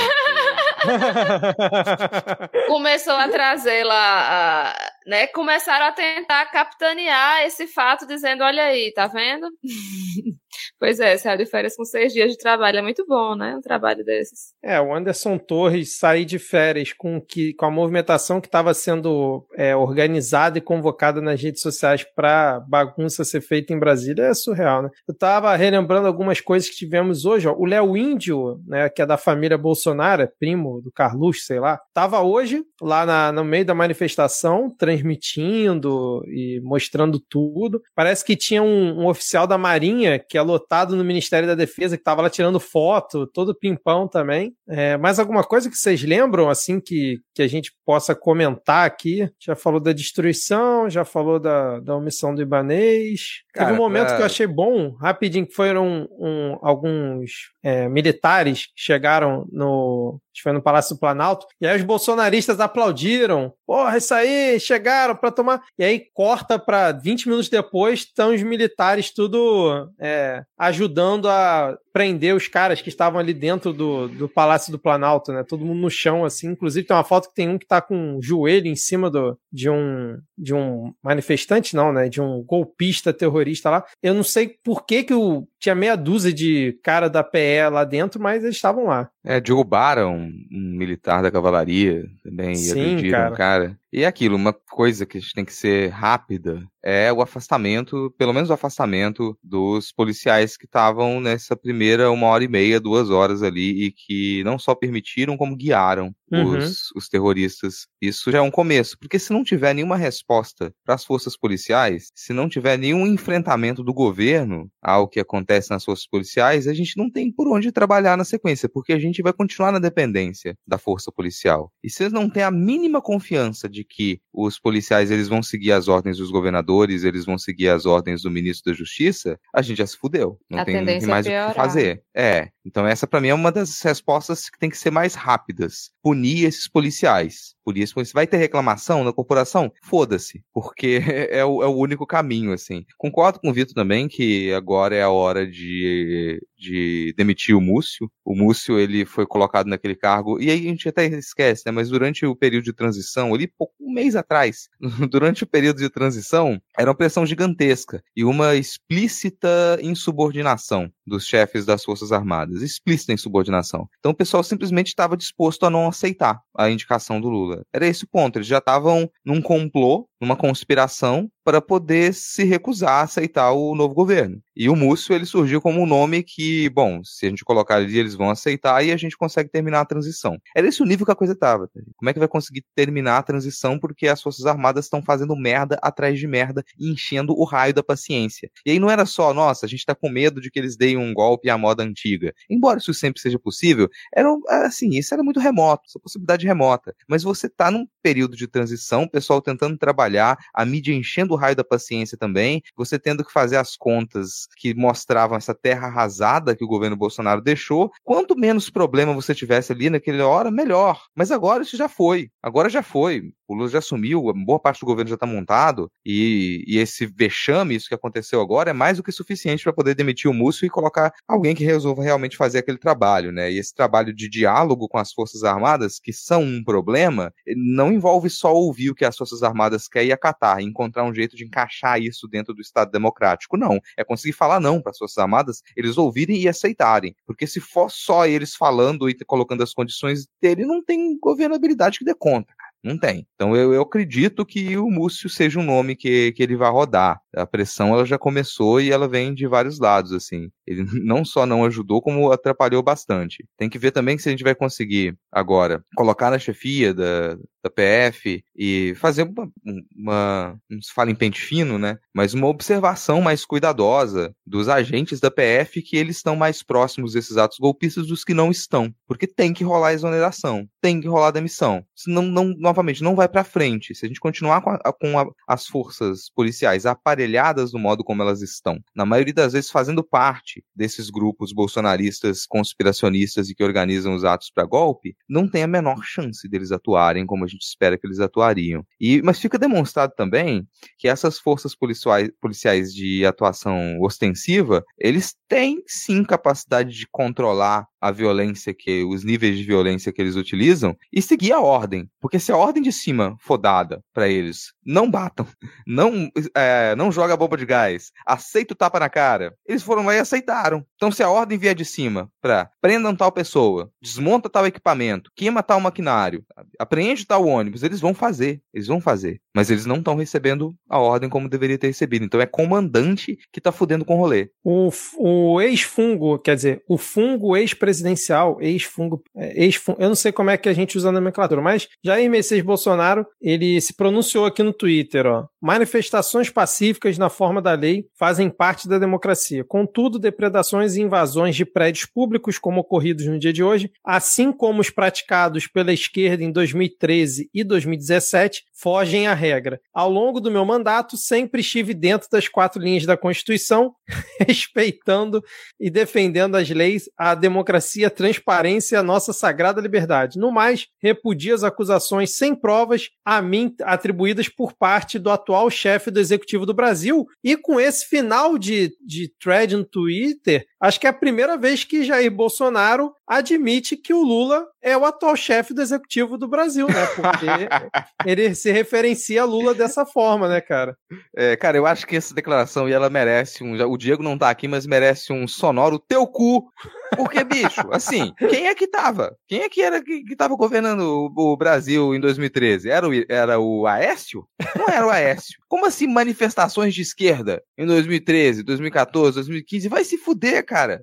Começou 2.66 3.14
a 3.14 3.28
trazer 3.28 3.84
lá, 3.84 4.70
a, 4.70 4.76
né? 5.06 5.26
Começaram 5.28 5.86
a 5.86 5.92
tentar 5.92 6.46
capitanear 6.46 7.44
esse 7.44 7.66
fato, 7.66 8.06
dizendo: 8.06 8.44
olha 8.44 8.64
aí, 8.64 8.92
tá 8.92 9.06
vendo? 9.06 9.48
Pois 10.78 11.00
é, 11.00 11.16
saiu 11.16 11.38
de 11.38 11.46
férias 11.46 11.74
com 11.74 11.84
seis 11.84 12.12
dias 12.12 12.32
de 12.32 12.38
trabalho. 12.38 12.78
É 12.78 12.82
muito 12.82 12.95
bom, 13.06 13.34
né? 13.34 13.56
Um 13.56 13.60
trabalho 13.60 14.04
desses. 14.04 14.54
É, 14.62 14.80
o 14.80 14.94
Anderson 14.94 15.38
Torres 15.38 15.96
sair 15.96 16.24
de 16.24 16.38
férias 16.38 16.92
com, 16.92 17.20
que, 17.20 17.54
com 17.54 17.66
a 17.66 17.70
movimentação 17.70 18.40
que 18.40 18.48
estava 18.48 18.74
sendo 18.74 19.46
é, 19.54 19.74
organizada 19.76 20.58
e 20.58 20.60
convocada 20.60 21.20
nas 21.20 21.40
redes 21.40 21.62
sociais 21.62 22.04
para 22.04 22.60
bagunça 22.60 23.24
ser 23.24 23.40
feita 23.40 23.72
em 23.72 23.78
Brasília 23.78 24.24
é 24.24 24.34
surreal, 24.34 24.82
né? 24.82 24.90
Eu 25.06 25.12
estava 25.12 25.54
relembrando 25.54 26.08
algumas 26.08 26.40
coisas 26.40 26.68
que 26.68 26.76
tivemos 26.76 27.24
hoje. 27.24 27.46
Ó. 27.46 27.54
O 27.56 27.64
Léo 27.64 27.96
Índio, 27.96 28.60
né, 28.66 28.88
que 28.88 29.00
é 29.00 29.06
da 29.06 29.16
família 29.16 29.56
Bolsonaro, 29.56 30.22
é 30.22 30.26
primo 30.26 30.80
do 30.82 30.90
Carluxo, 30.90 31.44
sei 31.44 31.60
lá, 31.60 31.78
estava 31.88 32.20
hoje 32.22 32.64
lá 32.82 33.06
na, 33.06 33.32
no 33.32 33.44
meio 33.44 33.64
da 33.64 33.74
manifestação, 33.74 34.68
transmitindo 34.76 36.22
e 36.26 36.60
mostrando 36.62 37.20
tudo. 37.20 37.80
Parece 37.94 38.24
que 38.24 38.34
tinha 38.36 38.62
um, 38.62 39.02
um 39.02 39.06
oficial 39.06 39.46
da 39.46 39.56
Marinha 39.56 40.18
que 40.18 40.36
alô 40.36 40.56
lotado 40.56 40.96
no 40.96 41.04
Ministério 41.04 41.46
da 41.46 41.54
Defesa, 41.54 41.96
que 41.96 42.00
estava 42.00 42.22
lá 42.22 42.30
tirando 42.30 42.58
foto, 42.58 42.85
todo 43.32 43.54
pimpão 43.54 44.08
também. 44.08 44.54
É, 44.68 44.96
mais 44.96 45.18
alguma 45.18 45.44
coisa 45.44 45.70
que 45.70 45.76
vocês 45.76 46.02
lembram, 46.02 46.48
assim, 46.48 46.80
que, 46.80 47.20
que 47.34 47.42
a 47.42 47.46
gente 47.46 47.72
possa 47.84 48.14
comentar 48.14 48.86
aqui? 48.86 49.30
Já 49.40 49.54
falou 49.54 49.80
da 49.80 49.92
destruição, 49.92 50.88
já 50.90 51.04
falou 51.04 51.38
da, 51.38 51.80
da 51.80 51.96
omissão 51.96 52.34
do 52.34 52.42
Ibanês. 52.42 53.42
Cara, 53.54 53.68
Teve 53.68 53.80
um 53.80 53.82
momento 53.82 54.14
que 54.14 54.22
eu 54.22 54.26
achei 54.26 54.46
bom, 54.46 54.90
rapidinho, 55.00 55.46
que 55.46 55.54
foram 55.54 56.08
um, 56.18 56.58
alguns 56.62 57.52
é, 57.62 57.88
militares 57.88 58.66
que 58.66 58.72
chegaram 58.82 59.46
no, 59.50 60.20
foi 60.42 60.52
no 60.52 60.62
Palácio 60.62 60.94
do 60.94 61.00
Planalto, 61.00 61.46
e 61.60 61.66
aí 61.66 61.76
os 61.76 61.82
bolsonaristas 61.82 62.60
aplaudiram. 62.60 63.52
Porra, 63.66 63.96
isso 63.96 64.14
aí, 64.14 64.58
chegaram 64.60 65.16
para 65.16 65.30
tomar. 65.30 65.62
E 65.78 65.84
aí 65.84 66.02
corta 66.14 66.58
para 66.58 66.92
20 66.92 67.28
minutos 67.28 67.48
depois, 67.48 68.00
estão 68.00 68.34
os 68.34 68.42
militares 68.42 69.12
tudo 69.12 69.90
é, 70.00 70.42
ajudando 70.58 71.28
a 71.28 71.76
prender 71.92 72.34
os 72.34 72.46
caras 72.46 72.65
que 72.74 72.88
estavam 72.88 73.18
ali 73.20 73.32
dentro 73.32 73.72
do, 73.72 74.08
do 74.08 74.28
Palácio 74.28 74.72
do 74.72 74.78
Planalto, 74.78 75.32
né? 75.32 75.44
Todo 75.44 75.64
mundo 75.64 75.80
no 75.80 75.90
chão, 75.90 76.24
assim. 76.24 76.48
Inclusive 76.48 76.86
tem 76.86 76.96
uma 76.96 77.04
foto 77.04 77.28
que 77.28 77.34
tem 77.34 77.48
um 77.48 77.58
que 77.58 77.66
tá 77.66 77.80
com 77.80 78.16
um 78.16 78.22
joelho 78.22 78.66
em 78.66 78.76
cima 78.76 79.10
do, 79.10 79.38
de 79.52 79.70
um 79.70 80.18
de 80.36 80.54
um 80.54 80.92
manifestante, 81.02 81.74
não, 81.74 81.92
né? 81.92 82.08
De 82.08 82.20
um 82.20 82.42
golpista 82.42 83.12
terrorista 83.12 83.70
lá. 83.70 83.84
Eu 84.02 84.14
não 84.14 84.22
sei 84.22 84.56
por 84.62 84.84
que 84.84 85.04
que 85.04 85.14
o, 85.14 85.46
tinha 85.58 85.74
meia 85.74 85.96
dúzia 85.96 86.32
de 86.32 86.78
cara 86.82 87.08
da 87.08 87.22
PE 87.22 87.68
lá 87.70 87.84
dentro, 87.84 88.20
mas 88.20 88.42
eles 88.42 88.56
estavam 88.56 88.86
lá. 88.86 89.08
É, 89.26 89.40
derrubaram 89.40 90.30
um 90.52 90.76
militar 90.78 91.20
da 91.20 91.32
cavalaria 91.32 92.08
também, 92.22 92.54
e 92.54 92.70
agrediram 92.70 93.18
cara. 93.18 93.30
um 93.32 93.36
cara. 93.36 93.80
E 93.92 94.02
é 94.04 94.06
aquilo, 94.06 94.36
uma 94.36 94.52
coisa 94.52 95.04
que 95.04 95.18
a 95.18 95.20
gente 95.20 95.34
tem 95.34 95.44
que 95.44 95.52
ser 95.52 95.88
rápida 95.88 96.62
é 96.82 97.12
o 97.12 97.20
afastamento, 97.20 98.14
pelo 98.16 98.32
menos 98.32 98.50
o 98.50 98.52
afastamento 98.52 99.36
dos 99.42 99.90
policiais 99.90 100.56
que 100.56 100.66
estavam 100.66 101.20
nessa 101.20 101.56
primeira 101.56 102.10
uma 102.10 102.28
hora 102.28 102.44
e 102.44 102.48
meia, 102.48 102.78
duas 102.78 103.10
horas 103.10 103.42
ali 103.42 103.86
e 103.86 103.90
que 103.90 104.44
não 104.44 104.58
só 104.58 104.74
permitiram, 104.74 105.36
como 105.36 105.56
guiaram 105.56 106.14
uhum. 106.30 106.58
os, 106.58 106.90
os 106.94 107.08
terroristas. 107.08 107.86
Isso 108.00 108.30
já 108.30 108.38
é 108.38 108.40
um 108.40 108.50
começo, 108.50 108.98
porque 108.98 109.18
se 109.18 109.32
não 109.32 109.44
tiver 109.44 109.74
nenhuma 109.74 109.96
resposta 109.96 110.72
para 110.84 110.94
as 110.94 111.04
forças 111.04 111.36
policiais, 111.36 112.10
se 112.14 112.32
não 112.32 112.48
tiver 112.48 112.78
nenhum 112.78 113.06
enfrentamento 113.06 113.82
do 113.82 113.94
governo 113.94 114.70
ao 114.82 115.08
que 115.08 115.20
acontece 115.20 115.70
nas 115.70 115.84
forças 115.84 116.06
policiais, 116.06 116.66
a 116.66 116.74
gente 116.74 116.96
não 116.96 117.10
tem 117.10 117.30
por 117.30 117.48
onde 117.48 117.72
trabalhar 117.72 118.16
na 118.16 118.24
sequência, 118.24 118.68
porque 118.68 118.92
a 118.92 118.98
gente 118.98 119.22
vai 119.22 119.32
continuar 119.32 119.72
na 119.72 119.78
dependência 119.78 120.56
da 120.66 120.78
força 120.78 121.10
policial. 121.12 121.72
E 121.82 121.90
se 121.90 122.08
não 122.08 122.28
tem 122.28 122.42
a 122.42 122.50
mínima 122.50 123.00
confiança 123.00 123.68
de 123.68 123.84
que 123.84 124.20
os 124.32 124.58
policiais 124.58 125.10
eles 125.10 125.28
vão 125.28 125.42
seguir 125.42 125.72
as 125.72 125.88
ordens 125.88 126.18
dos 126.18 126.30
governadores, 126.30 127.04
eles 127.04 127.24
vão 127.24 127.38
seguir 127.38 127.68
as 127.68 127.86
ordens 127.86 128.22
do 128.22 128.30
ministro 128.30 128.72
da 128.72 128.76
Justiça, 128.76 129.38
a 129.54 129.62
gente 129.62 129.78
já 129.78 129.86
se 129.86 129.96
fudeu. 129.96 130.38
Não 130.48 130.60
a 130.60 130.64
tem, 130.64 130.84
tem 130.84 130.96
é 130.96 131.06
mais 131.06 131.26
é 131.26 131.46
o 131.46 131.48
que 131.48 131.54
fazer. 131.54 132.02
É. 132.14 132.48
Então 132.64 132.86
essa 132.86 133.06
para 133.06 133.20
mim 133.20 133.28
é 133.28 133.34
uma 133.34 133.52
das 133.52 133.80
respostas 133.82 134.50
que 134.50 134.58
tem 134.58 134.70
que 134.70 134.78
ser 134.78 134.90
mais 134.90 135.14
rápidas. 135.14 135.90
Punir 136.16 136.46
esses 136.46 136.66
policiais. 136.68 137.55
Por 137.66 137.76
isso, 137.76 137.92
se 138.04 138.12
vai 138.12 138.28
ter 138.28 138.36
reclamação 138.36 139.02
na 139.02 139.12
corporação, 139.12 139.72
foda-se, 139.82 140.40
porque 140.54 141.00
é 141.32 141.44
o, 141.44 141.64
é 141.64 141.66
o, 141.66 141.74
único 141.74 142.06
caminho, 142.06 142.52
assim. 142.52 142.86
Concordo 142.96 143.40
com 143.40 143.50
o 143.50 143.52
Vitor 143.52 143.74
também 143.74 144.06
que 144.06 144.52
agora 144.52 144.94
é 144.94 145.02
a 145.02 145.10
hora 145.10 145.44
de, 145.44 146.40
de 146.56 147.12
demitir 147.16 147.56
o 147.56 147.60
Múcio. 147.60 148.08
O 148.24 148.36
Múcio, 148.36 148.78
ele 148.78 149.04
foi 149.04 149.26
colocado 149.26 149.66
naquele 149.66 149.96
cargo, 149.96 150.40
e 150.40 150.48
aí 150.48 150.60
a 150.60 150.70
gente 150.70 150.88
até 150.88 151.06
esquece, 151.06 151.64
né, 151.66 151.72
mas 151.72 151.88
durante 151.88 152.24
o 152.24 152.36
período 152.36 152.62
de 152.62 152.72
transição, 152.72 153.34
ali 153.34 153.50
um 153.80 153.92
mês 153.92 154.14
atrás, 154.14 154.68
durante 155.10 155.42
o 155.42 155.46
período 155.46 155.78
de 155.78 155.90
transição, 155.90 156.62
era 156.78 156.88
uma 156.88 156.96
pressão 156.96 157.26
gigantesca 157.26 158.00
e 158.14 158.22
uma 158.22 158.54
explícita 158.54 159.76
insubordinação 159.82 160.88
dos 161.04 161.26
chefes 161.26 161.66
das 161.66 161.82
Forças 161.82 162.12
Armadas, 162.12 162.62
explícita 162.62 163.12
insubordinação. 163.12 163.88
Então 163.98 164.12
o 164.12 164.16
pessoal 164.16 164.44
simplesmente 164.44 164.88
estava 164.88 165.16
disposto 165.16 165.66
a 165.66 165.70
não 165.70 165.88
aceitar 165.88 166.40
a 166.56 166.70
indicação 166.70 167.20
do 167.20 167.28
Lula. 167.28 167.55
Era 167.72 167.86
esse 167.86 168.04
o 168.04 168.08
ponto, 168.08 168.36
eles 168.38 168.46
já 168.48 168.58
estavam 168.58 169.10
num 169.24 169.40
complô, 169.40 170.08
numa 170.20 170.36
conspiração 170.36 171.30
para 171.46 171.62
poder 171.62 172.12
se 172.12 172.42
recusar 172.42 172.90
a 172.90 173.02
aceitar 173.02 173.52
o 173.52 173.76
novo 173.76 173.94
governo. 173.94 174.42
E 174.56 174.68
o 174.68 174.74
Múcio, 174.74 175.14
ele 175.14 175.24
surgiu 175.24 175.60
como 175.60 175.80
um 175.80 175.86
nome 175.86 176.24
que, 176.24 176.68
bom, 176.70 177.04
se 177.04 177.24
a 177.24 177.28
gente 177.28 177.44
colocar 177.44 177.76
ali, 177.76 177.96
eles 177.96 178.16
vão 178.16 178.30
aceitar 178.30 178.84
e 178.84 178.90
a 178.90 178.96
gente 178.96 179.16
consegue 179.16 179.48
terminar 179.48 179.82
a 179.82 179.84
transição. 179.84 180.38
Era 180.56 180.66
esse 180.66 180.82
o 180.82 180.84
nível 180.84 181.06
que 181.06 181.12
a 181.12 181.14
coisa 181.14 181.34
estava. 181.34 181.68
Tá? 181.68 181.80
Como 181.96 182.10
é 182.10 182.12
que 182.12 182.18
vai 182.18 182.26
conseguir 182.26 182.64
terminar 182.74 183.18
a 183.18 183.22
transição 183.22 183.78
porque 183.78 184.08
as 184.08 184.20
Forças 184.20 184.44
Armadas 184.44 184.86
estão 184.86 185.00
fazendo 185.00 185.36
merda 185.36 185.78
atrás 185.80 186.18
de 186.18 186.26
merda 186.26 186.64
e 186.76 186.90
enchendo 186.90 187.32
o 187.32 187.44
raio 187.44 187.72
da 187.72 187.82
paciência. 187.82 188.50
E 188.64 188.72
aí 188.72 188.80
não 188.80 188.90
era 188.90 189.06
só, 189.06 189.32
nossa, 189.32 189.66
a 189.66 189.68
gente 189.68 189.80
está 189.80 189.94
com 189.94 190.08
medo 190.08 190.40
de 190.40 190.50
que 190.50 190.58
eles 190.58 190.76
deem 190.76 190.96
um 190.96 191.14
golpe 191.14 191.48
à 191.48 191.56
moda 191.56 191.84
antiga. 191.84 192.34
Embora 192.50 192.80
isso 192.80 192.92
sempre 192.92 193.20
seja 193.20 193.38
possível, 193.38 193.88
era 194.12 194.34
assim, 194.66 194.88
isso 194.98 195.14
era 195.14 195.22
muito 195.22 195.38
remoto, 195.38 195.84
essa 195.86 196.00
possibilidade 196.00 196.44
remota. 196.44 196.92
Mas 197.08 197.22
você 197.22 197.46
está 197.46 197.70
num 197.70 197.86
período 198.02 198.36
de 198.36 198.48
transição, 198.48 199.04
o 199.04 199.10
pessoal 199.10 199.40
tentando 199.40 199.78
trabalhar, 199.78 200.36
a 200.52 200.64
mídia 200.64 200.92
enchendo 200.92 201.35
o 201.36 201.38
raio 201.38 201.56
da 201.56 201.64
paciência 201.64 202.16
também, 202.18 202.62
você 202.76 202.98
tendo 202.98 203.24
que 203.24 203.32
fazer 203.32 203.56
as 203.56 203.76
contas 203.76 204.46
que 204.56 204.74
mostravam 204.74 205.36
essa 205.36 205.54
terra 205.54 205.86
arrasada 205.86 206.56
que 206.56 206.64
o 206.64 206.68
governo 206.68 206.96
Bolsonaro 206.96 207.40
deixou. 207.40 207.90
Quanto 208.02 208.36
menos 208.36 208.70
problema 208.70 209.14
você 209.14 209.34
tivesse 209.34 209.72
ali 209.72 209.90
naquela 209.90 210.26
hora, 210.26 210.50
melhor. 210.50 211.00
Mas 211.14 211.30
agora 211.30 211.62
isso 211.62 211.76
já 211.76 211.88
foi. 211.88 212.30
Agora 212.42 212.68
já 212.68 212.82
foi. 212.82 213.30
O 213.48 213.54
Lula 213.54 213.68
já 213.68 213.78
assumiu, 213.78 214.22
boa 214.44 214.58
parte 214.58 214.80
do 214.80 214.86
governo 214.86 215.08
já 215.08 215.14
está 215.14 215.26
montado, 215.26 215.90
e, 216.04 216.64
e, 216.66 216.78
esse 216.78 217.06
vexame, 217.06 217.76
isso 217.76 217.88
que 217.88 217.94
aconteceu 217.94 218.40
agora, 218.40 218.70
é 218.70 218.72
mais 218.72 218.96
do 218.96 219.04
que 219.04 219.12
suficiente 219.12 219.62
para 219.62 219.72
poder 219.72 219.94
demitir 219.94 220.28
o 220.28 220.34
Múcio 220.34 220.66
e 220.66 220.70
colocar 220.70 221.12
alguém 221.28 221.54
que 221.54 221.64
resolva 221.64 222.02
realmente 222.02 222.36
fazer 222.36 222.58
aquele 222.58 222.78
trabalho, 222.78 223.30
né? 223.30 223.50
E 223.50 223.58
esse 223.58 223.72
trabalho 223.72 224.12
de 224.12 224.28
diálogo 224.28 224.88
com 224.88 224.98
as 224.98 225.12
Forças 225.12 225.44
Armadas, 225.44 226.00
que 226.00 226.12
são 226.12 226.42
um 226.42 226.64
problema, 226.64 227.32
não 227.56 227.92
envolve 227.92 228.28
só 228.28 228.52
ouvir 228.52 228.90
o 228.90 228.94
que 228.94 229.04
as 229.04 229.16
Forças 229.16 229.42
Armadas 229.44 229.86
querem 229.86 230.08
e 230.08 230.12
acatar, 230.12 230.60
encontrar 230.60 231.04
um 231.04 231.14
jeito 231.14 231.25
de 231.34 231.44
encaixar 231.44 232.00
isso 232.00 232.28
dentro 232.28 232.52
do 232.52 232.60
Estado 232.60 232.90
Democrático. 232.90 233.56
Não. 233.56 233.80
É 233.96 234.04
conseguir 234.04 234.34
falar 234.34 234.60
não 234.60 234.80
para 234.80 234.90
as 234.90 234.98
Forças 234.98 235.18
Armadas, 235.18 235.62
eles 235.74 235.96
ouvirem 235.96 236.38
e 236.38 236.48
aceitarem. 236.48 237.16
Porque 237.26 237.46
se 237.46 237.60
for 237.60 237.90
só 237.90 238.26
eles 238.26 238.54
falando 238.54 239.08
e 239.08 239.14
colocando 239.24 239.62
as 239.62 239.72
condições 239.72 240.26
dele, 240.40 240.64
não 240.64 240.84
tem 240.84 241.18
governabilidade 241.18 241.98
que 241.98 242.04
dê 242.04 242.14
conta, 242.14 242.54
cara. 242.56 242.65
Não 242.82 242.96
tem. 242.96 243.26
Então 243.34 243.56
eu, 243.56 243.74
eu 243.74 243.82
acredito 243.82 244.44
que 244.46 244.76
o 244.76 244.88
Múcio 244.88 245.28
seja 245.28 245.58
um 245.58 245.64
nome 245.64 245.96
que, 245.96 246.32
que 246.32 246.42
ele 246.42 246.56
vai 246.56 246.70
rodar. 246.70 247.20
A 247.34 247.46
pressão 247.46 247.92
ela 247.92 248.04
já 248.04 248.18
começou 248.18 248.80
e 248.80 248.90
ela 248.90 249.08
vem 249.08 249.34
de 249.34 249.46
vários 249.46 249.78
lados, 249.78 250.12
assim. 250.12 250.50
Ele 250.66 250.84
não 251.04 251.24
só 251.24 251.44
não 251.46 251.64
ajudou, 251.64 252.00
como 252.00 252.30
atrapalhou 252.30 252.82
bastante. 252.82 253.44
Tem 253.56 253.68
que 253.68 253.78
ver 253.78 253.90
também 253.90 254.18
se 254.18 254.28
a 254.28 254.30
gente 254.30 254.44
vai 254.44 254.54
conseguir 254.54 255.16
agora 255.32 255.84
colocar 255.96 256.30
na 256.30 256.38
chefia 256.38 256.94
da, 256.94 257.36
da 257.62 257.70
PF 257.70 258.42
e 258.56 258.94
fazer 258.96 259.22
uma, 259.24 259.50
uma, 259.94 260.58
não 260.70 260.80
se 260.80 260.92
fala 260.92 261.10
em 261.10 261.14
pente 261.14 261.40
fino, 261.40 261.78
né? 261.78 261.98
Mas 262.14 262.34
uma 262.34 262.46
observação 262.46 263.20
mais 263.20 263.44
cuidadosa 263.44 264.34
dos 264.46 264.68
agentes 264.68 265.20
da 265.20 265.30
PF 265.30 265.82
que 265.82 265.96
eles 265.96 266.16
estão 266.16 266.36
mais 266.36 266.62
próximos 266.62 267.12
desses 267.12 267.36
atos 267.36 267.58
golpistas 267.58 268.06
dos 268.06 268.24
que 268.24 268.34
não 268.34 268.50
estão. 268.50 268.94
Porque 269.06 269.26
tem 269.26 269.52
que 269.52 269.64
rolar 269.64 269.92
exoneração, 269.92 270.68
tem 270.80 271.00
que 271.00 271.08
rolar 271.08 271.32
demissão. 271.32 271.84
Senão, 271.94 272.22
não, 272.22 272.54
novamente, 272.66 273.02
não 273.02 273.14
vai 273.14 273.28
para 273.28 273.44
frente. 273.44 273.94
Se 273.94 274.04
a 274.04 274.08
gente 274.08 274.20
continuar 274.20 274.60
com, 274.60 274.70
a, 274.70 274.92
com 274.92 275.18
a, 275.18 275.26
as 275.48 275.66
forças 275.66 276.30
policiais 276.34 276.84
aparelhadas 276.84 277.70
do 277.70 277.78
modo 277.78 278.04
como 278.04 278.22
elas 278.22 278.42
estão, 278.42 278.78
na 278.94 279.06
maioria 279.06 279.32
das 279.32 279.52
vezes 279.52 279.70
fazendo 279.70 280.02
parte 280.02 280.64
desses 280.74 281.08
grupos 281.08 281.52
bolsonaristas 281.52 282.44
conspiracionistas 282.46 283.48
e 283.48 283.54
que 283.54 283.64
organizam 283.64 284.14
os 284.14 284.24
atos 284.24 284.50
para 284.50 284.66
golpe, 284.66 285.16
não 285.28 285.48
tem 285.48 285.62
a 285.62 285.66
menor 285.66 286.02
chance 286.02 286.48
deles 286.48 286.72
atuarem 286.72 287.24
como 287.24 287.44
a 287.44 287.48
gente 287.48 287.62
espera 287.62 287.96
que 287.96 288.06
eles 288.06 288.20
atuariam. 288.20 288.84
E, 289.00 289.22
mas 289.22 289.38
fica 289.38 289.58
demonstrado 289.58 290.12
também 290.16 290.66
que 290.98 291.08
essas 291.08 291.38
forças 291.38 291.74
policiais, 291.74 292.30
policiais 292.40 292.92
de 292.92 293.24
atuação 293.24 294.00
ostensiva, 294.00 294.84
eles 294.98 295.34
têm 295.48 295.82
sim 295.86 296.24
capacidade 296.24 296.90
de 296.90 297.06
controlar 297.10 297.86
a 298.00 298.10
violência 298.10 298.74
que 298.74 299.04
os 299.04 299.24
níveis 299.24 299.56
de 299.56 299.64
violência 299.64 300.12
que 300.12 300.20
eles 300.20 300.36
utilizam 300.36 300.96
e 301.12 301.20
seguir 301.20 301.52
a 301.52 301.60
ordem, 301.60 302.08
porque 302.20 302.38
se 302.38 302.52
a 302.52 302.55
ordem 302.56 302.82
de 302.82 302.92
cima 302.92 303.36
for 303.40 303.58
dada 303.58 304.02
para 304.12 304.28
eles, 304.28 304.72
não 304.86 305.10
batam, 305.10 305.46
não 305.86 306.30
é, 306.56 306.94
não 306.96 307.10
joga 307.10 307.36
bomba 307.36 307.56
de 307.56 307.66
gás, 307.66 308.12
aceita 308.24 308.72
o 308.72 308.76
tapa 308.76 309.00
na 309.00 309.08
cara, 309.08 309.54
eles 309.66 309.82
foram 309.82 310.04
lá 310.04 310.14
e 310.14 310.18
aceitaram. 310.18 310.84
Então 310.94 311.10
se 311.10 311.22
a 311.22 311.28
ordem 311.28 311.58
vier 311.58 311.74
de 311.74 311.84
cima 311.84 312.30
para 312.40 312.70
prendam 312.80 313.14
tal 313.14 313.32
pessoa, 313.32 313.90
desmonta 314.00 314.48
tal 314.48 314.66
equipamento, 314.66 315.30
queima 315.34 315.62
tal 315.62 315.80
maquinário, 315.80 316.44
apreende 316.78 317.26
tal 317.26 317.46
ônibus, 317.46 317.82
eles 317.82 318.00
vão 318.00 318.14
fazer, 318.14 318.62
eles 318.72 318.86
vão 318.86 319.00
fazer, 319.00 319.40
mas 319.54 319.70
eles 319.70 319.84
não 319.84 319.96
estão 319.96 320.14
recebendo 320.14 320.74
a 320.88 320.98
ordem 320.98 321.28
como 321.28 321.48
deveria 321.48 321.78
ter 321.78 321.88
recebido. 321.88 322.24
Então 322.24 322.40
é 322.40 322.46
comandante 322.46 323.36
que 323.52 323.60
tá 323.60 323.72
fudendo 323.72 324.04
com 324.04 324.14
o 324.14 324.18
rolê. 324.18 324.50
O, 324.64 324.90
o 325.18 325.60
ex-fungo, 325.60 326.38
quer 326.38 326.54
dizer, 326.54 326.82
o 326.88 326.96
fungo 326.96 327.56
ex-presidente 327.56 327.96
presidencial, 328.06 328.58
ex-fungo, 328.60 329.22
é, 329.36 329.64
ex-fungo, 329.64 330.00
eu 330.00 330.08
não 330.08 330.14
sei 330.14 330.30
como 330.30 330.50
é 330.50 330.56
que 330.56 330.68
a 330.68 330.72
gente 330.72 330.96
usa 330.96 331.08
a 331.08 331.12
nomenclatura, 331.12 331.60
mas 331.60 331.88
Jair 332.04 332.30
Messias 332.30 332.62
Bolsonaro, 332.62 333.26
ele 333.40 333.80
se 333.80 333.94
pronunciou 333.94 334.46
aqui 334.46 334.62
no 334.62 334.72
Twitter, 334.76 335.26
ó. 335.26 335.46
Manifestações 335.60 336.50
pacíficas 336.50 337.18
na 337.18 337.28
forma 337.28 337.60
da 337.60 337.72
lei 337.72 338.06
fazem 338.18 338.50
parte 338.50 338.88
da 338.88 338.98
democracia. 338.98 339.64
Contudo, 339.64 340.18
depredações 340.18 340.96
e 340.96 341.02
invasões 341.02 341.56
de 341.56 341.64
prédios 341.64 342.06
públicos, 342.06 342.58
como 342.58 342.80
ocorridos 342.80 343.26
no 343.26 343.38
dia 343.38 343.52
de 343.52 343.62
hoje, 343.62 343.90
assim 344.04 344.52
como 344.52 344.80
os 344.80 344.90
praticados 344.90 345.66
pela 345.66 345.92
esquerda 345.92 346.44
em 346.44 346.52
2013 346.52 347.50
e 347.52 347.64
2017, 347.64 348.64
fogem 348.76 349.26
à 349.26 349.34
regra. 349.34 349.80
Ao 349.92 350.10
longo 350.10 350.40
do 350.40 350.50
meu 350.50 350.64
mandato, 350.64 351.16
sempre 351.16 351.62
estive 351.62 351.94
dentro 351.94 352.28
das 352.30 352.46
quatro 352.46 352.80
linhas 352.80 353.06
da 353.06 353.16
Constituição, 353.16 353.94
respeitando 354.46 355.42
e 355.80 355.90
defendendo 355.90 356.56
as 356.56 356.68
leis, 356.68 357.08
a 357.16 357.34
democracia, 357.34 358.08
a 358.08 358.10
transparência 358.10 358.96
e 358.96 358.98
a 358.98 359.02
nossa 359.02 359.32
sagrada 359.32 359.80
liberdade. 359.80 360.38
No 360.38 360.52
mais, 360.52 360.88
repudio 361.02 361.54
as 361.54 361.64
acusações 361.64 362.36
sem 362.36 362.54
provas 362.54 363.08
a 363.24 363.40
mim 363.40 363.74
atribuídas 363.82 364.48
por 364.48 364.74
parte 364.74 365.18
do 365.18 365.30
atual 365.30 365.70
chefe 365.70 366.10
do 366.10 366.20
Executivo 366.20 366.66
do 366.66 366.74
Brasil. 366.74 367.26
E 367.42 367.56
com 367.56 367.80
esse 367.80 368.06
final 368.06 368.58
de, 368.58 368.92
de 369.04 369.32
thread 369.40 369.74
no 369.74 369.84
Twitter, 369.84 370.66
acho 370.80 371.00
que 371.00 371.06
é 371.06 371.10
a 371.10 371.12
primeira 371.12 371.56
vez 371.56 371.84
que 371.84 372.04
Jair 372.04 372.30
Bolsonaro 372.30 373.14
admite 373.26 373.96
que 373.96 374.14
o 374.14 374.22
Lula 374.22 374.66
é 374.82 374.96
o 374.96 375.04
atual 375.04 375.34
chefe 375.34 375.74
do 375.74 375.82
executivo 375.82 376.38
do 376.38 376.46
Brasil, 376.46 376.86
né? 376.86 377.06
Porque 377.06 377.46
ele 378.24 378.54
se 378.54 378.70
referencia 378.70 379.42
a 379.42 379.44
Lula 379.44 379.74
dessa 379.74 380.06
forma, 380.06 380.48
né, 380.48 380.60
cara? 380.60 380.96
É, 381.34 381.56
cara, 381.56 381.76
eu 381.76 381.86
acho 381.86 382.06
que 382.06 382.16
essa 382.16 382.34
declaração 382.34 382.88
e 382.88 382.92
ela 382.92 383.10
merece 383.10 383.64
um. 383.64 383.74
O 383.90 383.96
Diego 383.96 384.22
não 384.22 384.38
tá 384.38 384.50
aqui, 384.50 384.68
mas 384.68 384.86
merece 384.86 385.32
um 385.32 385.48
sonoro 385.48 385.98
teu 385.98 386.26
cu 386.26 386.70
Porque, 387.16 387.42
bicho, 387.44 387.80
assim, 387.90 388.32
quem 388.38 388.66
é 388.66 388.74
que 388.74 388.86
tava? 388.86 389.36
Quem 389.48 389.60
é 389.60 389.68
que 389.68 389.82
era 389.82 390.02
que, 390.02 390.22
que 390.22 390.36
tava 390.36 390.56
governando 390.56 391.00
o, 391.00 391.52
o 391.52 391.56
Brasil 391.56 392.14
em 392.14 392.20
2013? 392.20 392.90
Era 392.90 393.08
o, 393.08 393.12
era 393.28 393.58
o 393.58 393.86
Aécio? 393.86 394.46
Não 394.76 394.88
era 394.88 395.06
o 395.06 395.10
Aécio. 395.10 395.58
Como 395.68 395.86
assim 395.86 396.06
manifestações 396.06 396.94
de 396.94 397.02
esquerda 397.02 397.62
em 397.76 397.86
2013, 397.86 398.62
2014, 398.62 399.34
2015? 399.36 399.88
Vai 399.88 400.04
se 400.04 400.18
fuder, 400.18 400.64
cara. 400.64 401.02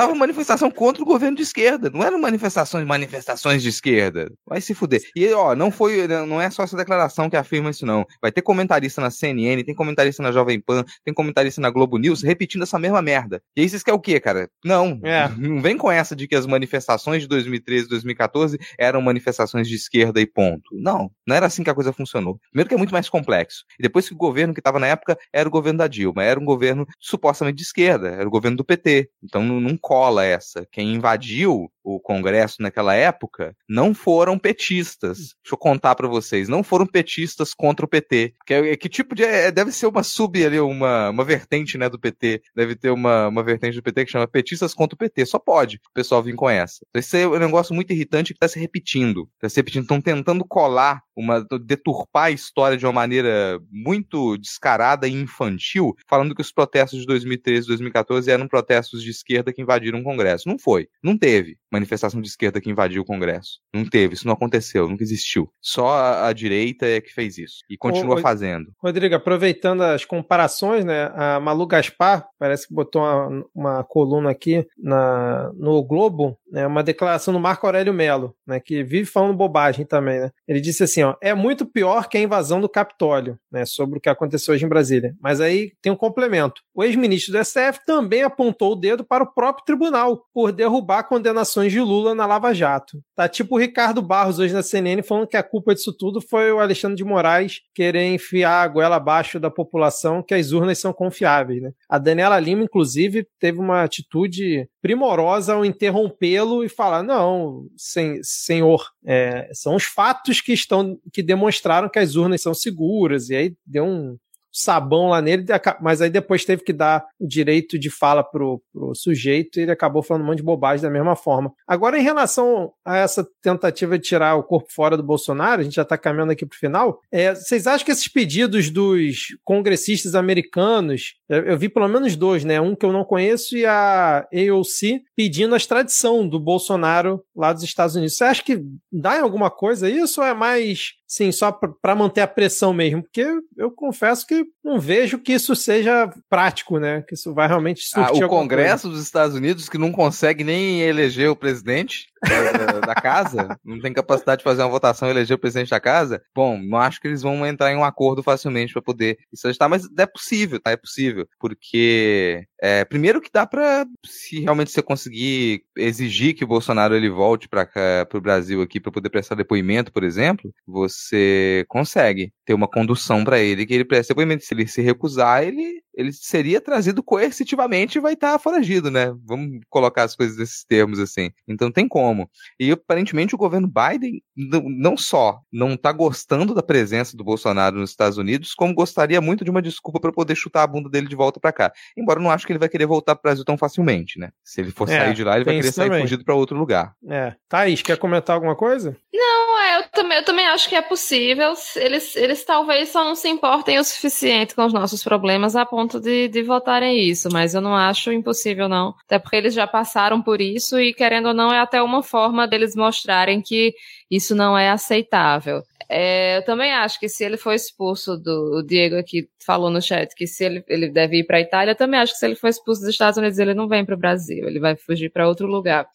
Tava 0.00 0.14
manifestação 0.14 0.70
contra 0.70 1.02
o 1.02 1.04
governo 1.04 1.36
de 1.36 1.42
esquerda. 1.42 1.90
Não 1.90 2.02
eram 2.02 2.18
manifestações, 2.18 2.86
manifestações 2.86 3.62
de 3.62 3.68
esquerda. 3.68 4.32
Vai 4.46 4.58
se 4.62 4.72
fuder. 4.72 5.02
E, 5.14 5.30
ó, 5.34 5.54
não 5.54 5.70
foi, 5.70 6.08
não 6.08 6.40
é 6.40 6.48
só 6.50 6.62
essa 6.62 6.74
declaração 6.74 7.28
que 7.28 7.36
afirma 7.36 7.68
isso, 7.68 7.84
não. 7.84 8.06
Vai 8.22 8.32
ter 8.32 8.40
comentarista 8.40 9.02
na 9.02 9.10
CNN, 9.10 9.62
tem 9.62 9.74
comentarista 9.74 10.22
na 10.22 10.32
Jovem 10.32 10.58
Pan, 10.58 10.86
tem 11.04 11.12
comentarista 11.12 11.60
na 11.60 11.68
Globo 11.68 11.98
News 11.98 12.22
repetindo 12.22 12.62
essa 12.62 12.78
mesma 12.78 13.02
merda. 13.02 13.42
E 13.54 13.60
aí 13.60 13.68
vocês 13.68 13.82
querem 13.82 13.98
o 13.98 14.00
quê, 14.00 14.18
cara? 14.18 14.48
Não. 14.64 14.98
É. 15.04 15.28
Não 15.36 15.60
vem 15.60 15.76
com 15.76 15.92
essa 15.92 16.16
de 16.16 16.26
que 16.26 16.34
as 16.34 16.46
manifestações 16.46 17.20
de 17.20 17.28
2013 17.28 17.86
2014 17.86 18.58
eram 18.78 19.02
manifestações 19.02 19.68
de 19.68 19.74
esquerda 19.74 20.18
e 20.18 20.26
ponto. 20.26 20.70
Não. 20.72 21.10
Não 21.26 21.36
era 21.36 21.44
assim 21.44 21.62
que 21.62 21.68
a 21.68 21.74
coisa 21.74 21.92
funcionou. 21.92 22.40
Primeiro 22.50 22.70
que 22.70 22.74
é 22.74 22.78
muito 22.78 22.92
mais 22.92 23.10
complexo. 23.10 23.64
E 23.78 23.82
depois 23.82 24.08
que 24.08 24.14
o 24.14 24.16
governo 24.16 24.54
que 24.54 24.60
estava 24.60 24.78
na 24.78 24.86
época 24.86 25.18
era 25.30 25.46
o 25.46 25.52
governo 25.52 25.80
da 25.80 25.86
Dilma. 25.86 26.24
Era 26.24 26.40
um 26.40 26.44
governo 26.46 26.86
supostamente 26.98 27.56
de 27.56 27.64
esquerda. 27.64 28.08
Era 28.08 28.26
o 28.26 28.30
governo 28.30 28.56
do 28.56 28.64
PT. 28.64 29.10
Então 29.22 29.42
não, 29.44 29.60
não 29.60 29.76
cola 29.90 30.24
essa. 30.24 30.64
Quem 30.70 30.94
invadiu 30.94 31.68
o 31.82 32.00
Congresso 32.00 32.60
naquela 32.60 32.94
época 32.94 33.54
não 33.68 33.94
foram 33.94 34.38
petistas. 34.38 35.18
Deixa 35.18 35.52
eu 35.52 35.58
contar 35.58 35.94
para 35.94 36.08
vocês, 36.08 36.48
não 36.48 36.62
foram 36.62 36.86
petistas 36.86 37.54
contra 37.54 37.84
o 37.84 37.88
PT. 37.88 38.34
Que, 38.46 38.54
é, 38.54 38.76
que 38.76 38.88
tipo 38.88 39.14
de 39.14 39.24
é, 39.24 39.50
deve 39.50 39.72
ser 39.72 39.86
uma 39.86 40.02
sub 40.02 40.44
ali, 40.44 40.60
uma, 40.60 41.10
uma 41.10 41.24
vertente, 41.24 41.78
né, 41.78 41.88
do 41.88 41.98
PT. 41.98 42.42
Deve 42.54 42.76
ter 42.76 42.90
uma, 42.90 43.28
uma 43.28 43.42
vertente 43.42 43.76
do 43.76 43.82
PT 43.82 44.04
que 44.04 44.12
chama 44.12 44.28
petistas 44.28 44.74
contra 44.74 44.94
o 44.94 44.98
PT. 44.98 45.26
Só 45.26 45.38
pode 45.38 45.76
o 45.76 45.92
pessoal 45.92 46.22
vir 46.22 46.34
com 46.34 46.48
essa. 46.48 46.84
Esse 46.94 47.22
é 47.22 47.26
um 47.26 47.38
negócio 47.38 47.74
muito 47.74 47.92
irritante 47.92 48.32
que 48.32 48.36
está 48.36 48.48
se 48.48 48.58
repetindo. 48.58 49.28
Está 49.34 49.48
se 49.48 49.56
repetindo, 49.56 49.82
estão 49.82 50.00
tentando 50.00 50.44
colar 50.44 51.02
uma 51.16 51.44
deturpar 51.62 52.24
a 52.26 52.30
história 52.30 52.78
de 52.78 52.86
uma 52.86 52.92
maneira 52.92 53.60
muito 53.70 54.38
descarada 54.38 55.06
e 55.06 55.12
infantil, 55.12 55.94
falando 56.08 56.34
que 56.34 56.40
os 56.40 56.52
protestos 56.52 57.00
de 57.00 57.06
2013 57.06 57.64
e 57.64 57.68
2014 57.68 58.30
eram 58.30 58.48
protestos 58.48 59.02
de 59.02 59.10
esquerda 59.10 59.52
que 59.52 59.60
invadiram 59.60 60.00
o 60.00 60.04
Congresso. 60.04 60.48
Não 60.48 60.58
foi, 60.58 60.88
não 61.02 61.16
teve 61.16 61.58
manifestação 61.70 62.20
de 62.20 62.28
esquerda 62.28 62.60
que 62.60 62.70
invadiu 62.70 63.02
o 63.02 63.04
Congresso. 63.04 63.60
Não 63.72 63.84
teve, 63.84 64.14
isso 64.14 64.26
não 64.26 64.34
aconteceu, 64.34 64.88
nunca 64.88 65.02
existiu. 65.02 65.50
Só 65.60 65.88
a, 65.88 66.28
a 66.28 66.32
direita 66.32 66.86
é 66.86 67.00
que 67.00 67.12
fez 67.12 67.38
isso 67.38 67.58
e 67.68 67.76
continua 67.76 68.16
Ô, 68.16 68.20
fazendo. 68.20 68.72
Rodrigo, 68.82 69.14
aproveitando 69.14 69.82
as 69.82 70.04
comparações, 70.04 70.84
né? 70.84 71.10
A 71.14 71.40
Malu 71.40 71.66
Gaspar 71.66 72.26
parece 72.38 72.66
que 72.66 72.74
botou 72.74 73.02
uma, 73.02 73.44
uma 73.54 73.84
coluna 73.84 74.30
aqui 74.30 74.66
na, 74.78 75.52
no 75.54 75.82
Globo, 75.82 76.38
né, 76.50 76.66
uma 76.66 76.82
declaração 76.82 77.32
do 77.34 77.40
Marco 77.40 77.66
Aurélio 77.66 77.92
Melo, 77.92 78.34
né, 78.46 78.58
que 78.58 78.82
vive 78.82 79.04
falando 79.04 79.36
bobagem 79.36 79.84
também, 79.84 80.20
né? 80.20 80.30
Ele 80.48 80.60
disse 80.60 80.82
assim, 80.82 81.02
ó, 81.02 81.14
é 81.20 81.34
muito 81.34 81.66
pior 81.66 82.08
que 82.08 82.16
a 82.16 82.20
invasão 82.20 82.60
do 82.60 82.68
Capitólio, 82.68 83.38
né, 83.50 83.64
sobre 83.66 83.98
o 83.98 84.00
que 84.00 84.08
aconteceu 84.08 84.54
hoje 84.54 84.64
em 84.64 84.68
Brasília. 84.68 85.14
Mas 85.20 85.40
aí 85.40 85.72
tem 85.82 85.92
um 85.92 85.96
complemento. 85.96 86.62
O 86.74 86.82
ex-ministro 86.82 87.32
do 87.32 87.44
STF 87.44 87.84
também 87.86 88.22
apontou 88.22 88.72
o 88.72 88.76
dedo 88.76 89.04
para 89.04 89.24
o 89.24 89.32
próprio 89.32 89.64
tribunal 89.64 90.24
por 90.32 90.50
derrubar 90.50 91.04
condenações 91.04 91.59
de 91.68 91.80
Lula 91.80 92.14
na 92.14 92.26
Lava 92.26 92.54
Jato. 92.54 93.02
Tá 93.14 93.28
tipo 93.28 93.54
o 93.54 93.58
Ricardo 93.58 94.00
Barros 94.00 94.38
hoje 94.38 94.54
na 94.54 94.62
CNN 94.62 95.02
falando 95.02 95.26
que 95.26 95.36
a 95.36 95.42
culpa 95.42 95.74
disso 95.74 95.92
tudo 95.92 96.20
foi 96.20 96.50
o 96.52 96.60
Alexandre 96.60 96.96
de 96.96 97.04
Moraes 97.04 97.60
querer 97.74 98.04
enfiar 98.06 98.62
a 98.62 98.68
goela 98.68 98.96
abaixo 98.96 99.38
da 99.38 99.50
população 99.50 100.22
que 100.22 100.34
as 100.34 100.52
urnas 100.52 100.78
são 100.78 100.92
confiáveis, 100.92 101.62
né? 101.62 101.72
A 101.88 101.98
Daniela 101.98 102.38
Lima, 102.38 102.64
inclusive, 102.64 103.26
teve 103.38 103.58
uma 103.58 103.82
atitude 103.82 104.68
primorosa 104.80 105.54
ao 105.54 105.64
interrompê-lo 105.64 106.64
e 106.64 106.68
falar: 106.68 107.02
não, 107.02 107.66
sen 107.76 108.20
senhor, 108.22 108.88
é, 109.04 109.50
são 109.52 109.74
os 109.74 109.84
fatos 109.84 110.40
que 110.40 110.52
estão 110.52 110.98
que 111.12 111.22
demonstraram 111.22 111.88
que 111.88 111.98
as 111.98 112.14
urnas 112.16 112.42
são 112.42 112.54
seguras, 112.54 113.30
e 113.30 113.36
aí 113.36 113.54
deu 113.66 113.84
um, 113.84 114.16
sabão 114.52 115.08
lá 115.08 115.20
nele, 115.20 115.44
mas 115.80 116.00
aí 116.00 116.10
depois 116.10 116.44
teve 116.44 116.62
que 116.62 116.72
dar 116.72 117.04
o 117.18 117.26
direito 117.26 117.78
de 117.78 117.90
fala 117.90 118.22
pro, 118.22 118.62
pro 118.72 118.94
sujeito 118.94 119.58
e 119.58 119.62
ele 119.62 119.70
acabou 119.70 120.02
falando 120.02 120.22
um 120.22 120.26
monte 120.26 120.38
de 120.38 120.42
bobagem 120.42 120.82
da 120.82 120.90
mesma 120.90 121.14
forma. 121.14 121.52
Agora, 121.66 121.98
em 121.98 122.02
relação 122.02 122.72
a 122.84 122.96
essa 122.96 123.26
tentativa 123.42 123.98
de 123.98 124.04
tirar 124.04 124.36
o 124.36 124.42
corpo 124.42 124.68
fora 124.70 124.96
do 124.96 125.02
Bolsonaro, 125.02 125.60
a 125.60 125.64
gente 125.64 125.76
já 125.76 125.82
está 125.82 125.96
caminhando 125.96 126.32
aqui 126.32 126.44
pro 126.44 126.58
final, 126.58 127.00
é, 127.10 127.34
vocês 127.34 127.66
acham 127.66 127.84
que 127.84 127.92
esses 127.92 128.08
pedidos 128.08 128.70
dos 128.70 129.36
congressistas 129.44 130.14
americanos, 130.14 131.14
eu, 131.28 131.44
eu, 131.44 131.58
vi 131.58 131.68
pelo 131.68 131.88
menos 131.88 132.16
dois, 132.16 132.44
né? 132.44 132.60
Um 132.60 132.74
que 132.74 132.84
eu 132.84 132.92
não 132.92 133.04
conheço 133.04 133.56
e 133.56 133.64
a 133.64 134.26
AOC 134.32 135.02
pedindo 135.16 135.54
a 135.54 135.58
extradição 135.58 136.26
do 136.26 136.40
Bolsonaro 136.40 137.22
lá 137.34 137.52
dos 137.52 137.62
Estados 137.62 137.94
Unidos. 137.94 138.16
Você 138.16 138.24
acha 138.24 138.42
que 138.42 138.62
dá 138.90 139.18
em 139.18 139.22
alguma 139.22 139.50
coisa 139.50 139.88
isso 139.88 140.20
ou 140.20 140.26
é 140.26 140.34
mais 140.34 140.99
Sim, 141.10 141.32
só 141.32 141.50
para 141.50 141.96
manter 141.96 142.20
a 142.20 142.26
pressão 142.28 142.72
mesmo, 142.72 143.02
porque 143.02 143.26
eu 143.56 143.68
confesso 143.72 144.24
que 144.24 144.46
não 144.62 144.78
vejo 144.78 145.18
que 145.18 145.32
isso 145.32 145.56
seja 145.56 146.08
prático, 146.28 146.78
né? 146.78 147.02
Que 147.02 147.14
isso 147.14 147.34
vai 147.34 147.48
realmente 147.48 147.80
surtir 147.80 148.22
ah, 148.22 148.26
O 148.26 148.28
Congresso 148.28 148.82
coisa. 148.82 148.96
dos 148.96 149.04
Estados 149.04 149.34
Unidos 149.34 149.68
que 149.68 149.76
não 149.76 149.90
consegue 149.90 150.44
nem 150.44 150.82
eleger 150.82 151.28
o 151.28 151.34
presidente 151.34 152.06
da, 152.22 152.80
da, 152.80 152.94
casa, 152.94 153.58
não 153.64 153.80
tem 153.80 153.92
capacidade 153.92 154.38
de 154.38 154.44
fazer 154.44 154.62
uma 154.62 154.68
votação 154.68 155.08
e 155.08 155.10
eleger 155.10 155.36
o 155.36 155.40
presidente 155.40 155.70
da 155.70 155.80
casa, 155.80 156.22
bom, 156.34 156.58
não 156.58 156.78
acho 156.78 157.00
que 157.00 157.08
eles 157.08 157.22
vão 157.22 157.46
entrar 157.46 157.72
em 157.72 157.76
um 157.76 157.84
acordo 157.84 158.22
facilmente 158.22 158.72
para 158.72 158.82
poder 158.82 159.18
isso 159.32 159.46
ajustar, 159.46 159.68
mas 159.68 159.88
é 159.98 160.06
possível, 160.06 160.60
tá? 160.60 160.70
É 160.70 160.76
possível, 160.76 161.26
porque 161.38 162.46
é, 162.60 162.84
primeiro 162.84 163.20
que 163.20 163.30
dá 163.32 163.46
para 163.46 163.86
se 164.04 164.40
realmente 164.40 164.70
você 164.70 164.82
conseguir 164.82 165.62
exigir 165.76 166.34
que 166.34 166.44
o 166.44 166.48
Bolsonaro 166.48 166.94
ele 166.94 167.08
volte 167.08 167.48
para 167.48 168.06
o 168.14 168.20
Brasil 168.20 168.60
aqui 168.60 168.78
para 168.78 168.92
poder 168.92 169.10
prestar 169.10 169.34
depoimento, 169.34 169.92
por 169.92 170.04
exemplo, 170.04 170.52
você 170.66 171.64
consegue 171.68 172.32
ter 172.44 172.54
uma 172.54 172.68
condução 172.68 173.24
para 173.24 173.38
ele 173.38 173.64
que 173.64 173.74
ele 173.74 173.84
preste 173.84 174.08
depoimento. 174.08 174.44
Se 174.44 174.54
ele 174.54 174.66
se 174.66 174.82
recusar, 174.82 175.42
ele 175.42 175.82
ele 176.00 176.12
seria 176.12 176.60
trazido 176.60 177.02
coercitivamente 177.02 177.98
e 177.98 178.00
vai 178.00 178.14
estar 178.14 178.32
tá 178.32 178.38
foragido, 178.38 178.90
né? 178.90 179.14
Vamos 179.22 179.60
colocar 179.68 180.04
as 180.04 180.16
coisas 180.16 180.38
nesses 180.38 180.64
termos 180.64 180.98
assim. 180.98 181.30
Então 181.46 181.70
tem 181.70 181.86
como. 181.86 182.28
E 182.58 182.72
aparentemente 182.72 183.34
o 183.34 183.38
governo 183.38 183.68
Biden 183.68 184.22
não 184.34 184.96
só 184.96 185.40
não 185.52 185.74
está 185.74 185.92
gostando 185.92 186.54
da 186.54 186.62
presença 186.62 187.16
do 187.16 187.22
Bolsonaro 187.22 187.76
nos 187.76 187.90
Estados 187.90 188.16
Unidos, 188.16 188.54
como 188.54 188.74
gostaria 188.74 189.20
muito 189.20 189.44
de 189.44 189.50
uma 189.50 189.60
desculpa 189.60 190.00
para 190.00 190.12
poder 190.12 190.34
chutar 190.34 190.62
a 190.62 190.66
bunda 190.66 190.88
dele 190.88 191.06
de 191.06 191.14
volta 191.14 191.38
para 191.38 191.52
cá. 191.52 191.72
Embora 191.96 192.18
eu 192.18 192.22
não 192.22 192.30
acho 192.30 192.46
que 192.46 192.52
ele 192.52 192.58
vai 192.58 192.68
querer 192.68 192.86
voltar 192.86 193.14
para 193.14 193.20
o 193.20 193.24
Brasil 193.24 193.44
tão 193.44 193.58
facilmente, 193.58 194.18
né? 194.18 194.30
Se 194.42 194.62
ele 194.62 194.70
for 194.70 194.88
é, 194.88 194.98
sair 194.98 195.14
de 195.14 195.22
lá, 195.22 195.36
ele 195.36 195.44
vai 195.44 195.56
querer 195.56 195.72
sair 195.72 195.88
também. 195.88 196.02
fugido 196.02 196.24
para 196.24 196.34
outro 196.34 196.56
lugar. 196.56 196.94
É. 197.06 197.34
Thaís, 197.46 197.82
quer 197.82 197.98
comentar 197.98 198.34
alguma 198.34 198.56
coisa? 198.56 198.96
Não, 199.12 199.60
é, 199.60 199.78
eu 199.78 199.88
também, 199.90 200.18
eu 200.18 200.24
também 200.24 200.46
acho 200.46 200.68
que 200.68 200.74
é 200.74 200.82
possível. 200.82 201.52
Eles, 201.76 202.16
eles 202.16 202.44
talvez 202.44 202.88
só 202.88 203.04
não 203.04 203.14
se 203.14 203.28
importem 203.28 203.78
o 203.78 203.84
suficiente 203.84 204.54
com 204.54 204.64
os 204.64 204.72
nossos 204.72 205.02
problemas 205.02 205.56
a 205.56 205.66
ponto 205.66 205.89
ponto 205.90 206.00
de, 206.00 206.28
de 206.28 206.42
votarem 206.42 207.00
isso, 207.00 207.28
mas 207.32 207.54
eu 207.54 207.60
não 207.60 207.74
acho 207.74 208.12
impossível, 208.12 208.68
não. 208.68 208.94
Até 209.04 209.18
porque 209.18 209.36
eles 209.36 209.52
já 209.52 209.66
passaram 209.66 210.22
por 210.22 210.40
isso 210.40 210.78
e, 210.78 210.94
querendo 210.94 211.26
ou 211.28 211.34
não, 211.34 211.52
é 211.52 211.58
até 211.58 211.82
uma 211.82 212.02
forma 212.02 212.46
deles 212.46 212.76
mostrarem 212.76 213.42
que 213.42 213.74
isso 214.08 214.34
não 214.34 214.56
é 214.56 214.70
aceitável. 214.70 215.62
É, 215.88 216.36
eu 216.38 216.44
também 216.44 216.72
acho 216.72 217.00
que 217.00 217.08
se 217.08 217.24
ele 217.24 217.36
for 217.36 217.52
expulso 217.52 218.16
do. 218.16 218.58
O 218.58 218.62
Diego 218.62 218.96
aqui 218.96 219.28
falou 219.44 219.70
no 219.70 219.82
chat 219.82 220.14
que 220.14 220.24
se 220.26 220.44
ele, 220.44 220.64
ele 220.68 220.88
deve 220.88 221.18
ir 221.18 221.24
para 221.24 221.38
a 221.38 221.40
Itália, 221.40 221.72
eu 221.72 221.76
também 221.76 221.98
acho 221.98 222.12
que 222.12 222.18
se 222.20 222.26
ele 222.26 222.36
for 222.36 222.46
expulso 222.46 222.82
dos 222.82 222.90
Estados 222.90 223.18
Unidos, 223.18 223.38
ele 223.40 223.54
não 223.54 223.66
vem 223.66 223.84
para 223.84 223.96
o 223.96 223.98
Brasil, 223.98 224.46
ele 224.46 224.60
vai 224.60 224.76
fugir 224.76 225.10
para 225.10 225.26
outro 225.26 225.48
lugar. 225.48 225.88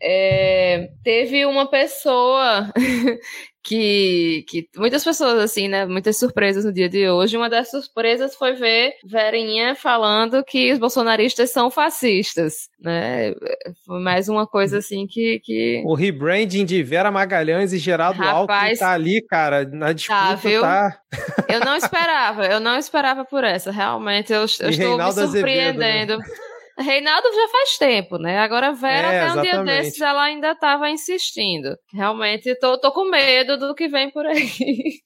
É, 0.00 0.90
teve 1.02 1.46
uma 1.46 1.68
pessoa 1.68 2.70
que, 3.66 4.44
que 4.48 4.68
muitas 4.76 5.02
pessoas, 5.02 5.42
assim, 5.42 5.68
né? 5.68 5.86
Muitas 5.86 6.18
surpresas 6.18 6.64
no 6.64 6.72
dia 6.72 6.88
de 6.88 7.08
hoje. 7.08 7.36
Uma 7.36 7.50
das 7.50 7.70
surpresas 7.70 8.34
foi 8.36 8.54
ver 8.54 8.92
Verinha 9.04 9.74
falando 9.74 10.44
que 10.44 10.72
os 10.72 10.78
bolsonaristas 10.78 11.50
são 11.50 11.70
fascistas, 11.70 12.68
né? 12.80 13.34
Foi 13.84 14.00
mais 14.00 14.28
uma 14.28 14.46
coisa, 14.46 14.78
assim, 14.78 15.06
que. 15.06 15.40
que... 15.42 15.82
O 15.84 15.94
rebranding 15.94 16.64
de 16.64 16.82
Vera 16.82 17.10
Magalhães 17.10 17.72
e 17.72 17.78
Geraldo 17.78 18.20
Rapaz, 18.20 18.40
Alckmin 18.40 18.78
tá 18.78 18.92
ali, 18.92 19.22
cara, 19.26 19.64
na 19.64 19.92
disputa, 19.92 20.20
tá? 20.20 20.34
Viu? 20.36 20.60
tá... 20.60 21.00
Eu 21.48 21.60
não 21.60 21.76
esperava, 21.76 22.46
eu 22.46 22.60
não 22.60 22.78
esperava 22.78 23.24
por 23.24 23.42
essa. 23.42 23.72
Realmente, 23.72 24.32
eu, 24.32 24.40
eu 24.40 24.44
estou 24.44 24.68
Reinaldo 24.70 25.20
me 25.22 25.26
surpreendendo. 25.28 26.12
Azevedo, 26.14 26.18
né? 26.18 26.55
Reinaldo 26.78 27.28
já 27.34 27.48
faz 27.48 27.78
tempo, 27.78 28.18
né? 28.18 28.38
Agora 28.38 28.72
Vera, 28.72 29.12
é, 29.12 29.20
até 29.22 29.38
um 29.38 29.42
dia 29.42 29.62
desses, 29.64 30.00
ela 30.00 30.24
ainda 30.24 30.52
estava 30.52 30.90
insistindo. 30.90 31.76
Realmente, 31.92 32.54
tô, 32.56 32.78
tô 32.78 32.92
com 32.92 33.10
medo 33.10 33.56
do 33.56 33.74
que 33.74 33.88
vem 33.88 34.10
por 34.10 34.26
aí. 34.26 34.50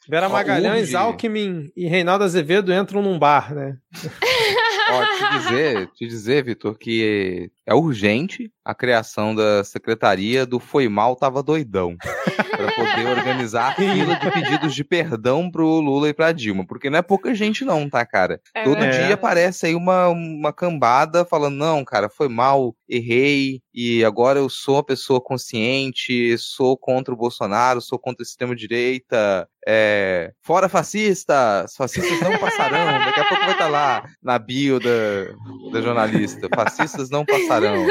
Vera 0.09 0.29
Magalhães, 0.29 0.95
Alckmin 0.95 1.71
e 1.77 1.87
Reinaldo 1.87 2.25
Azevedo 2.25 2.73
entram 2.73 3.03
num 3.03 3.19
bar, 3.19 3.55
né? 3.55 3.77
Ó, 4.93 5.05
te 5.05 5.39
dizer, 5.39 5.87
te 5.95 6.07
dizer, 6.07 6.45
Vitor, 6.45 6.77
que 6.77 7.51
é 7.67 7.75
urgente 7.75 8.51
a 8.65 8.75
criação 8.75 9.35
da 9.35 9.65
secretaria 9.65 10.45
do 10.45 10.59
Foi 10.59 10.89
Mal 10.89 11.17
Tava 11.17 11.43
Doidão. 11.43 11.97
para 12.61 12.73
poder 12.73 13.07
organizar 13.07 13.71
a 13.73 13.75
fila 13.75 14.17
de 14.17 14.31
pedidos 14.31 14.75
de 14.75 14.85
perdão 14.85 15.51
pro 15.51 15.67
Lula 15.81 16.09
e 16.09 16.15
pra 16.15 16.33
Dilma. 16.33 16.67
Porque 16.67 16.91
não 16.91 16.99
é 16.99 17.03
pouca 17.03 17.35
gente, 17.35 17.65
não, 17.65 17.89
tá, 17.89 18.05
cara? 18.05 18.41
É, 18.55 18.65
Todo 18.65 18.83
é. 18.83 18.91
dia 18.91 19.15
aparece 19.15 19.67
aí 19.67 19.75
uma, 19.75 20.09
uma 20.09 20.53
cambada 20.53 21.25
falando: 21.25 21.57
não, 21.57 21.85
cara, 21.85 22.09
foi 22.09 22.29
mal, 22.29 22.75
errei, 22.89 23.61
e 23.73 24.05
agora 24.05 24.39
eu 24.39 24.49
sou 24.49 24.77
uma 24.77 24.85
pessoa 24.85 25.21
consciente, 25.21 26.37
sou 26.39 26.77
contra 26.77 27.15
o 27.15 27.17
Bolsonaro, 27.17 27.81
sou 27.81 27.99
contra 27.99 28.23
o 28.23 28.27
sistema 28.27 28.55
direita, 28.55 29.49
é, 29.67 30.33
fora 30.43 30.69
fascistas, 30.69 31.75
fascistas 31.77 32.21
não 32.21 32.39
passarão. 32.39 33.05
Daqui 33.05 33.21
a 33.21 33.25
pouco 33.25 33.45
vai 33.45 33.53
estar 33.53 33.65
tá 33.65 33.71
lá 33.71 34.05
na 34.23 34.39
bio 34.39 34.79
da, 34.81 35.27
da 35.73 35.81
jornalista: 35.81 36.49
fascistas 36.55 37.11
não 37.11 37.25
passarão. 37.25 37.87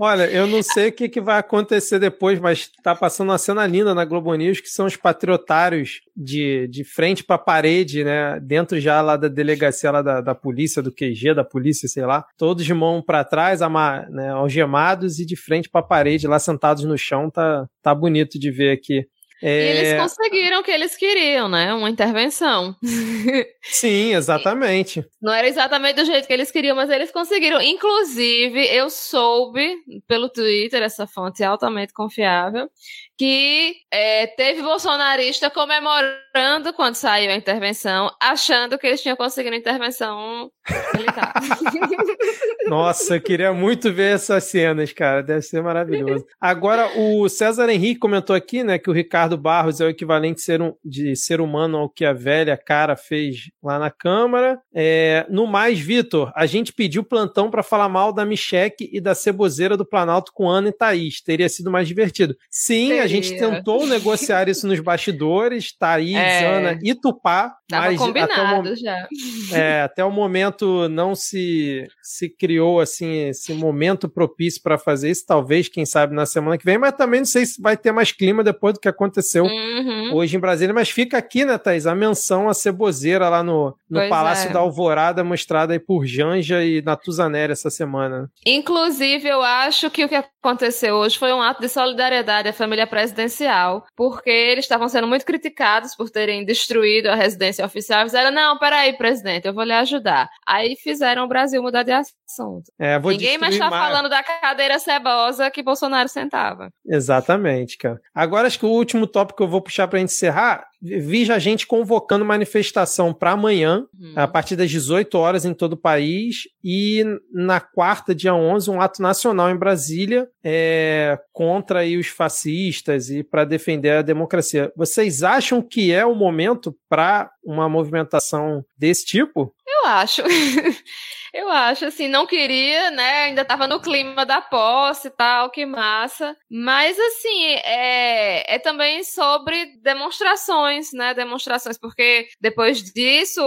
Olha, 0.00 0.24
eu 0.24 0.48
não 0.48 0.64
sei 0.64 0.88
o 0.88 0.92
que, 0.92 1.08
que 1.08 1.20
vai 1.20 1.38
acontecer 1.38 2.00
depois, 2.00 2.40
mas 2.40 2.68
tá 2.82 2.92
passando 2.92 3.28
uma 3.28 3.38
cena 3.38 3.64
linda 3.68 3.94
na 3.94 4.04
Globo 4.04 4.34
News 4.34 4.60
que 4.60 4.68
são 4.68 4.86
os 4.86 4.96
patriotários 4.96 6.00
de, 6.16 6.66
de 6.66 6.82
frente 6.82 7.22
para 7.22 7.36
a 7.36 7.38
parede, 7.38 8.02
né? 8.02 8.40
Dentro 8.40 8.80
já 8.80 9.00
lá 9.00 9.16
da 9.16 9.28
delegacia 9.28 9.92
lá 9.92 10.02
da, 10.02 10.20
da 10.20 10.34
polícia, 10.34 10.82
do 10.82 10.90
QG 10.90 11.34
da 11.34 11.44
polícia, 11.44 11.88
sei 11.88 12.04
lá, 12.04 12.24
todos 12.36 12.64
de 12.64 12.74
mão 12.74 13.00
para 13.00 13.22
trás, 13.22 13.62
ama, 13.62 14.04
né, 14.10 14.30
algemados 14.30 15.20
e 15.20 15.24
de 15.24 15.36
frente 15.36 15.70
para 15.70 15.82
a 15.82 15.86
parede, 15.86 16.26
lá 16.26 16.40
sentados 16.40 16.82
no 16.82 16.98
chão, 16.98 17.30
tá, 17.30 17.68
tá 17.80 17.94
bonito 17.94 18.40
de 18.40 18.50
ver 18.50 18.72
aqui. 18.72 19.06
É... 19.42 19.48
E 19.48 19.78
eles 19.78 20.00
conseguiram 20.00 20.60
o 20.60 20.62
que 20.62 20.70
eles 20.70 20.96
queriam, 20.96 21.48
né? 21.48 21.74
Uma 21.74 21.90
intervenção. 21.90 22.76
Sim, 23.62 24.14
exatamente. 24.14 25.04
Não 25.20 25.32
era 25.32 25.48
exatamente 25.48 25.96
do 25.96 26.04
jeito 26.04 26.28
que 26.28 26.32
eles 26.32 26.50
queriam, 26.52 26.76
mas 26.76 26.88
eles 26.88 27.10
conseguiram. 27.10 27.60
Inclusive, 27.60 28.64
eu 28.68 28.88
soube 28.88 29.76
pelo 30.06 30.28
Twitter, 30.28 30.80
essa 30.82 31.08
fonte 31.08 31.42
altamente 31.42 31.92
confiável, 31.92 32.70
que 33.18 33.74
é, 33.90 34.28
teve 34.28 34.62
bolsonarista 34.62 35.50
comemorando 35.50 36.72
quando 36.74 36.94
saiu 36.94 37.30
a 37.30 37.34
intervenção, 37.34 38.10
achando 38.20 38.78
que 38.78 38.86
eles 38.86 39.02
tinham 39.02 39.16
conseguido 39.16 39.56
a 39.56 39.58
intervenção. 39.58 40.50
Nossa, 42.68 43.16
eu 43.16 43.20
queria 43.20 43.52
muito 43.52 43.92
ver 43.92 44.14
essas 44.14 44.44
cenas, 44.44 44.92
cara. 44.92 45.22
Deve 45.22 45.42
ser 45.42 45.62
maravilhoso. 45.62 46.24
Agora, 46.40 46.98
o 46.98 47.28
César 47.28 47.68
Henrique 47.68 48.00
comentou 48.00 48.34
aqui, 48.34 48.62
né, 48.62 48.78
que 48.78 48.88
o 48.88 48.92
Ricardo 48.92 49.36
Barros 49.36 49.80
é 49.80 49.86
o 49.86 49.88
equivalente 49.88 50.36
de 50.36 50.42
ser, 50.42 50.62
um, 50.62 50.74
de 50.84 51.16
ser 51.16 51.40
humano 51.40 51.78
ao 51.78 51.88
que 51.88 52.04
a 52.04 52.12
velha 52.12 52.56
cara 52.56 52.96
fez 52.96 53.50
lá 53.62 53.78
na 53.78 53.90
Câmara. 53.90 54.60
É, 54.74 55.26
no 55.28 55.46
mais, 55.46 55.80
Vitor, 55.80 56.32
a 56.34 56.46
gente 56.46 56.72
pediu 56.72 57.02
plantão 57.02 57.50
para 57.50 57.62
falar 57.62 57.88
mal 57.88 58.12
da 58.12 58.24
Micheque 58.24 58.88
e 58.92 59.00
da 59.00 59.14
ceboseira 59.14 59.76
do 59.76 59.84
Planalto 59.84 60.32
com 60.32 60.48
Ana 60.48 60.68
e 60.68 60.72
Thaís. 60.72 61.20
Teria 61.20 61.48
sido 61.48 61.70
mais 61.70 61.88
divertido. 61.88 62.36
Sim, 62.48 63.00
a 63.00 63.06
gente 63.06 63.36
tentou 63.36 63.86
negociar 63.86 64.48
isso 64.48 64.66
nos 64.66 64.80
bastidores, 64.80 65.76
Thaís, 65.76 66.16
é. 66.16 66.46
Ana 66.46 66.78
e 66.82 66.94
Tupá. 66.94 67.54
Tava 67.68 67.86
mas 67.86 67.98
combinado 67.98 68.32
até 68.32 68.70
o, 68.70 68.76
já. 68.76 69.08
É, 69.52 69.82
até 69.82 70.04
o 70.04 70.10
momento 70.10 70.51
não 70.88 71.14
se, 71.14 71.86
se 72.02 72.28
criou 72.28 72.80
assim 72.80 73.28
esse 73.28 73.52
momento 73.54 74.08
propício 74.08 74.62
para 74.62 74.78
fazer 74.78 75.10
isso. 75.10 75.24
Talvez, 75.26 75.68
quem 75.68 75.84
sabe, 75.84 76.14
na 76.14 76.26
semana 76.26 76.58
que 76.58 76.64
vem, 76.64 76.78
mas 76.78 76.92
também 76.92 77.20
não 77.20 77.26
sei 77.26 77.46
se 77.46 77.60
vai 77.60 77.76
ter 77.76 77.92
mais 77.92 78.12
clima 78.12 78.44
depois 78.44 78.74
do 78.74 78.80
que 78.80 78.88
aconteceu 78.88 79.44
uhum. 79.44 80.14
hoje 80.14 80.36
em 80.36 80.40
Brasília. 80.40 80.74
Mas 80.74 80.90
fica 80.90 81.18
aqui, 81.18 81.44
né, 81.44 81.58
Thaís, 81.58 81.86
a 81.86 81.94
menção 81.94 82.48
à 82.48 82.54
ceboseira 82.54 83.28
lá 83.28 83.42
no, 83.42 83.74
no 83.88 84.08
Palácio 84.08 84.50
é. 84.50 84.52
da 84.52 84.60
Alvorada, 84.60 85.24
mostrada 85.24 85.72
aí 85.72 85.78
por 85.78 86.06
Janja 86.06 86.64
e 86.64 86.82
Natuzaneri 86.82 87.52
essa 87.52 87.70
semana. 87.70 88.30
Inclusive, 88.46 89.28
eu 89.28 89.42
acho 89.42 89.90
que 89.90 90.04
o 90.04 90.08
que 90.08 90.14
aconteceu 90.14 90.96
hoje 90.96 91.18
foi 91.18 91.32
um 91.32 91.40
ato 91.40 91.60
de 91.60 91.68
solidariedade 91.68 92.48
à 92.48 92.52
família 92.52 92.86
presidencial, 92.86 93.84
porque 93.96 94.30
eles 94.30 94.64
estavam 94.64 94.88
sendo 94.88 95.06
muito 95.06 95.24
criticados 95.24 95.94
por 95.94 96.10
terem 96.10 96.44
destruído 96.44 97.08
a 97.08 97.14
residência 97.14 97.64
oficial. 97.64 98.02
Fizeram, 98.04 98.30
não, 98.30 98.58
peraí, 98.58 98.92
presidente, 98.94 99.46
eu 99.46 99.54
vou 99.54 99.64
lhe 99.64 99.72
ajudar. 99.72 100.28
Aí 100.46 100.76
fizeram 100.76 101.24
o 101.24 101.28
Brasil 101.28 101.62
mudar 101.62 101.82
de 101.82 101.92
assunto. 101.92 102.72
É, 102.78 102.98
Ninguém 102.98 103.38
mais 103.38 103.54
está 103.54 103.70
falando 103.70 104.08
da 104.08 104.22
cadeira 104.22 104.78
cebosa 104.78 105.50
que 105.50 105.62
Bolsonaro 105.62 106.08
sentava. 106.08 106.70
Exatamente, 106.84 107.78
cara. 107.78 108.00
Agora 108.14 108.46
acho 108.46 108.58
que 108.58 108.66
o 108.66 108.70
último 108.70 109.06
tópico 109.06 109.38
que 109.38 109.42
eu 109.42 109.48
vou 109.48 109.62
puxar 109.62 109.86
para 109.88 110.00
encerrar 110.00 110.66
vi 110.82 111.24
já 111.24 111.38
gente 111.38 111.66
convocando 111.66 112.24
manifestação 112.24 113.14
para 113.14 113.32
amanhã, 113.32 113.86
uhum. 113.98 114.12
a 114.16 114.26
partir 114.26 114.56
das 114.56 114.68
18 114.68 115.16
horas 115.16 115.44
em 115.44 115.54
todo 115.54 115.74
o 115.74 115.80
país, 115.80 116.48
e 116.62 117.04
na 117.32 117.60
quarta, 117.60 118.14
dia 118.14 118.34
11, 118.34 118.70
um 118.70 118.80
ato 118.80 119.00
nacional 119.00 119.50
em 119.50 119.56
Brasília 119.56 120.28
é, 120.42 121.18
contra 121.32 121.80
aí, 121.80 121.96
os 121.96 122.08
fascistas 122.08 123.10
e 123.10 123.22
para 123.22 123.44
defender 123.44 123.90
a 123.90 124.02
democracia. 124.02 124.72
Vocês 124.76 125.22
acham 125.22 125.62
que 125.62 125.92
é 125.92 126.04
o 126.04 126.14
momento 126.14 126.76
para 126.88 127.30
uma 127.44 127.68
movimentação 127.68 128.64
desse 128.76 129.04
tipo? 129.04 129.54
Eu 129.66 129.88
acho. 129.88 130.22
Eu 131.32 131.48
acho, 131.48 131.86
assim, 131.86 132.08
não 132.08 132.26
queria, 132.26 132.90
né? 132.90 133.24
Ainda 133.24 133.42
tava 133.42 133.66
no 133.66 133.80
clima 133.80 134.26
da 134.26 134.42
posse 134.42 135.08
e 135.08 135.10
tal, 135.10 135.50
que 135.50 135.64
massa. 135.64 136.36
Mas, 136.50 136.98
assim, 136.98 137.44
é, 137.64 138.54
é 138.54 138.58
também 138.58 139.02
sobre 139.02 139.64
demonstrações, 139.82 140.92
né? 140.92 141.14
Demonstrações, 141.14 141.78
porque 141.78 142.28
depois 142.38 142.82
disso, 142.82 143.40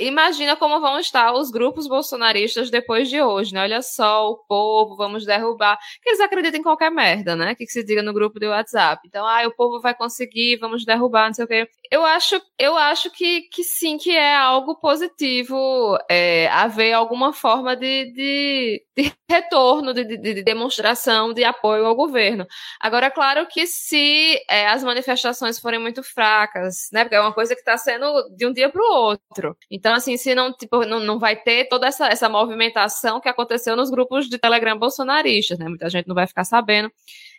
imagina 0.00 0.56
como 0.56 0.80
vão 0.80 0.98
estar 0.98 1.32
os 1.32 1.52
grupos 1.52 1.86
bolsonaristas 1.86 2.68
depois 2.68 3.08
de 3.08 3.22
hoje, 3.22 3.54
né? 3.54 3.62
Olha 3.62 3.80
só, 3.80 4.28
o 4.30 4.38
povo, 4.48 4.96
vamos 4.96 5.24
derrubar. 5.24 5.78
Que 6.02 6.10
eles 6.10 6.20
acreditam 6.20 6.58
em 6.58 6.64
qualquer 6.64 6.90
merda, 6.90 7.36
né? 7.36 7.54
Que, 7.54 7.64
que 7.64 7.70
se 7.72 7.84
diga 7.84 8.02
no 8.02 8.12
grupo 8.12 8.40
do 8.40 8.48
WhatsApp. 8.48 9.02
Então, 9.06 9.24
ah, 9.24 9.46
o 9.46 9.54
povo 9.54 9.80
vai 9.80 9.94
conseguir, 9.94 10.56
vamos 10.56 10.84
derrubar, 10.84 11.26
não 11.26 11.34
sei 11.34 11.44
o 11.44 11.48
quê. 11.48 11.68
Eu 11.92 12.04
acho, 12.04 12.42
eu 12.58 12.76
acho 12.76 13.08
que, 13.12 13.42
que 13.42 13.62
sim, 13.62 13.98
que 13.98 14.10
é 14.10 14.34
algo 14.34 14.80
positivo 14.80 15.96
é, 16.10 16.48
haver 16.48 16.92
alguma 16.92 17.19
alguma 17.20 17.32
forma 17.32 17.76
de, 17.76 18.12
de, 18.12 18.82
de 18.96 19.12
retorno, 19.28 19.92
de, 19.92 20.04
de, 20.04 20.16
de, 20.16 20.42
demonstração 20.42 21.32
de 21.34 21.44
apoio 21.44 21.84
ao 21.84 21.94
governo. 21.94 22.46
Agora, 22.80 23.06
é 23.06 23.10
claro 23.10 23.46
que 23.46 23.66
se 23.66 24.40
é, 24.48 24.66
as 24.68 24.82
manifestações 24.82 25.58
forem 25.58 25.78
muito 25.78 26.02
fracas, 26.02 26.88
né? 26.92 27.04
Porque 27.04 27.16
é 27.16 27.20
uma 27.20 27.32
coisa 27.32 27.54
que 27.54 27.60
está 27.60 27.76
sendo 27.76 28.06
de 28.34 28.46
um 28.46 28.52
dia 28.52 28.70
para 28.70 28.80
o 28.82 28.92
outro. 28.92 29.56
Então, 29.70 29.92
assim, 29.92 30.16
se 30.16 30.34
não, 30.34 30.52
tipo, 30.52 30.84
não, 30.86 30.98
não 31.00 31.18
vai 31.18 31.36
ter 31.36 31.68
toda 31.68 31.86
essa, 31.86 32.08
essa 32.08 32.28
movimentação 32.28 33.20
que 33.20 33.28
aconteceu 33.28 33.76
nos 33.76 33.90
grupos 33.90 34.28
de 34.28 34.38
Telegram 34.38 34.78
bolsonaristas, 34.78 35.58
né? 35.58 35.68
Muita 35.68 35.90
gente 35.90 36.08
não 36.08 36.14
vai 36.14 36.26
ficar 36.26 36.44
sabendo. 36.44 36.90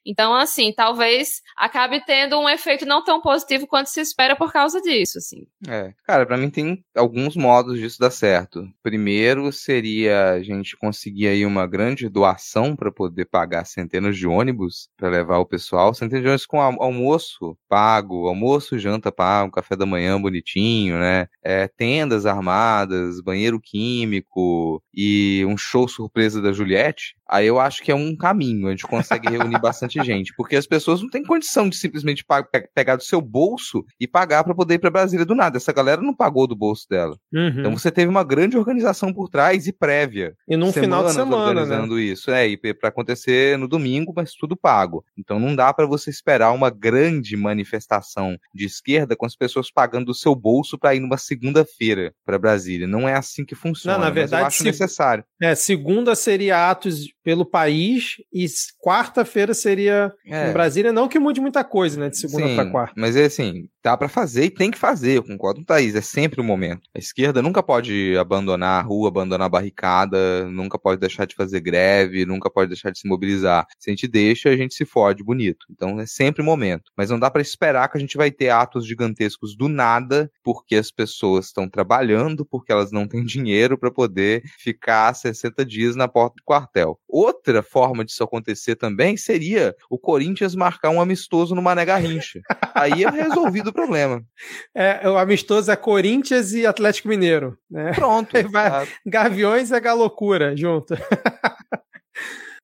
Então, 0.05 0.33
assim, 0.33 0.73
talvez 0.75 1.41
acabe 1.55 2.03
tendo 2.05 2.39
um 2.39 2.49
efeito 2.49 2.85
não 2.85 3.03
tão 3.03 3.21
positivo 3.21 3.67
quanto 3.67 3.87
se 3.87 4.01
espera 4.01 4.35
por 4.35 4.51
causa 4.51 4.81
disso, 4.81 5.17
assim. 5.17 5.45
É, 5.67 5.93
cara, 6.05 6.25
para 6.25 6.37
mim 6.37 6.49
tem 6.49 6.83
alguns 6.95 7.35
modos 7.35 7.79
disso 7.79 7.99
dar 7.99 8.11
certo. 8.11 8.67
Primeiro 8.81 9.51
seria 9.51 10.31
a 10.31 10.43
gente 10.43 10.75
conseguir 10.75 11.27
aí 11.27 11.45
uma 11.45 11.67
grande 11.67 12.09
doação 12.09 12.75
para 12.75 12.91
poder 12.91 13.25
pagar 13.25 13.65
centenas 13.65 14.17
de 14.17 14.27
ônibus 14.27 14.89
para 14.97 15.09
levar 15.09 15.37
o 15.37 15.45
pessoal, 15.45 15.93
centenas 15.93 16.23
de 16.23 16.27
ônibus 16.27 16.45
com 16.45 16.61
almoço 16.61 17.57
pago, 17.69 18.27
almoço, 18.27 18.79
janta 18.79 19.11
pago, 19.11 19.51
café 19.51 19.75
da 19.75 19.85
manhã 19.85 20.19
bonitinho, 20.19 20.97
né? 20.97 21.27
É, 21.43 21.67
tendas 21.67 22.25
armadas, 22.25 23.21
banheiro 23.21 23.59
químico 23.59 24.81
e 24.93 25.45
um 25.47 25.57
show 25.57 25.87
surpresa 25.87 26.41
da 26.41 26.51
Juliette. 26.51 27.15
Aí 27.27 27.47
eu 27.47 27.59
acho 27.59 27.81
que 27.81 27.91
é 27.91 27.95
um 27.95 28.15
caminho, 28.15 28.67
a 28.67 28.71
gente 28.71 28.85
consegue 28.85 29.29
reunir 29.29 29.59
bastante 29.59 29.90
gente, 30.03 30.33
porque 30.35 30.55
as 30.55 30.67
pessoas 30.67 31.01
não 31.01 31.09
têm 31.09 31.23
condição 31.23 31.69
de 31.69 31.75
simplesmente 31.75 32.25
pegar 32.73 32.95
do 32.95 33.03
seu 33.03 33.21
bolso 33.21 33.83
e 33.99 34.07
pagar 34.07 34.43
para 34.43 34.55
poder 34.55 34.75
ir 34.75 34.79
para 34.79 34.89
Brasília 34.89 35.25
do 35.25 35.35
nada. 35.35 35.57
Essa 35.57 35.73
galera 35.73 36.01
não 36.01 36.15
pagou 36.15 36.47
do 36.47 36.55
bolso 36.55 36.87
dela. 36.89 37.17
Uhum. 37.33 37.47
Então 37.59 37.77
você 37.77 37.91
teve 37.91 38.09
uma 38.09 38.23
grande 38.23 38.57
organização 38.57 39.13
por 39.13 39.29
trás 39.29 39.67
e 39.67 39.73
prévia. 39.73 40.35
E 40.47 40.55
num 40.55 40.71
final 40.71 41.03
de 41.03 41.13
semana, 41.13 41.37
né? 41.37 41.61
organizando 41.61 41.95
né? 41.95 42.01
isso. 42.01 42.31
É, 42.31 42.47
e 42.47 42.57
para 42.57 42.89
acontecer 42.89 43.57
no 43.57 43.67
domingo, 43.67 44.13
mas 44.15 44.33
tudo 44.33 44.55
pago. 44.55 45.03
Então 45.17 45.39
não 45.39 45.55
dá 45.55 45.73
para 45.73 45.85
você 45.85 46.09
esperar 46.09 46.51
uma 46.51 46.69
grande 46.69 47.35
manifestação 47.35 48.37
de 48.53 48.65
esquerda 48.65 49.15
com 49.15 49.25
as 49.25 49.35
pessoas 49.35 49.71
pagando 49.71 50.07
do 50.07 50.13
seu 50.13 50.35
bolso 50.35 50.77
para 50.77 50.95
ir 50.95 50.99
numa 50.99 51.17
segunda-feira 51.17 52.13
para 52.25 52.39
Brasília. 52.39 52.87
Não 52.87 53.07
é 53.07 53.13
assim 53.13 53.45
que 53.45 53.55
funciona. 53.55 53.97
Não, 53.97 54.05
na 54.05 54.09
verdade, 54.09 54.43
eu 54.43 54.47
acho 54.47 54.57
se... 54.59 54.63
necessário. 54.63 55.23
É, 55.41 55.55
segunda 55.55 56.15
seria 56.15 56.69
atos 56.69 57.07
pelo 57.23 57.45
país 57.45 58.15
e 58.33 58.45
quarta-feira 58.83 59.53
seria 59.53 59.80
seria 59.81 60.13
é. 60.25 60.49
em 60.49 60.53
Brasília. 60.53 60.93
Não 60.93 61.07
que 61.07 61.19
mude 61.19 61.41
muita 61.41 61.63
coisa, 61.63 61.99
né? 61.99 62.09
De 62.09 62.17
segunda 62.17 62.55
para 62.55 62.69
quarta. 62.69 62.93
Mas 62.95 63.15
é 63.15 63.25
assim, 63.25 63.67
dá 63.83 63.97
para 63.97 64.07
fazer 64.07 64.45
e 64.45 64.49
tem 64.49 64.69
que 64.69 64.77
fazer, 64.77 65.17
eu 65.17 65.23
concordo 65.23 65.59
com 65.59 65.63
o 65.63 65.65
Thaís, 65.65 65.95
é 65.95 66.01
sempre 66.01 66.39
o 66.39 66.43
momento. 66.43 66.81
A 66.95 66.99
esquerda 66.99 67.41
nunca 67.41 67.63
pode 67.63 68.15
abandonar 68.17 68.79
a 68.79 68.81
rua, 68.81 69.07
abandonar 69.07 69.47
a 69.47 69.49
barricada, 69.49 70.45
nunca 70.47 70.77
pode 70.77 70.99
deixar 70.99 71.25
de 71.25 71.35
fazer 71.35 71.59
greve, 71.59 72.25
nunca 72.25 72.49
pode 72.49 72.69
deixar 72.69 72.91
de 72.91 72.99
se 72.99 73.07
mobilizar. 73.07 73.65
Se 73.79 73.89
a 73.89 73.93
gente 73.93 74.07
deixa, 74.07 74.49
a 74.49 74.55
gente 74.55 74.75
se 74.75 74.85
fode 74.85 75.23
bonito. 75.23 75.65
Então 75.69 75.99
é 75.99 76.05
sempre 76.05 76.41
o 76.41 76.45
momento. 76.45 76.91
Mas 76.95 77.09
não 77.09 77.19
dá 77.19 77.29
para 77.29 77.41
esperar 77.41 77.89
que 77.89 77.97
a 77.97 78.01
gente 78.01 78.17
vai 78.17 78.29
ter 78.31 78.49
atos 78.49 78.85
gigantescos 78.85 79.55
do 79.55 79.67
nada, 79.67 80.31
porque 80.43 80.75
as 80.75 80.91
pessoas 80.91 81.47
estão 81.47 81.67
trabalhando, 81.67 82.45
porque 82.45 82.71
elas 82.71 82.91
não 82.91 83.07
têm 83.07 83.23
dinheiro 83.25 83.77
para 83.77 83.91
poder 83.91 84.43
ficar 84.59 85.13
60 85.13 85.65
dias 85.65 85.95
na 85.95 86.07
porta 86.07 86.35
do 86.37 86.43
quartel. 86.43 86.99
Outra 87.07 87.63
forma 87.63 88.05
disso 88.05 88.23
acontecer 88.23 88.75
também 88.75 89.17
seria 89.17 89.70
o 89.89 89.97
Corinthians 89.97 90.55
marcar 90.55 90.89
um 90.89 91.01
amistoso 91.01 91.55
no 91.55 91.61
Mané 91.61 91.85
Garrincha. 91.85 92.41
Aí 92.73 93.03
é 93.03 93.09
resolvido 93.09 93.69
o 93.69 93.73
problema. 93.73 94.21
É, 94.73 95.07
o 95.07 95.17
amistoso 95.17 95.69
é 95.69 95.75
Corinthians 95.75 96.53
e 96.53 96.65
Atlético 96.65 97.09
Mineiro. 97.09 97.57
Né? 97.69 97.91
Pronto. 97.93 98.31
Vai, 98.51 98.87
Gaviões 99.05 99.71
é 99.71 99.79
Galocura 99.79 100.55
junto. 100.55 100.95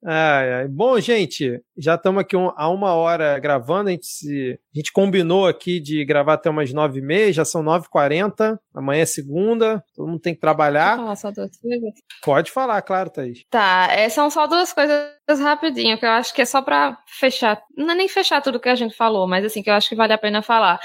Ai, 0.05 0.53
ai. 0.53 0.67
Bom, 0.67 0.99
gente, 0.99 1.61
já 1.75 1.95
estamos 1.95 2.21
aqui 2.21 2.37
um, 2.37 2.51
há 2.55 2.69
uma 2.69 2.93
hora 2.93 3.37
gravando. 3.39 3.89
A 3.89 3.91
gente, 3.91 4.05
se, 4.05 4.59
a 4.73 4.77
gente 4.77 4.91
combinou 4.91 5.47
aqui 5.47 5.79
de 5.79 6.05
gravar 6.05 6.33
até 6.33 6.49
umas 6.49 6.71
nove 6.71 6.99
e 6.99 7.01
meia, 7.01 7.33
já 7.33 7.43
são 7.43 7.63
nove 7.63 7.87
e 7.87 7.89
quarenta. 7.89 8.59
Amanhã 8.73 9.01
é 9.01 9.05
segunda, 9.05 9.83
todo 9.95 10.07
mundo 10.07 10.19
tem 10.19 10.35
que 10.35 10.39
trabalhar. 10.39 10.97
Pode 10.97 11.01
falar 11.01 11.15
só 11.15 11.31
duas 11.31 11.57
coisas? 11.57 11.93
Pode 12.23 12.51
falar, 12.51 12.81
claro, 12.83 13.09
Thaís. 13.09 13.43
Tá, 13.49 13.87
é, 13.91 14.07
são 14.09 14.29
só 14.29 14.45
duas 14.45 14.71
coisas 14.71 15.09
rapidinho, 15.41 15.97
que 15.97 16.05
eu 16.05 16.11
acho 16.11 16.33
que 16.33 16.41
é 16.41 16.45
só 16.45 16.61
para 16.61 16.97
fechar. 17.07 17.61
Não 17.75 17.91
é 17.91 17.95
nem 17.95 18.07
fechar 18.07 18.41
tudo 18.41 18.59
que 18.59 18.69
a 18.69 18.75
gente 18.75 18.95
falou, 18.95 19.27
mas 19.27 19.43
assim, 19.43 19.63
que 19.63 19.69
eu 19.69 19.73
acho 19.73 19.89
que 19.89 19.95
vale 19.95 20.13
a 20.13 20.17
pena 20.17 20.41
falar 20.41 20.79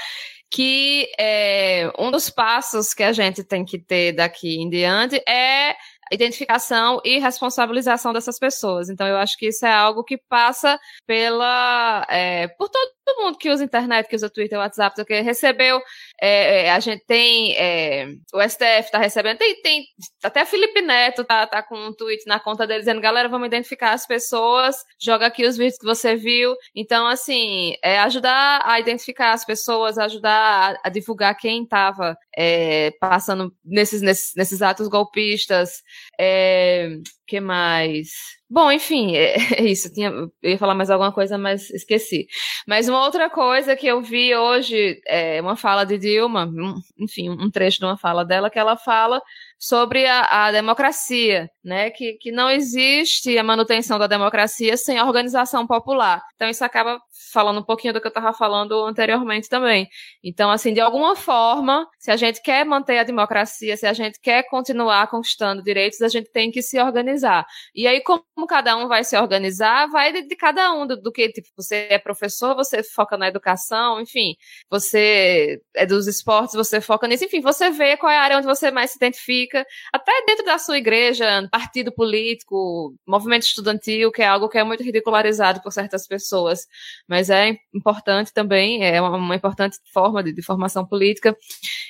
que 0.53 1.09
é, 1.19 1.91
um 1.97 2.11
dos 2.11 2.29
passos 2.29 2.93
que 2.93 3.01
a 3.01 3.11
gente 3.11 3.43
tem 3.43 3.65
que 3.65 3.79
ter 3.79 4.13
daqui 4.13 4.61
em 4.61 4.69
diante 4.69 5.15
é 5.27 5.75
identificação 6.13 7.01
e 7.03 7.19
responsabilização 7.19 8.13
dessas 8.13 8.37
pessoas. 8.39 8.89
Então, 8.89 9.07
eu 9.07 9.17
acho 9.17 9.37
que 9.37 9.47
isso 9.47 9.65
é 9.65 9.73
algo 9.73 10.03
que 10.03 10.17
passa 10.29 10.79
pela 11.05 12.05
é, 12.09 12.47
por 12.49 12.69
todo 12.69 12.91
mundo 13.17 13.37
que 13.37 13.49
usa 13.49 13.63
internet, 13.63 14.07
que 14.07 14.15
usa 14.15 14.29
Twitter, 14.29 14.57
WhatsApp, 14.57 15.03
que 15.05 15.21
recebeu 15.21 15.81
é, 16.21 16.65
é, 16.65 16.71
a 16.71 16.79
gente 16.79 17.03
tem 17.05 17.53
é, 17.57 18.07
o 18.33 18.41
STF 18.41 18.91
tá 18.91 18.97
recebendo, 18.97 19.37
tem, 19.37 19.61
tem 19.61 19.85
até 20.23 20.45
Felipe 20.45 20.81
Neto 20.81 21.23
tá, 21.23 21.45
tá 21.45 21.61
com 21.61 21.75
um 21.75 21.93
tweet 21.93 22.25
na 22.27 22.39
conta 22.39 22.65
dele 22.65 22.79
dizendo, 22.79 23.01
galera, 23.01 23.29
vamos 23.29 23.47
identificar 23.47 23.91
as 23.91 24.05
pessoas, 24.05 24.77
joga 25.01 25.27
aqui 25.27 25.45
os 25.45 25.57
vídeos 25.57 25.77
que 25.77 25.85
você 25.85 26.15
viu. 26.15 26.55
Então, 26.75 27.07
assim, 27.07 27.73
é 27.83 27.99
ajudar 27.99 28.61
a 28.63 28.79
identificar 28.79 29.33
as 29.33 29.45
pessoas, 29.45 29.97
ajudar 29.97 30.77
a, 30.83 30.87
a 30.87 30.89
divulgar 30.89 31.35
quem 31.37 31.63
estava 31.63 32.17
é, 32.37 32.91
passando 32.99 33.53
nesses, 33.63 34.01
nesses, 34.01 34.33
nesses 34.35 34.61
atos 34.61 34.87
golpistas. 34.87 35.81
É, 36.19 36.89
que 37.25 37.39
mais? 37.39 38.09
Bom, 38.49 38.71
enfim, 38.71 39.15
é, 39.15 39.35
é 39.59 39.63
isso. 39.63 39.91
Tinha, 39.91 40.09
eu 40.09 40.31
ia 40.43 40.57
falar 40.57 40.75
mais 40.75 40.89
alguma 40.89 41.11
coisa, 41.11 41.37
mas 41.37 41.69
esqueci. 41.71 42.27
Mas 42.67 42.87
uma 42.87 43.03
outra 43.03 43.29
coisa 43.29 43.75
que 43.75 43.87
eu 43.87 44.01
vi 44.01 44.35
hoje, 44.35 45.01
é 45.07 45.41
uma 45.41 45.55
fala 45.55 45.85
de 45.85 45.97
Dilma, 45.97 46.51
enfim, 46.99 47.29
um 47.29 47.49
trecho 47.49 47.79
de 47.79 47.85
uma 47.85 47.97
fala 47.97 48.23
dela, 48.23 48.49
que 48.49 48.59
ela 48.59 48.77
fala 48.77 49.21
sobre 49.57 50.05
a, 50.05 50.47
a, 50.47 50.51
democracia, 50.51 51.49
né? 51.63 51.89
Que, 51.89 52.13
que 52.13 52.31
não 52.31 52.49
existe 52.49 53.37
a 53.37 53.43
manutenção 53.43 53.97
da 53.97 54.07
democracia 54.07 54.75
sem 54.77 54.97
a 54.97 55.05
organização 55.05 55.65
popular. 55.65 56.21
Então, 56.35 56.49
isso 56.49 56.63
acaba 56.65 56.99
falando 57.31 57.61
um 57.61 57.63
pouquinho 57.63 57.93
do 57.93 58.01
que 58.01 58.07
eu 58.07 58.09
estava 58.09 58.33
falando 58.33 58.85
anteriormente 58.85 59.47
também. 59.49 59.87
Então, 60.23 60.51
assim, 60.51 60.73
de 60.73 60.81
alguma 60.81 61.15
forma, 61.15 61.87
se 62.03 62.11
a 62.11 62.17
gente 62.17 62.41
quer 62.41 62.65
manter 62.65 62.97
a 62.97 63.03
democracia, 63.05 63.77
se 63.77 63.85
a 63.85 63.93
gente 63.93 64.19
quer 64.19 64.43
continuar 64.49 65.07
conquistando 65.07 65.63
direitos, 65.63 66.01
a 66.01 66.09
gente 66.09 66.29
tem 66.29 66.51
que 66.51 66.61
se 66.61 66.77
organizar. 66.77 67.45
E 67.73 67.87
aí, 67.87 68.01
como 68.01 68.25
cada 68.45 68.75
um 68.75 68.89
vai 68.89 69.05
se 69.05 69.17
organizar, 69.17 69.87
vai 69.87 70.11
de, 70.11 70.23
de 70.23 70.35
cada 70.35 70.73
um, 70.73 70.85
do, 70.85 71.01
do, 71.01 71.13
que, 71.13 71.29
tipo, 71.29 71.47
você 71.55 71.87
é 71.89 71.97
professor, 71.97 72.55
você 72.55 72.83
foca 72.83 73.15
na 73.17 73.29
educação, 73.29 74.01
enfim, 74.01 74.35
você 74.69 75.61
é 75.73 75.85
dos 75.85 76.05
esportes, 76.05 76.55
você 76.55 76.81
foca 76.81 77.07
nisso, 77.07 77.23
enfim, 77.23 77.39
você 77.39 77.69
vê 77.69 77.95
qual 77.95 78.11
é 78.11 78.17
a 78.17 78.21
área 78.21 78.37
onde 78.37 78.47
você 78.47 78.69
mais 78.69 78.91
se 78.91 78.97
identifica, 78.97 79.65
até 79.93 80.11
dentro 80.25 80.43
da 80.43 80.57
sua 80.57 80.77
igreja, 80.77 81.47
partido 81.49 81.89
político, 81.89 82.93
movimento 83.07 83.43
estudantil, 83.43 84.11
que 84.11 84.21
é 84.21 84.27
algo 84.27 84.49
que 84.49 84.57
é 84.57 84.63
muito 84.65 84.83
ridicularizado 84.83 85.61
por 85.61 85.71
certas 85.71 86.05
pessoas, 86.05 86.67
mas 87.07 87.29
é 87.29 87.55
importante 87.73 88.33
também, 88.33 88.83
é 88.83 88.99
uma, 88.99 89.15
uma 89.15 89.35
importante 89.37 89.77
forma 89.93 90.21
de, 90.21 90.33
de, 90.33 90.41
formação 90.41 90.85
política. 90.85 91.33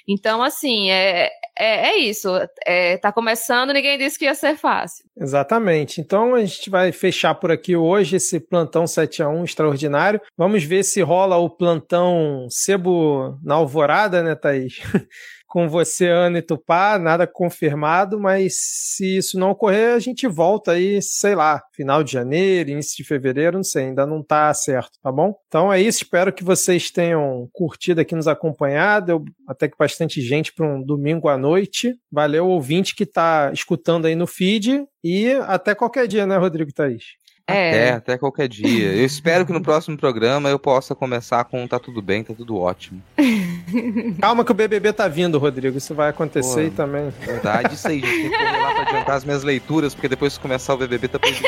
Então, 0.07 0.43
assim, 0.43 0.89
é, 0.89 1.29
é, 1.57 1.89
é 1.89 1.97
isso. 1.97 2.29
É, 2.65 2.97
tá 2.97 3.11
começando, 3.11 3.73
ninguém 3.73 3.97
disse 3.97 4.17
que 4.17 4.25
ia 4.25 4.35
ser 4.35 4.57
fácil. 4.57 5.05
Exatamente. 5.17 6.01
Então, 6.01 6.35
a 6.35 6.43
gente 6.43 6.69
vai 6.69 6.91
fechar 6.91 7.35
por 7.35 7.51
aqui 7.51 7.75
hoje 7.75 8.15
esse 8.15 8.39
plantão 8.39 8.87
7 8.87 9.21
a 9.23 9.29
1 9.29 9.43
extraordinário. 9.43 10.21
Vamos 10.37 10.63
ver 10.63 10.83
se 10.83 11.01
rola 11.01 11.37
o 11.37 11.49
plantão 11.49 12.47
sebo 12.49 13.37
na 13.43 13.55
alvorada, 13.55 14.23
né, 14.23 14.35
Thaís? 14.35 14.79
com 15.53 15.69
você, 15.69 16.07
Ana 16.07 16.39
e 16.39 16.41
Tupá, 16.41 16.97
nada 16.97 17.27
confirmado, 17.27 18.19
mas 18.19 18.55
se 18.55 19.17
isso 19.17 19.37
não 19.37 19.51
ocorrer, 19.51 19.93
a 19.93 19.99
gente 19.99 20.27
volta 20.27 20.71
aí, 20.71 20.99
sei 20.99 21.35
lá, 21.35 21.61
final 21.75 22.03
de 22.03 22.11
janeiro, 22.11 22.71
início 22.71 22.97
de 22.97 23.03
fevereiro, 23.03 23.57
não 23.57 23.63
sei, 23.63 23.85
ainda 23.85 24.03
não 24.03 24.23
tá 24.23 24.51
certo, 24.55 24.97
tá 24.99 25.11
bom? 25.11 25.35
Então 25.47 25.71
é 25.71 25.79
isso, 25.79 25.99
espero 25.99 26.33
que 26.33 26.43
vocês 26.43 26.89
tenham 26.89 27.47
curtido 27.53 28.01
aqui, 28.01 28.15
nos 28.15 28.27
acompanhado, 28.27 29.11
eu, 29.11 29.25
até 29.47 29.69
que 29.69 29.77
bastante 29.77 30.21
gente 30.21 30.51
para 30.51 30.65
um 30.65 30.83
domingo 30.83 31.29
à 31.29 31.37
noite. 31.37 31.93
Valeu, 32.11 32.47
ouvinte 32.47 32.95
que 32.95 33.05
tá 33.05 33.51
escutando 33.53 34.07
aí 34.07 34.15
no 34.15 34.25
feed 34.25 34.83
e 35.03 35.33
até 35.33 35.75
qualquer 35.75 36.07
dia, 36.07 36.25
né, 36.25 36.35
Rodrigo 36.35 36.73
Thaís? 36.73 37.03
É. 37.47 37.69
Até, 37.69 37.91
até 37.91 38.17
qualquer 38.17 38.47
dia. 38.47 38.93
Eu 38.93 39.05
espero 39.05 39.45
que 39.45 39.51
no 39.51 39.61
próximo 39.61 39.97
programa 39.97 40.49
eu 40.49 40.57
possa 40.57 40.95
começar 40.95 41.43
com 41.43 41.67
tá 41.67 41.77
tudo 41.77 42.01
bem, 42.01 42.23
tá 42.23 42.33
tudo 42.33 42.57
ótimo. 42.57 43.01
Calma 44.19 44.45
que 44.45 44.51
o 44.51 44.55
BBB 44.55 44.93
tá 44.93 45.07
vindo, 45.07 45.37
Rodrigo. 45.37 45.77
Isso 45.77 45.93
vai 45.93 46.09
acontecer 46.09 46.69
Pô, 46.71 46.77
também. 46.77 47.09
Verdade, 47.19 47.75
isso 47.75 47.87
aí. 47.87 47.99
Gente 47.99 48.11
tem 48.11 48.29
que 48.29 48.37
correr 48.37 48.59
lá 48.59 48.73
pra 48.73 48.81
adiantar 48.83 49.15
as 49.15 49.25
minhas 49.25 49.43
leituras, 49.43 49.93
porque 49.93 50.07
depois 50.07 50.37
que 50.37 50.41
começar 50.41 50.73
o 50.73 50.77
BBB 50.77 51.07
tá 51.09 51.19
perdido. 51.19 51.47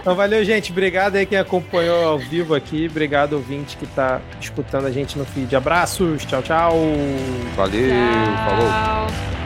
Então 0.00 0.16
valeu, 0.16 0.42
gente. 0.44 0.72
Obrigado 0.72 1.16
aí 1.16 1.26
quem 1.26 1.38
acompanhou 1.38 2.02
ao 2.04 2.18
vivo 2.18 2.54
aqui. 2.54 2.88
Obrigado, 2.90 3.34
ouvinte, 3.34 3.76
que 3.76 3.86
tá 3.86 4.20
escutando 4.40 4.86
a 4.86 4.90
gente 4.90 5.18
no 5.18 5.24
feed. 5.24 5.54
Abraços. 5.54 6.24
Tchau, 6.24 6.42
tchau. 6.42 6.72
Valeu. 7.54 7.90
Tchau. 7.90 8.48
Falou. 8.48 9.39